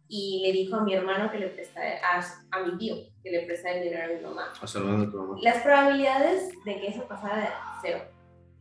y 0.09 0.43
le 0.45 0.53
dijo 0.53 0.77
a 0.77 0.85
mi 0.85 0.95
hermano 0.95 1.31
que 1.31 1.39
le 1.39 1.49
prestara, 1.49 1.99
a, 2.03 2.23
a 2.51 2.63
mi 2.63 2.77
tío, 2.79 2.97
que 3.23 3.31
le 3.31 3.47
prestara 3.47 3.77
el 3.77 3.85
dinero 3.85 4.05
a 4.05 4.17
mi 4.17 4.23
mamá. 4.23 4.53
Observando 4.61 5.07
a 5.07 5.11
tu 5.11 5.17
mamá. 5.17 5.39
Las 5.43 5.63
probabilidades 5.63 6.51
de 6.65 6.81
que 6.81 6.89
eso 6.89 7.05
pasara, 7.05 7.79
cero. 7.83 8.01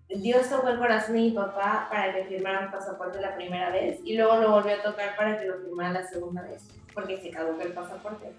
Dios 0.09 0.49
tocó 0.49 0.69
el 0.69 0.77
corazón 0.77 1.15
de 1.15 1.21
mi 1.21 1.31
papá 1.31 1.87
para 1.89 2.13
que 2.13 2.25
firmara 2.25 2.65
el 2.65 2.71
pasaporte 2.71 3.19
la 3.19 3.35
primera 3.35 3.71
vez 3.71 3.99
y 4.03 4.15
luego 4.15 4.37
lo 4.37 4.51
volvió 4.51 4.75
a 4.75 4.83
tocar 4.83 5.15
para 5.15 5.39
que 5.39 5.45
lo 5.45 5.57
firmara 5.59 5.91
la 5.91 6.03
segunda 6.03 6.43
vez, 6.43 6.67
porque 6.93 7.19
se 7.19 7.31
caducó 7.31 7.61
el 7.61 7.73
pasaporte. 7.73 8.31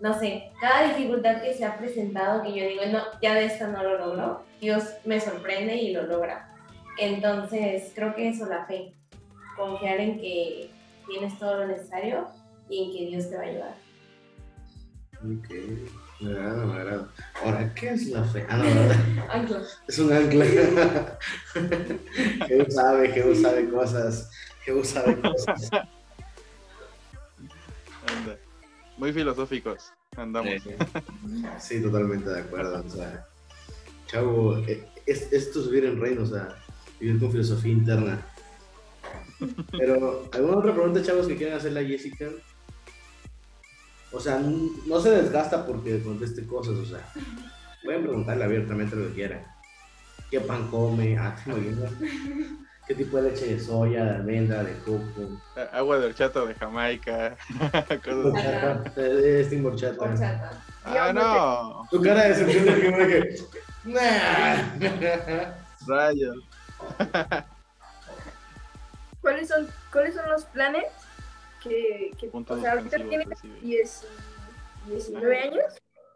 No 0.00 0.18
sé, 0.18 0.50
cada 0.60 0.88
dificultad 0.88 1.42
que 1.42 1.54
se 1.54 1.64
ha 1.64 1.76
presentado, 1.76 2.42
que 2.42 2.52
yo 2.52 2.66
digo, 2.66 2.82
no, 2.90 3.02
ya 3.20 3.34
de 3.34 3.44
esta 3.44 3.68
no 3.68 3.82
lo 3.82 3.98
logro, 3.98 4.44
Dios 4.60 4.84
me 5.04 5.20
sorprende 5.20 5.76
y 5.76 5.92
lo 5.92 6.02
logra. 6.04 6.52
Entonces, 6.98 7.92
creo 7.94 8.14
que 8.14 8.28
eso, 8.28 8.46
la 8.46 8.64
fe, 8.66 8.94
confiar 9.56 10.00
en 10.00 10.20
que 10.20 10.70
tienes 11.06 11.38
todo 11.38 11.58
lo 11.58 11.68
necesario 11.68 12.26
y 12.68 12.84
en 12.84 12.92
que 12.92 13.06
Dios 13.06 13.30
te 13.30 13.36
va 13.36 13.42
a 13.42 13.46
ayudar. 13.46 13.76
Ok, 15.18 15.48
me 16.20 16.30
agrada, 16.30 16.66
me 16.66 16.74
agrada. 16.74 17.12
Ahora, 17.44 17.74
¿qué 17.74 17.90
es 17.90 18.08
la 18.08 18.24
fe? 18.24 18.44
Ah, 18.48 18.56
no, 18.56 18.64
no. 19.48 19.58
Es 19.86 19.98
un 19.98 20.12
ancla. 20.12 20.44
Jesús 22.48 22.74
sabe, 22.74 23.08
Jesús 23.08 23.42
sabe 23.42 23.70
cosas. 23.70 24.30
Jesús 24.64 24.88
sabe 24.88 25.20
cosas. 25.20 25.70
Anda. 28.06 28.36
Muy 28.96 29.12
filosóficos 29.12 29.92
andamos. 30.16 30.62
Sí, 31.58 31.80
totalmente 31.80 32.28
de 32.28 32.40
acuerdo. 32.40 32.82
O 32.84 32.88
sea, 32.88 33.26
chavo, 34.06 34.58
eh, 34.58 34.86
es, 35.06 35.32
esto 35.32 35.60
es 35.60 35.70
vivir 35.70 35.86
en 35.86 36.00
reino, 36.00 36.22
o 36.22 36.26
sea, 36.26 36.56
vivir 37.00 37.18
con 37.18 37.30
filosofía 37.30 37.72
interna. 37.72 38.26
Pero, 39.72 40.28
¿alguna 40.32 40.58
otra 40.58 40.72
pregunta, 40.72 41.02
chavos, 41.02 41.26
que 41.26 41.36
quieran 41.36 41.58
hacerle 41.58 41.80
a 41.80 41.84
Jessica? 41.84 42.26
O 44.12 44.20
sea, 44.20 44.40
no 44.40 45.00
se 45.00 45.10
desgasta 45.10 45.66
porque 45.66 46.02
conteste 46.02 46.46
cosas, 46.46 46.74
o 46.74 46.84
sea, 46.84 47.00
pueden 47.82 48.02
preguntarle 48.02 48.44
abiertamente 48.44 48.96
lo 48.96 49.08
que 49.08 49.14
quieran. 49.14 49.42
¿Qué 50.30 50.40
pan 50.40 50.68
come? 50.68 51.18
Ah, 51.18 51.36
te 51.44 51.50
imaginas. 51.50 51.92
¿Qué 52.88 52.94
tipo 52.94 53.16
de 53.18 53.30
leche 53.30 53.54
de 53.54 53.60
soya, 53.60 54.04
de 54.04 54.10
almendra, 54.16 54.64
de 54.64 54.72
coco? 54.78 55.40
Agua 55.72 55.98
de 55.98 56.06
horchata 56.06 56.44
de 56.44 56.54
Jamaica. 56.54 57.36
Cosas 58.04 58.44
así. 58.96 59.60
Horchata. 59.64 60.50
Ah, 60.84 61.12
no. 61.12 61.86
Tu 61.90 62.02
cara 62.02 62.22
de 62.24 62.28
decepción 62.30 62.64
de 62.64 62.80
que 62.80 62.90
me 62.90 63.06
que. 63.06 63.36
Nah. 63.84 64.56
Rayos. 65.86 66.36
¿Cuáles 69.22 69.48
son, 69.48 69.66
¿Cuáles 69.90 70.14
son 70.14 70.28
los 70.28 70.44
planes 70.46 70.84
que, 71.62 72.10
que 72.18 72.28
o 72.32 72.60
sea, 72.60 72.72
ahorita. 72.72 72.98
10 73.62 74.06
19 74.88 75.38
años? 75.38 75.64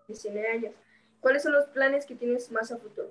19 0.09 0.49
años. 0.49 0.73
¿Cuáles 1.21 1.43
son 1.43 1.53
los 1.53 1.65
planes 1.67 2.05
que 2.05 2.15
tienes 2.17 2.51
más 2.51 2.71
a 2.73 2.77
futuro? 2.79 3.11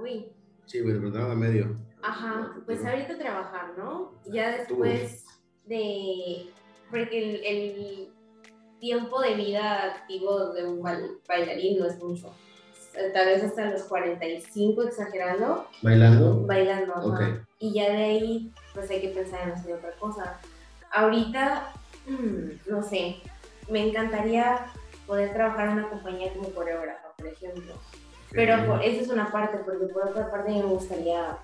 Uy, 0.00 0.32
Sí, 0.66 0.80
güey, 0.80 0.94
te 0.94 1.00
preguntaron 1.00 1.32
a 1.32 1.34
medio. 1.34 1.76
Ajá, 2.02 2.54
pues 2.64 2.84
ahorita 2.86 3.18
trabajar, 3.18 3.76
¿no? 3.76 4.14
Ya 4.26 4.56
después 4.56 5.26
de, 5.66 6.50
porque 6.90 7.18
el, 7.18 7.44
el 7.44 8.12
tiempo 8.78 9.20
de 9.20 9.34
vida 9.34 9.84
activo 9.96 10.52
de 10.52 10.64
un 10.64 10.80
bail- 10.80 11.18
bailarín 11.26 11.80
no 11.80 11.86
es 11.86 11.98
mucho. 11.98 12.32
Tal 13.12 13.26
vez 13.26 13.42
hasta 13.42 13.70
los 13.70 13.82
45 13.84 14.84
exagerando, 14.84 15.68
¿Bailando? 15.82 16.46
bailando. 16.46 16.94
ajá. 16.94 17.08
Ok. 17.08 17.46
Y 17.60 17.74
ya 17.74 17.90
de 17.90 18.04
ahí, 18.04 18.52
pues 18.74 18.90
hay 18.90 19.00
que 19.02 19.08
pensar 19.10 19.42
en 19.46 19.52
hacer 19.52 19.74
otra 19.74 19.92
cosa. 20.00 20.40
Ahorita, 20.92 21.72
no 22.66 22.82
sé, 22.82 23.16
me 23.68 23.86
encantaría 23.88 24.66
poder 25.06 25.32
trabajar 25.32 25.68
en 25.68 25.72
una 25.74 25.90
compañía 25.90 26.32
como 26.34 26.48
coreógrafa, 26.50 27.12
por 27.16 27.26
ejemplo. 27.28 27.74
Pero 28.32 28.66
por- 28.66 28.82
esa 28.82 29.02
es 29.02 29.08
una 29.08 29.30
parte, 29.30 29.58
porque 29.58 29.86
por 29.92 30.08
otra 30.08 30.30
parte 30.30 30.50
me 30.52 30.62
gustaría, 30.62 31.36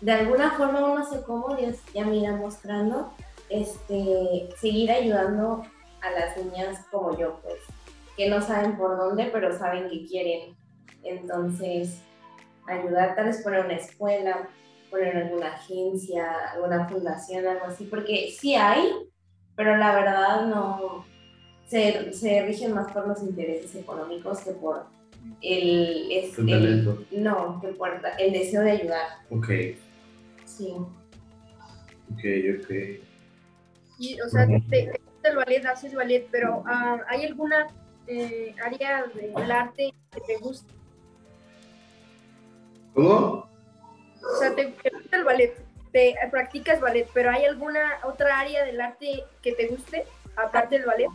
de 0.00 0.12
alguna 0.12 0.50
forma, 0.52 0.80
no 0.80 1.08
sé 1.08 1.22
cómo, 1.22 1.54
Dios 1.56 1.76
ya 1.94 2.04
me 2.04 2.16
irá 2.16 2.32
mostrando, 2.36 3.12
este, 3.48 4.48
seguir 4.58 4.90
ayudando 4.90 5.62
a 6.02 6.10
las 6.10 6.36
niñas 6.36 6.80
como 6.90 7.16
yo, 7.16 7.38
pues, 7.42 7.60
que 8.16 8.28
no 8.28 8.40
saben 8.40 8.76
por 8.76 8.96
dónde, 8.96 9.26
pero 9.32 9.56
saben 9.56 9.88
que 9.88 10.04
quieren. 10.06 10.56
Entonces, 11.02 11.98
ayudar 12.66 13.14
tal 13.14 13.26
vez 13.26 13.42
poner 13.42 13.64
una 13.66 13.74
escuela, 13.76 14.48
poner 14.94 15.16
alguna 15.16 15.48
agencia, 15.54 16.50
alguna 16.52 16.88
fundación, 16.88 17.46
algo 17.46 17.66
así, 17.66 17.84
porque 17.86 18.30
sí 18.38 18.54
hay, 18.54 18.92
pero 19.56 19.76
la 19.76 19.92
verdad 19.92 20.46
no, 20.46 21.04
se, 21.66 22.12
se 22.12 22.42
rigen 22.46 22.74
más 22.74 22.92
por 22.92 23.08
los 23.08 23.20
intereses 23.22 23.74
económicos 23.74 24.40
que 24.42 24.52
por 24.52 24.86
el, 25.42 26.12
es, 26.12 26.38
el- 26.38 26.48
talento. 26.48 27.02
no, 27.10 27.60
que 27.60 27.68
por 27.68 28.00
el 28.18 28.32
deseo 28.32 28.60
de 28.62 28.70
ayudar. 28.70 29.06
Ok, 29.30 29.48
Sí. 30.44 30.72
ok, 32.12 32.24
ok. 32.60 32.70
Y, 33.98 34.20
o 34.20 34.28
sea, 34.28 34.46
te, 34.46 34.60
te 34.70 35.00
gusta 35.04 35.28
el 35.30 35.36
ballet, 35.36 35.66
haces 35.66 35.92
ballet, 35.94 36.28
pero 36.30 36.62
ah, 36.66 36.98
¿hay 37.08 37.24
alguna 37.24 37.66
eh, 38.06 38.54
área 38.64 39.06
del 39.12 39.50
arte 39.50 39.92
que 40.12 40.20
te 40.20 40.36
guste? 40.36 40.72
¿Cómo? 42.94 43.48
O 44.32 44.38
sea, 44.38 44.54
te, 44.54 44.66
gusta 44.66 45.16
el 45.16 45.24
ballet, 45.24 45.56
te 45.92 46.10
eh, 46.10 46.16
practicas 46.30 46.80
ballet, 46.80 47.08
pero 47.12 47.30
¿hay 47.30 47.44
alguna 47.44 47.98
otra 48.04 48.40
área 48.40 48.64
del 48.64 48.80
arte 48.80 49.24
que 49.42 49.52
te 49.52 49.68
guste, 49.68 50.06
aparte 50.36 50.78
del 50.78 50.86
ballet? 50.86 51.08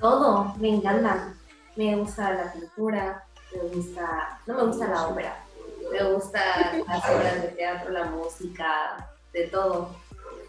todo, 0.00 0.54
me 0.58 0.70
encanta. 0.70 1.34
Me 1.76 1.94
gusta 1.94 2.32
la 2.32 2.52
pintura, 2.52 3.24
me 3.54 3.68
gusta, 3.68 4.40
no 4.46 4.54
me 4.54 4.62
gusta 4.64 4.88
la 4.88 5.08
ópera, 5.08 5.44
me 5.90 6.02
gusta 6.12 6.40
las 6.86 7.10
obras 7.10 7.42
de 7.42 7.48
teatro, 7.48 7.90
la 7.90 8.04
música, 8.06 9.08
de 9.32 9.46
todo. 9.48 9.94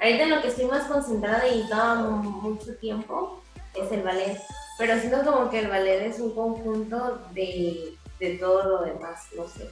Ahorita 0.02 0.24
en 0.24 0.30
lo 0.32 0.42
que 0.42 0.48
estoy 0.48 0.66
más 0.66 0.86
concentrada 0.86 1.48
y 1.48 1.68
toma 1.70 1.96
mucho 1.96 2.76
tiempo 2.78 3.42
es 3.76 3.92
el 3.92 4.02
ballet, 4.02 4.42
pero 4.78 5.00
siento 5.00 5.24
como 5.24 5.50
que 5.50 5.60
el 5.60 5.68
ballet 5.68 6.02
es 6.02 6.20
un 6.20 6.34
conjunto 6.34 7.20
de, 7.32 7.96
de 8.20 8.38
todo 8.38 8.64
lo 8.64 8.82
demás, 8.84 9.28
no 9.38 9.48
sé. 9.48 9.70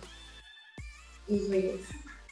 Y 1.30 1.40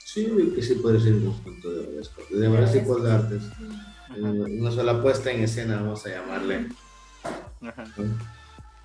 Sí, 0.03 0.25
que 0.55 0.61
sí 0.61 0.75
puede 0.75 0.99
ser 0.99 1.13
un 1.13 1.25
conjunto 1.25 1.69
de 1.71 1.85
varias 1.85 2.09
cosas, 2.09 2.39
de 2.39 2.47
varios 2.47 2.71
tipos 2.71 3.03
de 3.03 3.11
artes. 3.11 3.43
Una 4.17 4.71
sola 4.71 5.01
puesta 5.01 5.31
en 5.31 5.43
escena, 5.43 5.75
vamos 5.81 6.05
a 6.05 6.09
llamarle. 6.09 6.67
Ajá. 7.61 7.83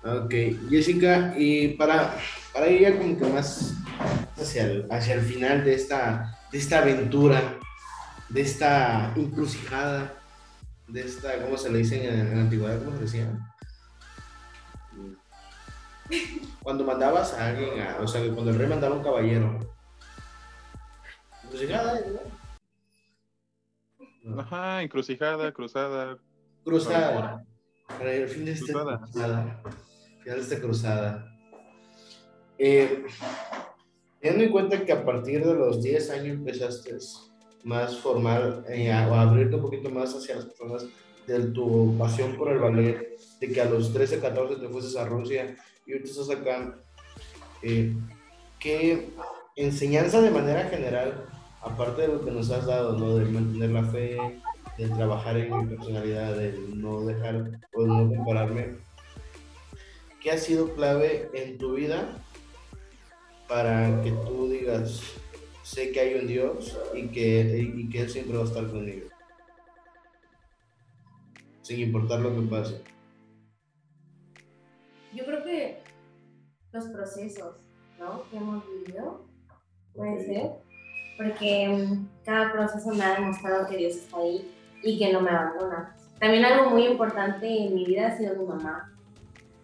Ok, 0.03 0.33
Jessica, 0.69 1.33
y 1.37 1.69
para, 1.69 2.17
para 2.53 2.67
ir 2.69 2.81
ya 2.81 2.97
como 2.97 3.17
que 3.17 3.25
más 3.25 3.73
hacia 4.37 4.65
el, 4.65 4.85
hacia 4.91 5.13
el 5.15 5.21
final 5.21 5.63
de 5.63 5.75
esta, 5.75 6.37
de 6.51 6.57
esta 6.57 6.79
aventura, 6.79 7.57
de 8.29 8.41
esta 8.41 9.13
encrucijada, 9.15 10.13
de 10.89 11.01
esta, 11.05 11.41
¿cómo 11.41 11.57
se 11.57 11.71
le 11.71 11.77
dice 11.79 12.05
en, 12.05 12.19
en 12.19 12.35
la 12.35 12.41
antigüedad? 12.41 12.83
¿Cómo 12.83 12.97
se 12.97 13.03
decía? 13.03 13.27
Cuando 16.63 16.83
mandabas 16.83 17.33
a 17.33 17.47
alguien, 17.47 17.79
a- 17.81 17.97
o 18.01 18.07
sea, 18.07 18.21
que 18.21 18.29
cuando 18.31 18.51
el 18.51 18.57
rey 18.57 18.67
mandaba 18.67 18.95
a 18.95 18.97
un 18.97 19.03
caballero. 19.03 19.59
Encrucijada, 21.53 22.01
¿no? 24.23 24.35
No. 24.35 24.41
Ajá, 24.41 24.81
encrucijada, 24.81 25.51
cruzada. 25.51 26.17
Cruzada. 26.63 27.45
Para 27.87 28.11
el 28.13 28.27
fin 28.27 28.45
de 28.45 28.53
esta 28.53 28.73
Cruzada. 28.73 28.99
cruzada. 28.99 29.61
Final 30.23 30.37
de 30.37 30.41
esta 30.41 30.59
cruzada. 30.59 31.37
Eh, 32.57 33.05
teniendo 34.19 34.45
en 34.45 34.51
cuenta 34.51 34.83
que 34.83 34.91
a 34.93 35.05
partir 35.05 35.45
de 35.45 35.53
los 35.53 35.83
10 35.83 36.09
años 36.09 36.37
empezaste 36.37 36.97
más 37.63 37.97
formal 37.99 38.65
eh, 38.69 38.91
a 38.91 39.21
abrirte 39.21 39.55
un 39.55 39.61
poquito 39.61 39.89
más 39.91 40.15
hacia 40.15 40.35
las 40.35 40.45
personas 40.45 40.85
de 41.27 41.39
tu 41.51 41.95
pasión 41.99 42.35
por 42.35 42.51
el 42.51 42.59
ballet, 42.59 43.17
de 43.39 43.51
que 43.51 43.61
a 43.61 43.65
los 43.65 43.93
13, 43.93 44.19
14 44.19 44.55
te 44.55 44.69
fueses 44.69 44.95
a 44.95 45.05
Rusia 45.05 45.55
y 45.85 45.91
ahorita 45.91 46.09
estás 46.09 46.29
acá. 46.31 46.79
Eh, 47.61 47.93
¿Qué 48.59 49.09
enseñanza 49.55 50.21
de 50.21 50.31
manera 50.31 50.63
general, 50.69 51.25
aparte 51.63 52.03
de 52.03 52.07
lo 52.09 52.25
que 52.25 52.31
nos 52.31 52.51
has 52.51 52.65
dado, 52.65 52.97
¿no? 52.97 53.15
de 53.15 53.25
mantener 53.25 53.69
la 53.71 53.83
fe, 53.83 54.17
de 54.77 54.89
trabajar 54.89 55.37
en 55.37 55.57
mi 55.57 55.75
personalidad, 55.75 56.35
de 56.35 56.57
no 56.75 57.01
dejar 57.05 57.59
o 57.73 57.81
de 57.81 57.87
no 57.87 58.09
compararme. 58.09 58.75
¿Qué 60.21 60.31
ha 60.31 60.37
sido 60.37 60.73
clave 60.75 61.29
en 61.33 61.57
tu 61.57 61.73
vida 61.73 62.17
para 63.47 64.01
que 64.01 64.11
tú 64.11 64.49
digas, 64.49 65.01
sé 65.63 65.91
que 65.91 65.99
hay 65.99 66.15
un 66.15 66.27
Dios 66.27 66.77
y 66.93 67.07
que, 67.07 67.71
y 67.75 67.89
que 67.89 68.01
Él 68.01 68.09
siempre 68.09 68.37
va 68.37 68.43
a 68.43 68.47
estar 68.47 68.67
conmigo? 68.67 69.07
Sin 71.61 71.79
importar 71.79 72.19
lo 72.19 72.35
que 72.35 72.47
pase. 72.47 72.93
yo 75.13 75.25
creo 75.25 75.43
que 75.43 75.77
los 76.71 76.87
procesos, 76.87 77.55
¿no? 77.99 78.23
Que 78.29 78.37
hemos 78.37 78.63
vivido, 78.67 79.25
puede 79.93 80.25
ser, 80.25 80.51
porque 81.17 81.67
mm, 81.67 82.07
cada 82.25 82.51
proceso 82.51 82.91
me 82.93 83.03
ha 83.03 83.15
demostrado 83.15 83.67
que 83.67 83.77
Dios 83.77 83.95
está 83.95 84.17
ahí 84.17 84.51
y 84.83 84.97
que 84.97 85.13
no 85.13 85.21
me 85.21 85.29
abandona. 85.29 85.95
También 86.19 86.45
algo 86.45 86.69
muy 86.69 86.85
importante 86.85 87.47
en 87.47 87.75
mi 87.75 87.85
vida 87.85 88.07
ha 88.07 88.17
sido 88.17 88.35
mi 88.35 88.45
mamá. 88.45 88.91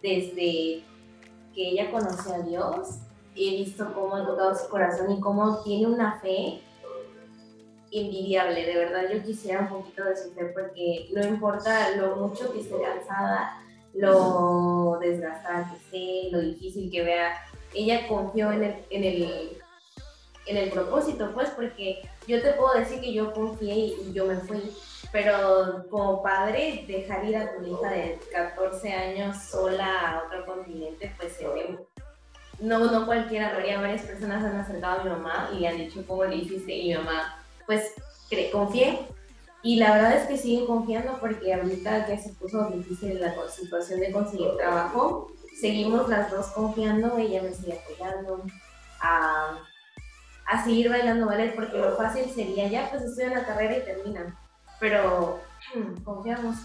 Desde 0.02 0.82
que 1.54 1.68
ella 1.70 1.90
conoció 1.90 2.34
a 2.34 2.40
Dios, 2.40 2.98
he 3.34 3.56
visto 3.56 3.92
cómo 3.94 4.16
ha 4.16 4.26
tocado 4.26 4.54
su 4.54 4.68
corazón 4.68 5.10
y 5.12 5.20
cómo 5.20 5.62
tiene 5.62 5.86
una 5.86 6.20
fe 6.20 6.60
envidiable. 7.92 8.66
De 8.66 8.76
verdad, 8.76 9.02
yo 9.12 9.22
quisiera 9.22 9.60
un 9.60 9.68
poquito 9.68 10.04
de 10.04 10.16
su 10.16 10.30
fe 10.32 10.52
porque 10.54 11.08
no 11.14 11.26
importa 11.26 11.96
lo 11.96 12.16
mucho 12.16 12.52
que 12.52 12.60
esté 12.60 12.80
cansada, 12.80 13.62
lo 13.94 14.98
desgastada 15.00 15.70
que 15.70 15.76
esté, 15.76 16.30
lo 16.30 16.40
difícil 16.40 16.90
que 16.90 17.02
vea, 17.02 17.34
ella 17.74 18.06
confió 18.08 18.52
en 18.52 18.62
en 18.90 19.04
el, 19.04 19.60
en 20.50 20.56
el 20.56 20.70
propósito, 20.70 21.30
pues, 21.32 21.50
porque 21.50 22.02
yo 22.26 22.42
te 22.42 22.52
puedo 22.52 22.74
decir 22.74 23.00
que 23.00 23.12
yo 23.12 23.32
confié 23.32 23.74
y, 23.74 24.12
yo 24.12 24.26
me 24.26 24.36
fui, 24.36 24.72
pero 25.12 25.86
como 25.90 26.22
padre, 26.22 26.84
dejar 26.86 27.24
ir 27.24 27.36
a 27.36 27.54
tu 27.54 27.66
hija 27.66 27.90
de 27.90 28.18
14 28.32 28.92
años 28.92 29.36
sola 29.42 30.00
a 30.00 30.24
otro 30.24 30.44
continente, 30.46 31.12
pues 31.18 31.32
se. 31.34 31.46
No, 32.60 32.90
no 32.90 33.06
cualquiera, 33.06 33.52
lo 33.52 33.60
haría. 33.60 33.80
varias 33.80 34.02
personas 34.02 34.44
han 34.44 34.56
acercado 34.56 35.00
a 35.00 35.04
mi 35.04 35.10
mamá 35.10 35.50
y 35.54 35.60
le 35.60 35.68
han 35.68 35.78
dicho 35.78 36.04
cómo 36.06 36.24
le 36.24 36.36
hiciste 36.36 36.74
y 36.74 36.88
mi 36.88 36.94
mamá, 36.94 37.42
pues, 37.66 37.94
confié, 38.52 38.98
y 39.62 39.76
la 39.76 39.92
verdad 39.92 40.16
es 40.16 40.26
que 40.26 40.38
sigue 40.38 40.66
confiando 40.66 41.18
porque 41.20 41.52
ahorita 41.52 42.06
que 42.06 42.18
se 42.18 42.30
puso 42.30 42.70
difícil 42.70 43.20
la 43.20 43.34
situación 43.48 44.00
de 44.00 44.12
conseguir 44.12 44.56
trabajo, 44.56 45.30
seguimos 45.60 46.08
las 46.08 46.30
dos 46.30 46.46
confiando, 46.48 47.18
ella 47.18 47.42
me 47.42 47.52
sigue 47.52 47.78
apoyando 47.78 48.42
a, 49.00 49.58
a 50.50 50.64
seguir 50.64 50.88
bailando 50.90 51.26
ballet 51.26 51.54
porque 51.54 51.78
lo 51.78 51.96
fácil 51.96 52.24
sería 52.30 52.68
ya 52.68 52.90
pues 52.90 53.02
estudian 53.02 53.34
la 53.34 53.46
carrera 53.46 53.78
y 53.78 53.84
terminan, 53.84 54.36
pero 54.80 55.40
confiamos 56.04 56.56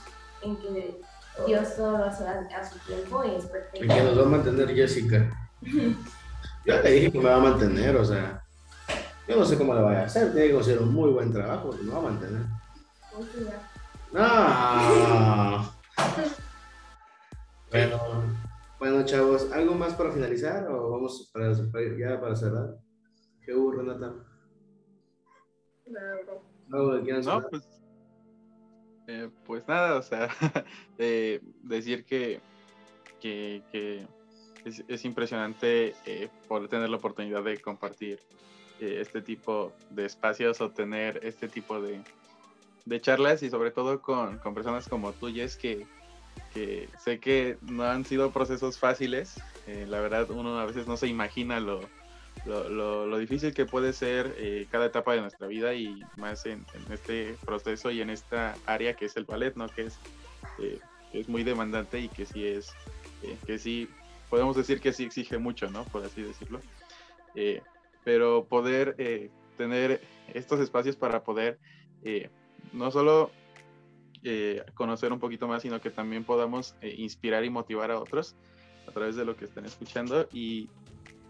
en 0.41 0.57
que 0.57 1.01
Dios 1.45 1.75
todo 1.75 1.97
lo 1.99 2.05
hace 2.05 2.23
a, 2.27 2.47
a 2.59 2.69
su 2.69 2.79
tiempo 2.79 3.23
y 3.23 3.35
es 3.35 3.45
perfecto. 3.45 3.93
que 3.93 4.03
nos 4.03 4.17
va 4.19 4.23
a 4.23 4.29
mantener 4.29 4.73
Jessica. 4.73 5.29
Yo 6.65 6.81
le 6.81 6.91
dije 6.91 7.11
que 7.11 7.19
me 7.19 7.25
va 7.29 7.35
a 7.35 7.39
mantener, 7.39 7.95
o 7.95 8.03
sea, 8.03 8.41
yo 9.27 9.35
no 9.37 9.45
sé 9.45 9.55
cómo 9.57 9.73
le 9.75 9.81
vaya 9.81 10.01
a 10.01 10.05
hacer, 10.05 10.33
tiene 10.33 10.49
que 10.49 10.59
hacer 10.59 10.79
un 10.79 10.91
muy 10.93 11.11
buen 11.11 11.31
trabajo, 11.31 11.69
pero 11.71 11.83
me 11.83 11.91
va 11.91 11.97
a 11.99 12.01
mantener. 12.01 12.41
No. 14.11 15.71
Bueno, 17.71 17.99
bueno, 18.79 19.03
chavos, 19.05 19.51
¿algo 19.51 19.75
más 19.75 19.93
para 19.95 20.11
finalizar 20.11 20.65
o 20.69 20.91
vamos 20.91 21.29
para- 21.33 21.51
ya 21.97 22.21
para 22.21 22.35
cerrar? 22.35 22.75
¿Qué 23.45 23.53
hubo, 23.53 23.71
Renata? 23.71 24.13
Nada, 25.85 26.17
bro. 26.23 26.41
¿Algo 26.71 26.97
que 26.97 27.03
quieran 27.03 27.23
No, 27.23 27.31
cerrar? 27.35 27.49
pues, 27.49 27.63
eh, 29.07 29.29
pues 29.45 29.67
nada, 29.67 29.99
o 29.99 30.01
sea, 30.01 30.29
eh, 30.97 31.39
decir 31.63 32.05
que, 32.05 32.41
que, 33.21 33.61
que 33.71 34.07
es, 34.65 34.83
es 34.87 35.05
impresionante 35.05 35.93
eh, 36.07 36.27
poder 36.47 36.69
tener 36.69 36.89
la 36.89 36.97
oportunidad 36.97 37.43
de 37.43 37.61
compartir 37.61 38.19
eh, 38.79 38.97
este 38.99 39.21
tipo 39.21 39.73
de 39.91 40.05
espacios 40.05 40.59
o 40.61 40.71
tener 40.71 41.19
este 41.23 41.47
tipo 41.47 41.79
de, 41.79 42.01
de 42.85 43.01
charlas 43.01 43.43
y 43.43 43.51
sobre 43.51 43.69
todo 43.69 44.01
con, 44.01 44.39
con 44.39 44.55
personas 44.55 44.87
como 44.87 45.13
tú, 45.13 45.27
Jess, 45.27 45.55
que, 45.55 45.85
que 46.51 46.89
sé 46.97 47.19
que 47.19 47.59
no 47.61 47.83
han 47.83 48.05
sido 48.05 48.31
procesos 48.31 48.79
fáciles. 48.79 49.37
eh, 49.67 49.85
la 49.87 49.99
verdad, 49.99 50.31
uno 50.31 50.57
a 50.57 50.65
veces 50.65 50.87
no 50.87 50.97
se 50.97 51.07
imagina 51.07 51.59
lo, 51.59 51.79
lo, 52.45 52.69
lo- 52.69 53.07
lo 53.07 53.17
difícil 53.17 53.53
que 53.53 53.65
puede 53.65 53.91
ser 53.93 54.35
eh, 54.37 54.67
cada 54.71 54.85
etapa 54.85 55.13
de 55.13 55.21
nuestra 55.21 55.47
vida 55.47 55.73
y 55.73 56.05
más 56.15 56.45
en, 56.45 56.65
en 56.73 56.91
este 56.91 57.37
proceso 57.45 57.91
y 57.91 58.01
en 58.01 58.09
esta 58.09 58.57
área 58.65 58.95
que 58.95 59.05
es 59.05 59.17
el 59.17 59.25
ballet, 59.25 59.55
¿no? 59.55 59.67
Que 59.71 59.83
es, 59.83 59.99
eh, 60.59 60.79
es 61.13 61.27
muy 61.27 61.43
demandante 61.43 61.99
y 61.99 62.09
que 62.09 62.25
sí 62.25 62.45
es, 62.45 62.75
eh, 63.23 63.37
que 63.45 63.57
sí, 63.57 63.87
podemos 64.29 64.55
decir 64.55 64.79
que 64.79 64.93
sí 64.93 65.03
exige 65.05 65.37
mucho, 65.37 65.69
¿no? 65.71 65.85
Por 65.85 66.03
así 66.05 66.21
decirlo. 66.21 66.61
Eh, 67.33 67.61
pero 68.03 68.45
poder 68.45 68.95
eh, 68.99 69.29
tener 69.57 70.01
estos 70.33 70.59
espacios 70.59 70.95
para 70.95 71.23
poder 71.23 71.59
eh, 72.03 72.29
no 72.73 72.91
solo 72.91 73.31
conocer 74.73 75.13
un 75.13 75.19
poquito 75.19 75.47
más, 75.47 75.61
sino 75.61 75.79
que 75.79 75.91
también 75.91 76.23
podamos 76.23 76.73
inspirar 76.81 77.45
y 77.45 77.51
motivar 77.51 77.91
a 77.91 77.99
otros 77.99 78.35
a 78.87 78.91
través 78.91 79.15
de 79.15 79.23
lo 79.23 79.35
que 79.37 79.45
estén 79.45 79.65
escuchando 79.65 80.27
y, 80.33 80.67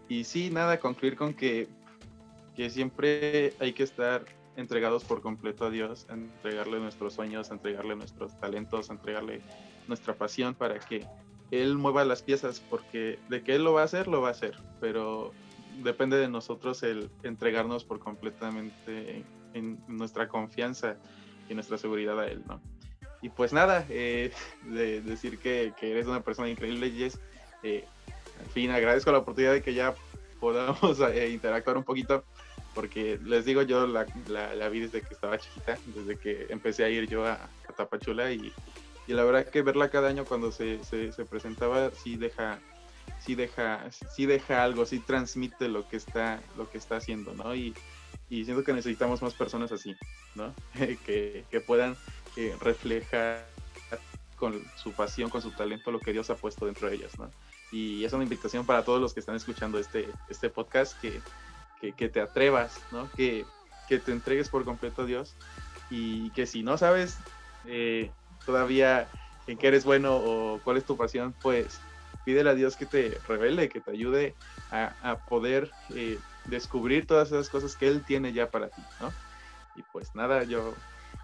y 0.08 0.24
sí, 0.24 0.50
nada, 0.50 0.78
concluir 0.78 1.16
con 1.16 1.34
que, 1.34 1.68
que 2.54 2.70
siempre 2.70 3.54
hay 3.60 3.72
que 3.72 3.82
estar 3.82 4.24
entregados 4.56 5.04
por 5.04 5.20
completo 5.20 5.66
a 5.66 5.70
Dios, 5.70 6.06
entregarle 6.08 6.78
nuestros 6.80 7.14
sueños, 7.14 7.50
entregarle 7.50 7.96
nuestros 7.96 8.38
talentos, 8.40 8.90
entregarle 8.90 9.42
nuestra 9.86 10.14
pasión 10.14 10.54
para 10.54 10.78
que 10.78 11.06
Él 11.50 11.76
mueva 11.76 12.04
las 12.04 12.22
piezas, 12.22 12.60
porque 12.60 13.18
de 13.28 13.42
que 13.42 13.54
Él 13.54 13.64
lo 13.64 13.74
va 13.74 13.82
a 13.82 13.84
hacer, 13.84 14.08
lo 14.08 14.22
va 14.22 14.28
a 14.28 14.32
hacer, 14.32 14.56
pero 14.80 15.32
depende 15.82 16.16
de 16.16 16.28
nosotros 16.28 16.82
el 16.82 17.10
entregarnos 17.22 17.84
por 17.84 17.98
completamente 17.98 19.24
en 19.52 19.78
nuestra 19.88 20.28
confianza 20.28 20.96
y 21.48 21.54
nuestra 21.54 21.78
seguridad 21.78 22.18
a 22.18 22.26
Él, 22.26 22.42
¿no? 22.46 22.60
Y 23.22 23.28
pues 23.28 23.52
nada, 23.52 23.84
eh, 23.88 24.32
de 24.64 25.00
decir 25.00 25.38
que, 25.38 25.72
que 25.78 25.90
eres 25.90 26.06
una 26.06 26.22
persona 26.22 26.48
increíble, 26.48 26.90
Jess. 26.90 27.20
Eh, 27.62 27.84
en 28.42 28.50
fin, 28.50 28.70
agradezco 28.70 29.12
la 29.12 29.18
oportunidad 29.18 29.52
de 29.52 29.62
que 29.62 29.74
ya 29.74 29.94
podamos 30.40 31.00
eh, 31.12 31.30
interactuar 31.30 31.76
un 31.76 31.84
poquito, 31.84 32.24
porque 32.74 33.18
les 33.24 33.44
digo, 33.44 33.62
yo 33.62 33.86
la, 33.86 34.06
la, 34.28 34.68
vi 34.68 34.80
desde 34.80 35.02
que 35.02 35.14
estaba 35.14 35.38
chiquita, 35.38 35.78
desde 35.86 36.18
que 36.18 36.46
empecé 36.50 36.84
a 36.84 36.88
ir 36.88 37.08
yo 37.08 37.26
a, 37.26 37.48
Tapachula 37.76 38.32
y, 38.32 38.52
y 39.06 39.12
la 39.12 39.22
verdad 39.24 39.46
que 39.48 39.62
verla 39.62 39.90
cada 39.90 40.08
año 40.08 40.24
cuando 40.24 40.50
se, 40.50 40.82
se, 40.82 41.12
se 41.12 41.24
presentaba 41.26 41.90
sí 41.90 42.16
deja 42.16 42.58
sí 43.20 43.34
deja 43.34 43.90
sí 43.90 44.26
deja 44.26 44.64
algo 44.64 44.86
sí 44.86 44.98
transmite 44.98 45.68
lo 45.68 45.88
que 45.88 45.96
está 45.96 46.40
lo 46.56 46.70
que 46.70 46.78
está 46.78 46.96
haciendo 46.96 47.34
no 47.34 47.54
y, 47.54 47.74
y 48.28 48.44
siento 48.44 48.64
que 48.64 48.72
necesitamos 48.72 49.22
más 49.22 49.34
personas 49.34 49.72
así 49.72 49.94
no 50.34 50.54
que, 51.04 51.44
que, 51.50 51.60
puedan 51.60 51.96
eh, 52.36 52.56
reflejar 52.60 53.46
con 54.36 54.62
su 54.76 54.92
pasión 54.92 55.30
con 55.30 55.42
su 55.42 55.50
talento 55.50 55.90
lo 55.90 56.00
que 56.00 56.12
Dios 56.12 56.30
ha 56.30 56.36
puesto 56.36 56.66
dentro 56.66 56.88
de 56.88 56.96
ellas 56.96 57.18
no 57.18 57.30
y 57.72 58.04
es 58.04 58.12
una 58.12 58.24
invitación 58.24 58.64
para 58.64 58.84
todos 58.84 59.00
los 59.00 59.12
que 59.12 59.20
están 59.20 59.36
escuchando 59.36 59.78
este 59.78 60.08
este 60.28 60.50
podcast 60.50 60.98
que 61.00 61.20
que, 61.80 61.92
que 61.92 62.08
te 62.08 62.20
atrevas 62.20 62.80
no 62.92 63.10
que 63.12 63.44
que 63.88 63.98
te 63.98 64.12
entregues 64.12 64.48
por 64.48 64.64
completo 64.64 65.02
a 65.02 65.06
Dios 65.06 65.34
y 65.90 66.30
que 66.30 66.46
si 66.46 66.62
no 66.62 66.76
sabes 66.78 67.18
eh, 67.66 68.10
todavía 68.44 69.08
en 69.46 69.58
qué 69.58 69.68
eres 69.68 69.84
bueno 69.84 70.16
o 70.16 70.60
cuál 70.64 70.76
es 70.76 70.84
tu 70.84 70.96
pasión, 70.96 71.34
pues 71.42 71.80
pídele 72.24 72.50
a 72.50 72.54
Dios 72.54 72.76
que 72.76 72.86
te 72.86 73.18
revele, 73.28 73.68
que 73.68 73.80
te 73.80 73.90
ayude 73.92 74.34
a, 74.70 75.24
poder 75.28 75.70
eh, 75.94 76.18
descubrir 76.46 77.06
todas 77.06 77.28
esas 77.28 77.48
cosas 77.48 77.76
que 77.76 77.86
Él 77.86 78.02
tiene 78.04 78.32
ya 78.32 78.50
para 78.50 78.68
ti, 78.68 78.82
¿no? 79.00 79.12
Y 79.76 79.82
pues 79.92 80.14
nada, 80.14 80.42
yo, 80.44 80.74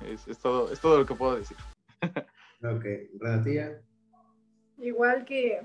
es, 0.01 0.39
todo, 0.39 0.73
es 0.73 0.81
todo 0.81 0.99
lo 0.99 1.07
que 1.07 1.15
puedo 1.15 1.37
decir. 1.37 1.57
ok, 2.63 2.85
Renatía. 3.21 3.81
Igual 4.79 5.25
que, 5.25 5.63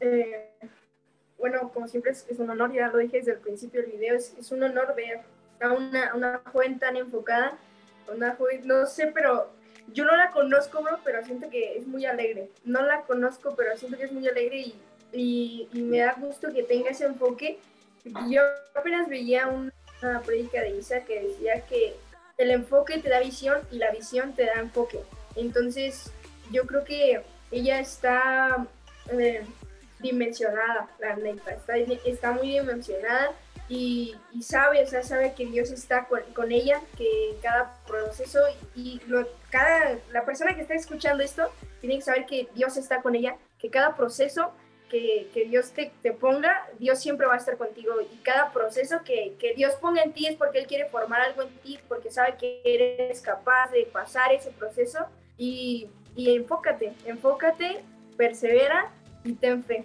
eh, 0.00 0.50
bueno, 1.38 1.70
como 1.72 1.88
siempre 1.88 2.12
es, 2.12 2.26
un 2.38 2.50
honor, 2.50 2.72
ya 2.72 2.88
lo 2.88 2.98
dije 2.98 3.18
desde 3.18 3.32
el 3.32 3.38
principio 3.38 3.82
del 3.82 3.92
video, 3.92 4.14
es, 4.14 4.34
es 4.38 4.50
un 4.52 4.62
honor 4.62 4.94
ver 4.94 5.20
a 5.60 5.72
una, 5.72 6.14
una 6.14 6.42
joven 6.52 6.78
tan 6.78 6.96
enfocada, 6.96 7.56
una 8.12 8.34
joven, 8.36 8.66
no 8.66 8.86
sé, 8.86 9.08
pero 9.08 9.50
yo 9.92 10.04
no 10.04 10.16
la 10.16 10.30
conozco, 10.30 10.82
bro, 10.82 10.98
pero 11.04 11.24
siento 11.24 11.48
que 11.50 11.76
es 11.76 11.86
muy 11.86 12.06
alegre. 12.06 12.50
No 12.64 12.82
la 12.82 13.02
conozco, 13.02 13.54
pero 13.56 13.76
siento 13.76 13.96
que 13.96 14.04
es 14.04 14.12
muy 14.12 14.26
alegre 14.26 14.74
y, 15.12 15.68
y, 15.72 15.82
me 15.82 15.98
da 15.98 16.14
gusto 16.14 16.52
que 16.52 16.62
tenga 16.62 16.90
ese 16.90 17.06
enfoque. 17.06 17.58
Yo 18.28 18.42
apenas 18.74 19.08
veía 19.08 19.48
una 19.48 20.20
prédica 20.20 20.60
de 20.60 20.76
Isa 20.76 21.04
que 21.04 21.22
decía 21.22 21.64
que 21.66 21.96
el 22.38 22.50
enfoque 22.50 22.98
te 22.98 23.08
da 23.08 23.20
visión 23.20 23.60
y 23.70 23.78
la 23.78 23.90
visión 23.90 24.34
te 24.34 24.46
da 24.46 24.54
enfoque. 24.54 25.00
Entonces, 25.36 26.12
yo 26.50 26.66
creo 26.66 26.84
que 26.84 27.22
ella 27.50 27.80
está 27.80 28.66
eh, 29.10 29.44
dimensionada, 30.00 30.88
la 30.98 31.16
neta, 31.16 31.52
está, 31.52 31.76
está 31.76 32.32
muy 32.32 32.50
dimensionada 32.50 33.32
y, 33.68 34.14
sabe, 34.42 34.82
o 34.84 34.86
sea, 34.86 35.02
sabe 35.02 35.34
que 35.34 35.46
Dios 35.46 35.70
está 35.70 36.06
con, 36.06 36.52
ella, 36.52 36.80
que 36.96 37.36
cada 37.42 37.74
proceso 37.86 38.38
y, 38.74 39.00
lo, 39.06 39.26
cada, 39.50 39.98
la 40.12 40.24
persona 40.24 40.54
que 40.54 40.62
está 40.62 40.74
escuchando 40.74 41.22
esto 41.24 41.50
tiene 41.80 41.96
que 41.96 42.02
saber 42.02 42.26
que 42.26 42.48
Dios 42.54 42.76
está 42.76 43.02
con 43.02 43.14
ella, 43.16 43.36
que 43.58 43.70
cada 43.70 43.96
proceso 43.96 44.52
que, 44.88 45.28
que 45.34 45.46
Dios 45.46 45.72
te, 45.72 45.90
te, 46.00 46.12
ponga, 46.12 46.68
Dios 46.78 47.00
siempre 47.00 47.26
va 47.26 47.34
a 47.34 47.38
estar 47.38 47.56
contigo 47.56 47.94
y 48.00 48.16
cada 48.18 48.52
proceso 48.52 49.02
que, 49.04 49.34
que, 49.40 49.54
Dios 49.54 49.74
ponga 49.74 50.02
en 50.02 50.12
ti 50.12 50.26
es 50.26 50.36
porque 50.36 50.60
Él 50.60 50.68
quiere 50.68 50.86
formar 50.88 51.20
algo 51.20 51.42
en 51.42 51.48
ti, 51.56 51.80
porque 51.88 52.12
sabe 52.12 52.36
que 52.38 52.62
eres 52.64 53.20
capaz 53.20 53.72
de 53.72 53.84
pasar 53.86 54.32
ese 54.32 54.52
proceso 54.52 55.06
y, 55.36 55.90
y 56.14 56.36
enfócate, 56.36 56.92
enfócate, 57.04 57.82
persevera 58.16 58.92
y 59.26 59.32
ten 59.34 59.62
fe. 59.64 59.84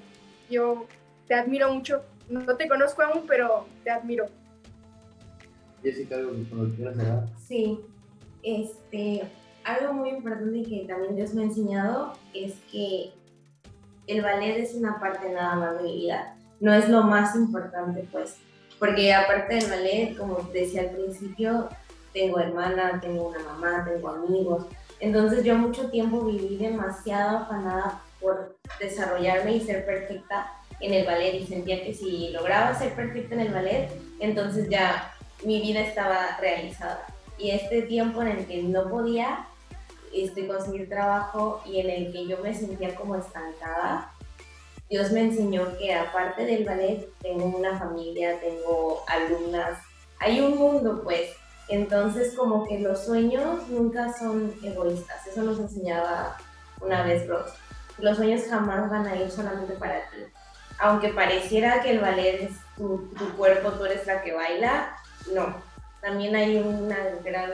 Yo 0.49 0.85
te 1.27 1.33
admiro 1.33 1.73
mucho. 1.73 2.03
No 2.29 2.55
te 2.55 2.67
conozco 2.67 3.01
aún, 3.01 3.23
pero 3.27 3.65
te 3.83 3.89
admiro. 3.89 4.25
Jessica, 5.83 6.15
¿algo 6.15 6.31
que 6.31 6.75
quieras 6.75 6.95
Sí, 7.47 7.79
este, 8.43 9.23
algo 9.63 9.93
muy 9.93 10.09
importante 10.09 10.63
que 10.63 10.85
también 10.87 11.15
Dios 11.15 11.33
me 11.33 11.41
ha 11.41 11.45
enseñado 11.45 12.13
es 12.33 12.53
que 12.71 13.11
el 14.07 14.21
ballet 14.21 14.57
es 14.57 14.75
una 14.75 14.99
parte 14.99 15.29
nada 15.31 15.55
más 15.55 15.77
de 15.77 15.83
mi 15.83 15.95
vida, 15.95 16.35
no 16.59 16.73
es 16.73 16.89
lo 16.89 17.03
más 17.03 17.35
importante, 17.35 18.07
pues, 18.11 18.37
porque 18.79 19.13
aparte 19.13 19.55
del 19.55 19.69
ballet, 19.69 20.17
como 20.17 20.37
decía 20.53 20.81
al 20.81 20.91
principio, 20.91 21.69
tengo 22.13 22.39
hermana, 22.39 22.99
tengo 22.99 23.29
una 23.29 23.39
mamá, 23.39 23.85
tengo 23.85 24.09
amigos, 24.09 24.65
entonces 24.99 25.43
yo 25.43 25.55
mucho 25.55 25.89
tiempo 25.89 26.25
viví 26.25 26.57
demasiado 26.57 27.39
afanada 27.39 28.01
por 28.21 28.57
desarrollarme 28.79 29.55
y 29.55 29.61
ser 29.61 29.85
perfecta 29.85 30.53
en 30.79 30.93
el 30.93 31.05
ballet 31.05 31.35
y 31.35 31.47
sentía 31.47 31.83
que 31.83 31.93
si 31.93 32.29
lograba 32.29 32.77
ser 32.77 32.93
perfecta 32.93 33.35
en 33.35 33.41
el 33.41 33.53
ballet, 33.53 33.89
entonces 34.19 34.69
ya 34.69 35.13
mi 35.43 35.61
vida 35.61 35.81
estaba 35.81 36.37
realizada. 36.39 37.05
Y 37.37 37.51
este 37.51 37.83
tiempo 37.83 38.21
en 38.21 38.29
el 38.29 38.45
que 38.45 38.61
no 38.63 38.89
podía 38.89 39.47
este, 40.13 40.47
conseguir 40.47 40.89
trabajo 40.89 41.61
y 41.65 41.79
en 41.79 41.89
el 41.89 42.11
que 42.11 42.27
yo 42.27 42.37
me 42.39 42.53
sentía 42.53 42.95
como 42.95 43.15
estancada, 43.15 44.11
Dios 44.89 45.11
me 45.11 45.21
enseñó 45.21 45.77
que 45.77 45.93
aparte 45.93 46.45
del 46.45 46.65
ballet 46.65 47.07
tengo 47.21 47.45
una 47.45 47.79
familia, 47.79 48.39
tengo 48.41 49.03
alumnas, 49.07 49.79
hay 50.19 50.41
un 50.41 50.57
mundo 50.57 51.01
pues. 51.03 51.31
Entonces 51.69 52.33
como 52.35 52.67
que 52.67 52.79
los 52.79 53.05
sueños 53.05 53.67
nunca 53.69 54.11
son 54.11 54.53
egoístas, 54.61 55.25
eso 55.27 55.43
nos 55.43 55.59
enseñaba 55.59 56.35
una 56.81 57.03
vez 57.03 57.25
Ross. 57.27 57.53
Los 58.01 58.17
sueños 58.17 58.41
jamás 58.49 58.89
van 58.89 59.07
a 59.07 59.15
ir 59.15 59.31
solamente 59.31 59.73
para 59.73 60.09
ti 60.09 60.17
aunque 60.81 61.09
pareciera 61.09 61.81
que 61.81 61.91
el 61.91 61.99
ballet 61.99 62.41
es 62.41 62.57
tu, 62.75 63.07
cuerpo, 63.37 63.71
tú 63.73 63.85
eres 63.85 64.05
la 64.07 64.21
que 64.23 64.33
baila, 64.33 64.97
no. 65.33 65.55
También 66.01 66.35
hay 66.35 66.57
una 66.57 66.97
gran 67.23 67.51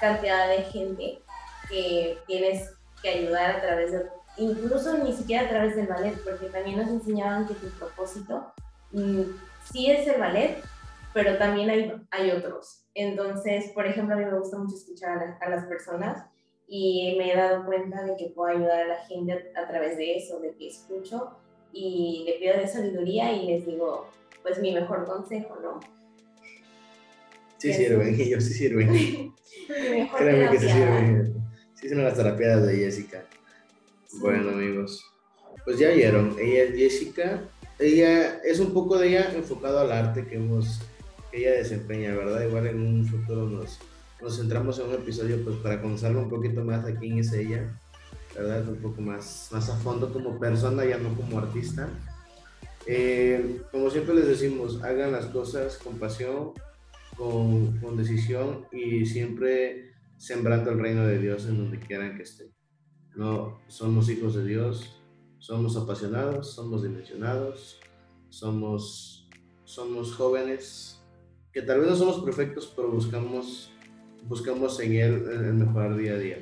cantidad 0.00 0.48
de 0.48 0.62
gente 0.64 1.22
que 1.68 2.18
tienes 2.26 2.72
que 3.00 3.10
ayudar 3.10 3.56
a 3.56 3.60
través 3.60 3.92
de, 3.92 4.06
incluso 4.38 4.98
ni 4.98 5.12
siquiera 5.12 5.46
a 5.46 5.48
través 5.48 5.76
del 5.76 5.86
ballet, 5.86 6.18
porque 6.24 6.46
también 6.46 6.78
nos 6.78 6.88
enseñaban 6.88 7.46
que 7.46 7.54
tu 7.54 7.68
propósito 7.70 8.52
mm, 8.90 9.22
sí 9.72 9.90
es 9.90 10.08
el 10.08 10.20
ballet, 10.20 10.60
pero 11.12 11.38
también 11.38 11.70
hay, 11.70 11.92
hay 12.10 12.32
otros. 12.32 12.84
Entonces, 12.94 13.70
por 13.72 13.86
ejemplo, 13.86 14.16
a 14.16 14.18
mí 14.18 14.24
me 14.24 14.36
gusta 14.36 14.58
mucho 14.58 14.74
escuchar 14.74 15.38
a, 15.40 15.48
las 15.48 15.64
personas 15.66 16.26
y 16.66 17.14
me 17.18 17.32
he 17.32 17.36
dado 17.36 17.64
cuenta 17.64 18.02
de 18.04 18.16
que 18.16 18.32
puedo 18.34 18.56
ayudar 18.56 18.80
a 18.80 18.86
la 18.86 19.04
gente 19.06 19.52
a 19.54 19.68
través 19.68 19.96
de 19.96 20.16
eso, 20.16 20.40
de 20.40 20.54
que 20.54 20.68
escucho 20.68 21.36
y 21.72 22.24
le 22.26 22.38
pido 22.38 22.56
de 22.56 22.66
sabiduría 22.66 23.32
y 23.32 23.46
les 23.46 23.66
digo, 23.66 24.08
pues 24.42 24.60
mi 24.60 24.72
mejor 24.72 25.04
consejo, 25.04 25.58
¿no? 25.60 25.80
Sí 27.58 27.72
sirven, 27.72 28.14
ellos 28.20 28.44
sí 28.44 28.54
sirven. 28.54 29.34
Créeme 30.16 30.50
que 30.50 30.58
sí 30.58 30.68
sirven. 30.68 31.34
Sí 31.74 31.88
son 31.88 32.04
las 32.04 32.14
terapias 32.14 32.66
de 32.66 32.76
Jessica. 32.76 33.24
Bueno, 34.20 34.50
amigos, 34.50 35.04
pues 35.64 35.78
ya 35.78 35.90
vieron, 35.90 36.36
ella 36.38 36.64
es 36.64 36.76
Jessica. 36.76 37.42
Ella 37.78 38.38
es 38.44 38.60
un 38.60 38.72
poco 38.72 38.98
de 38.98 39.08
ella 39.08 39.32
enfocado 39.34 39.80
al 39.80 39.90
arte 39.90 40.26
que 40.26 40.36
hemos 40.36 40.80
que 41.30 41.38
ella 41.38 41.56
desempeña, 41.56 42.14
¿verdad? 42.14 42.46
Igual 42.46 42.68
en 42.68 42.80
un 42.80 43.04
futuro 43.04 43.48
nos, 43.48 43.80
nos 44.24 44.36
centramos 44.36 44.80
en 44.80 44.88
un 44.88 44.94
episodio 44.94 45.44
pues 45.44 45.56
para 45.58 45.80
conocerlo 45.80 46.22
un 46.22 46.28
poquito 46.28 46.64
más 46.64 46.84
a 46.84 46.98
quién 46.98 47.18
es 47.18 47.32
ella 47.32 47.78
¿verdad? 48.34 48.68
Un 48.68 48.76
poco 48.76 49.00
más, 49.00 49.48
más 49.52 49.68
a 49.70 49.76
fondo 49.76 50.12
como 50.12 50.38
persona, 50.38 50.84
ya 50.84 50.98
no 50.98 51.14
como 51.14 51.38
artista. 51.38 51.88
Eh, 52.86 53.62
como 53.70 53.90
siempre 53.90 54.14
les 54.14 54.26
decimos, 54.26 54.82
hagan 54.82 55.12
las 55.12 55.26
cosas 55.26 55.78
con 55.78 55.98
pasión, 55.98 56.52
con, 57.16 57.78
con, 57.78 57.96
decisión 57.96 58.66
y 58.72 59.06
siempre 59.06 59.94
sembrando 60.18 60.70
el 60.70 60.80
reino 60.80 61.06
de 61.06 61.18
Dios 61.18 61.46
en 61.46 61.58
donde 61.58 61.78
quieran 61.78 62.16
que 62.16 62.24
estén. 62.24 62.52
No, 63.14 63.60
somos 63.68 64.08
hijos 64.10 64.34
de 64.34 64.44
Dios, 64.44 65.00
somos 65.38 65.76
apasionados, 65.76 66.52
somos 66.54 66.82
dimensionados, 66.82 67.80
somos, 68.28 69.28
somos 69.64 70.14
jóvenes, 70.14 71.00
que 71.52 71.62
tal 71.62 71.80
vez 71.80 71.90
no 71.90 71.96
somos 71.96 72.24
perfectos, 72.24 72.72
pero 72.74 72.90
buscamos, 72.90 73.70
buscamos 74.28 74.78
en 74.80 74.92
Él 74.94 75.24
el 75.30 75.54
mejorar 75.54 75.96
día 75.96 76.14
a 76.14 76.18
día. 76.18 76.38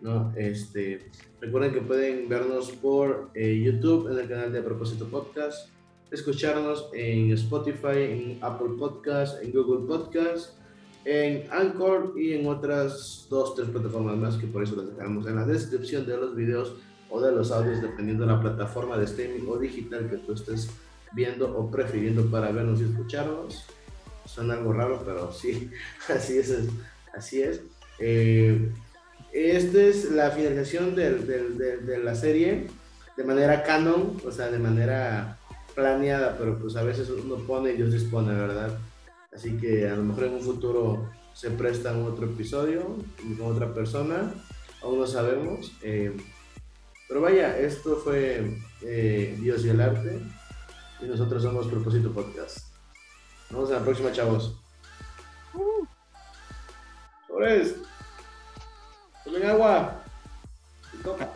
¿no? 0.00 0.32
Este, 0.36 1.10
recuerden 1.40 1.72
que 1.72 1.80
pueden 1.80 2.28
vernos 2.28 2.70
por 2.72 3.30
eh, 3.34 3.62
YouTube 3.64 4.10
en 4.10 4.18
el 4.18 4.28
canal 4.28 4.52
de 4.52 4.60
Propósito 4.60 5.06
Podcast, 5.06 5.70
escucharnos 6.10 6.90
en 6.92 7.32
Spotify, 7.32 7.98
en 8.10 8.38
Apple 8.42 8.74
Podcast, 8.78 9.42
en 9.42 9.52
Google 9.52 9.86
Podcast, 9.86 10.58
en 11.04 11.50
Anchor 11.50 12.14
y 12.16 12.34
en 12.34 12.46
otras 12.46 13.26
dos, 13.30 13.54
tres 13.54 13.68
plataformas 13.68 14.16
más 14.16 14.36
que 14.36 14.46
por 14.46 14.62
eso 14.62 14.76
las 14.76 14.96
dejamos 14.96 15.26
en 15.26 15.36
la 15.36 15.46
descripción 15.46 16.06
de 16.06 16.16
los 16.16 16.34
videos 16.34 16.74
o 17.08 17.20
de 17.20 17.32
los 17.32 17.50
audios, 17.52 17.80
dependiendo 17.80 18.24
de 18.26 18.32
la 18.32 18.40
plataforma 18.40 18.98
de 18.98 19.04
streaming 19.04 19.46
o 19.48 19.58
digital 19.58 20.08
que 20.08 20.16
tú 20.18 20.32
estés 20.32 20.70
viendo 21.12 21.56
o 21.56 21.70
prefiriendo 21.70 22.28
para 22.30 22.50
vernos 22.52 22.80
y 22.80 22.84
escucharnos. 22.84 23.64
Suena 24.24 24.54
algo 24.54 24.72
raro, 24.72 25.02
pero 25.04 25.32
sí, 25.32 25.70
así 26.08 26.38
es. 26.38 26.68
Así 27.14 27.42
es. 27.42 27.60
Eh, 27.98 28.70
esta 29.32 29.80
es 29.80 30.10
la 30.10 30.30
finalización 30.30 30.94
de, 30.94 32.00
la 32.02 32.14
serie 32.14 32.68
de 33.16 33.24
manera 33.24 33.62
canon, 33.62 34.20
o 34.26 34.30
sea, 34.30 34.50
de 34.50 34.58
manera 34.58 35.38
planeada, 35.74 36.36
pero 36.36 36.58
pues 36.58 36.76
a 36.76 36.82
veces 36.82 37.08
uno 37.10 37.36
pone 37.46 37.70
y 37.70 37.76
Dios 37.76 37.92
dispone, 37.92 38.34
¿verdad? 38.34 38.78
Así 39.34 39.56
que 39.56 39.88
a 39.88 39.96
lo 39.96 40.04
mejor 40.04 40.24
en 40.24 40.34
un 40.34 40.42
futuro 40.42 41.10
se 41.32 41.50
presta 41.50 41.92
un 41.92 42.06
otro 42.06 42.26
episodio 42.26 42.96
con 43.38 43.52
otra 43.52 43.72
persona, 43.72 44.34
aún 44.82 44.98
no 44.98 45.06
sabemos. 45.06 45.72
Eh, 45.82 46.14
Pero 47.08 47.20
vaya, 47.20 47.58
esto 47.58 47.96
fue 47.96 48.58
eh, 48.82 49.36
Dios 49.40 49.64
y 49.64 49.70
el 49.70 49.80
arte. 49.80 50.20
Y 51.00 51.06
nosotros 51.06 51.42
somos 51.42 51.66
Propósito 51.66 52.12
Podcast. 52.12 52.58
Nos 53.50 53.52
vemos 53.52 53.70
en 53.70 53.76
la 53.76 53.82
próxima, 53.82 54.12
chavos. 54.12 54.56
Sobres. 57.32 57.76
Tomen 59.24 59.46
agua. 59.48 60.04
Y 60.92 60.96
toma. 61.02 61.28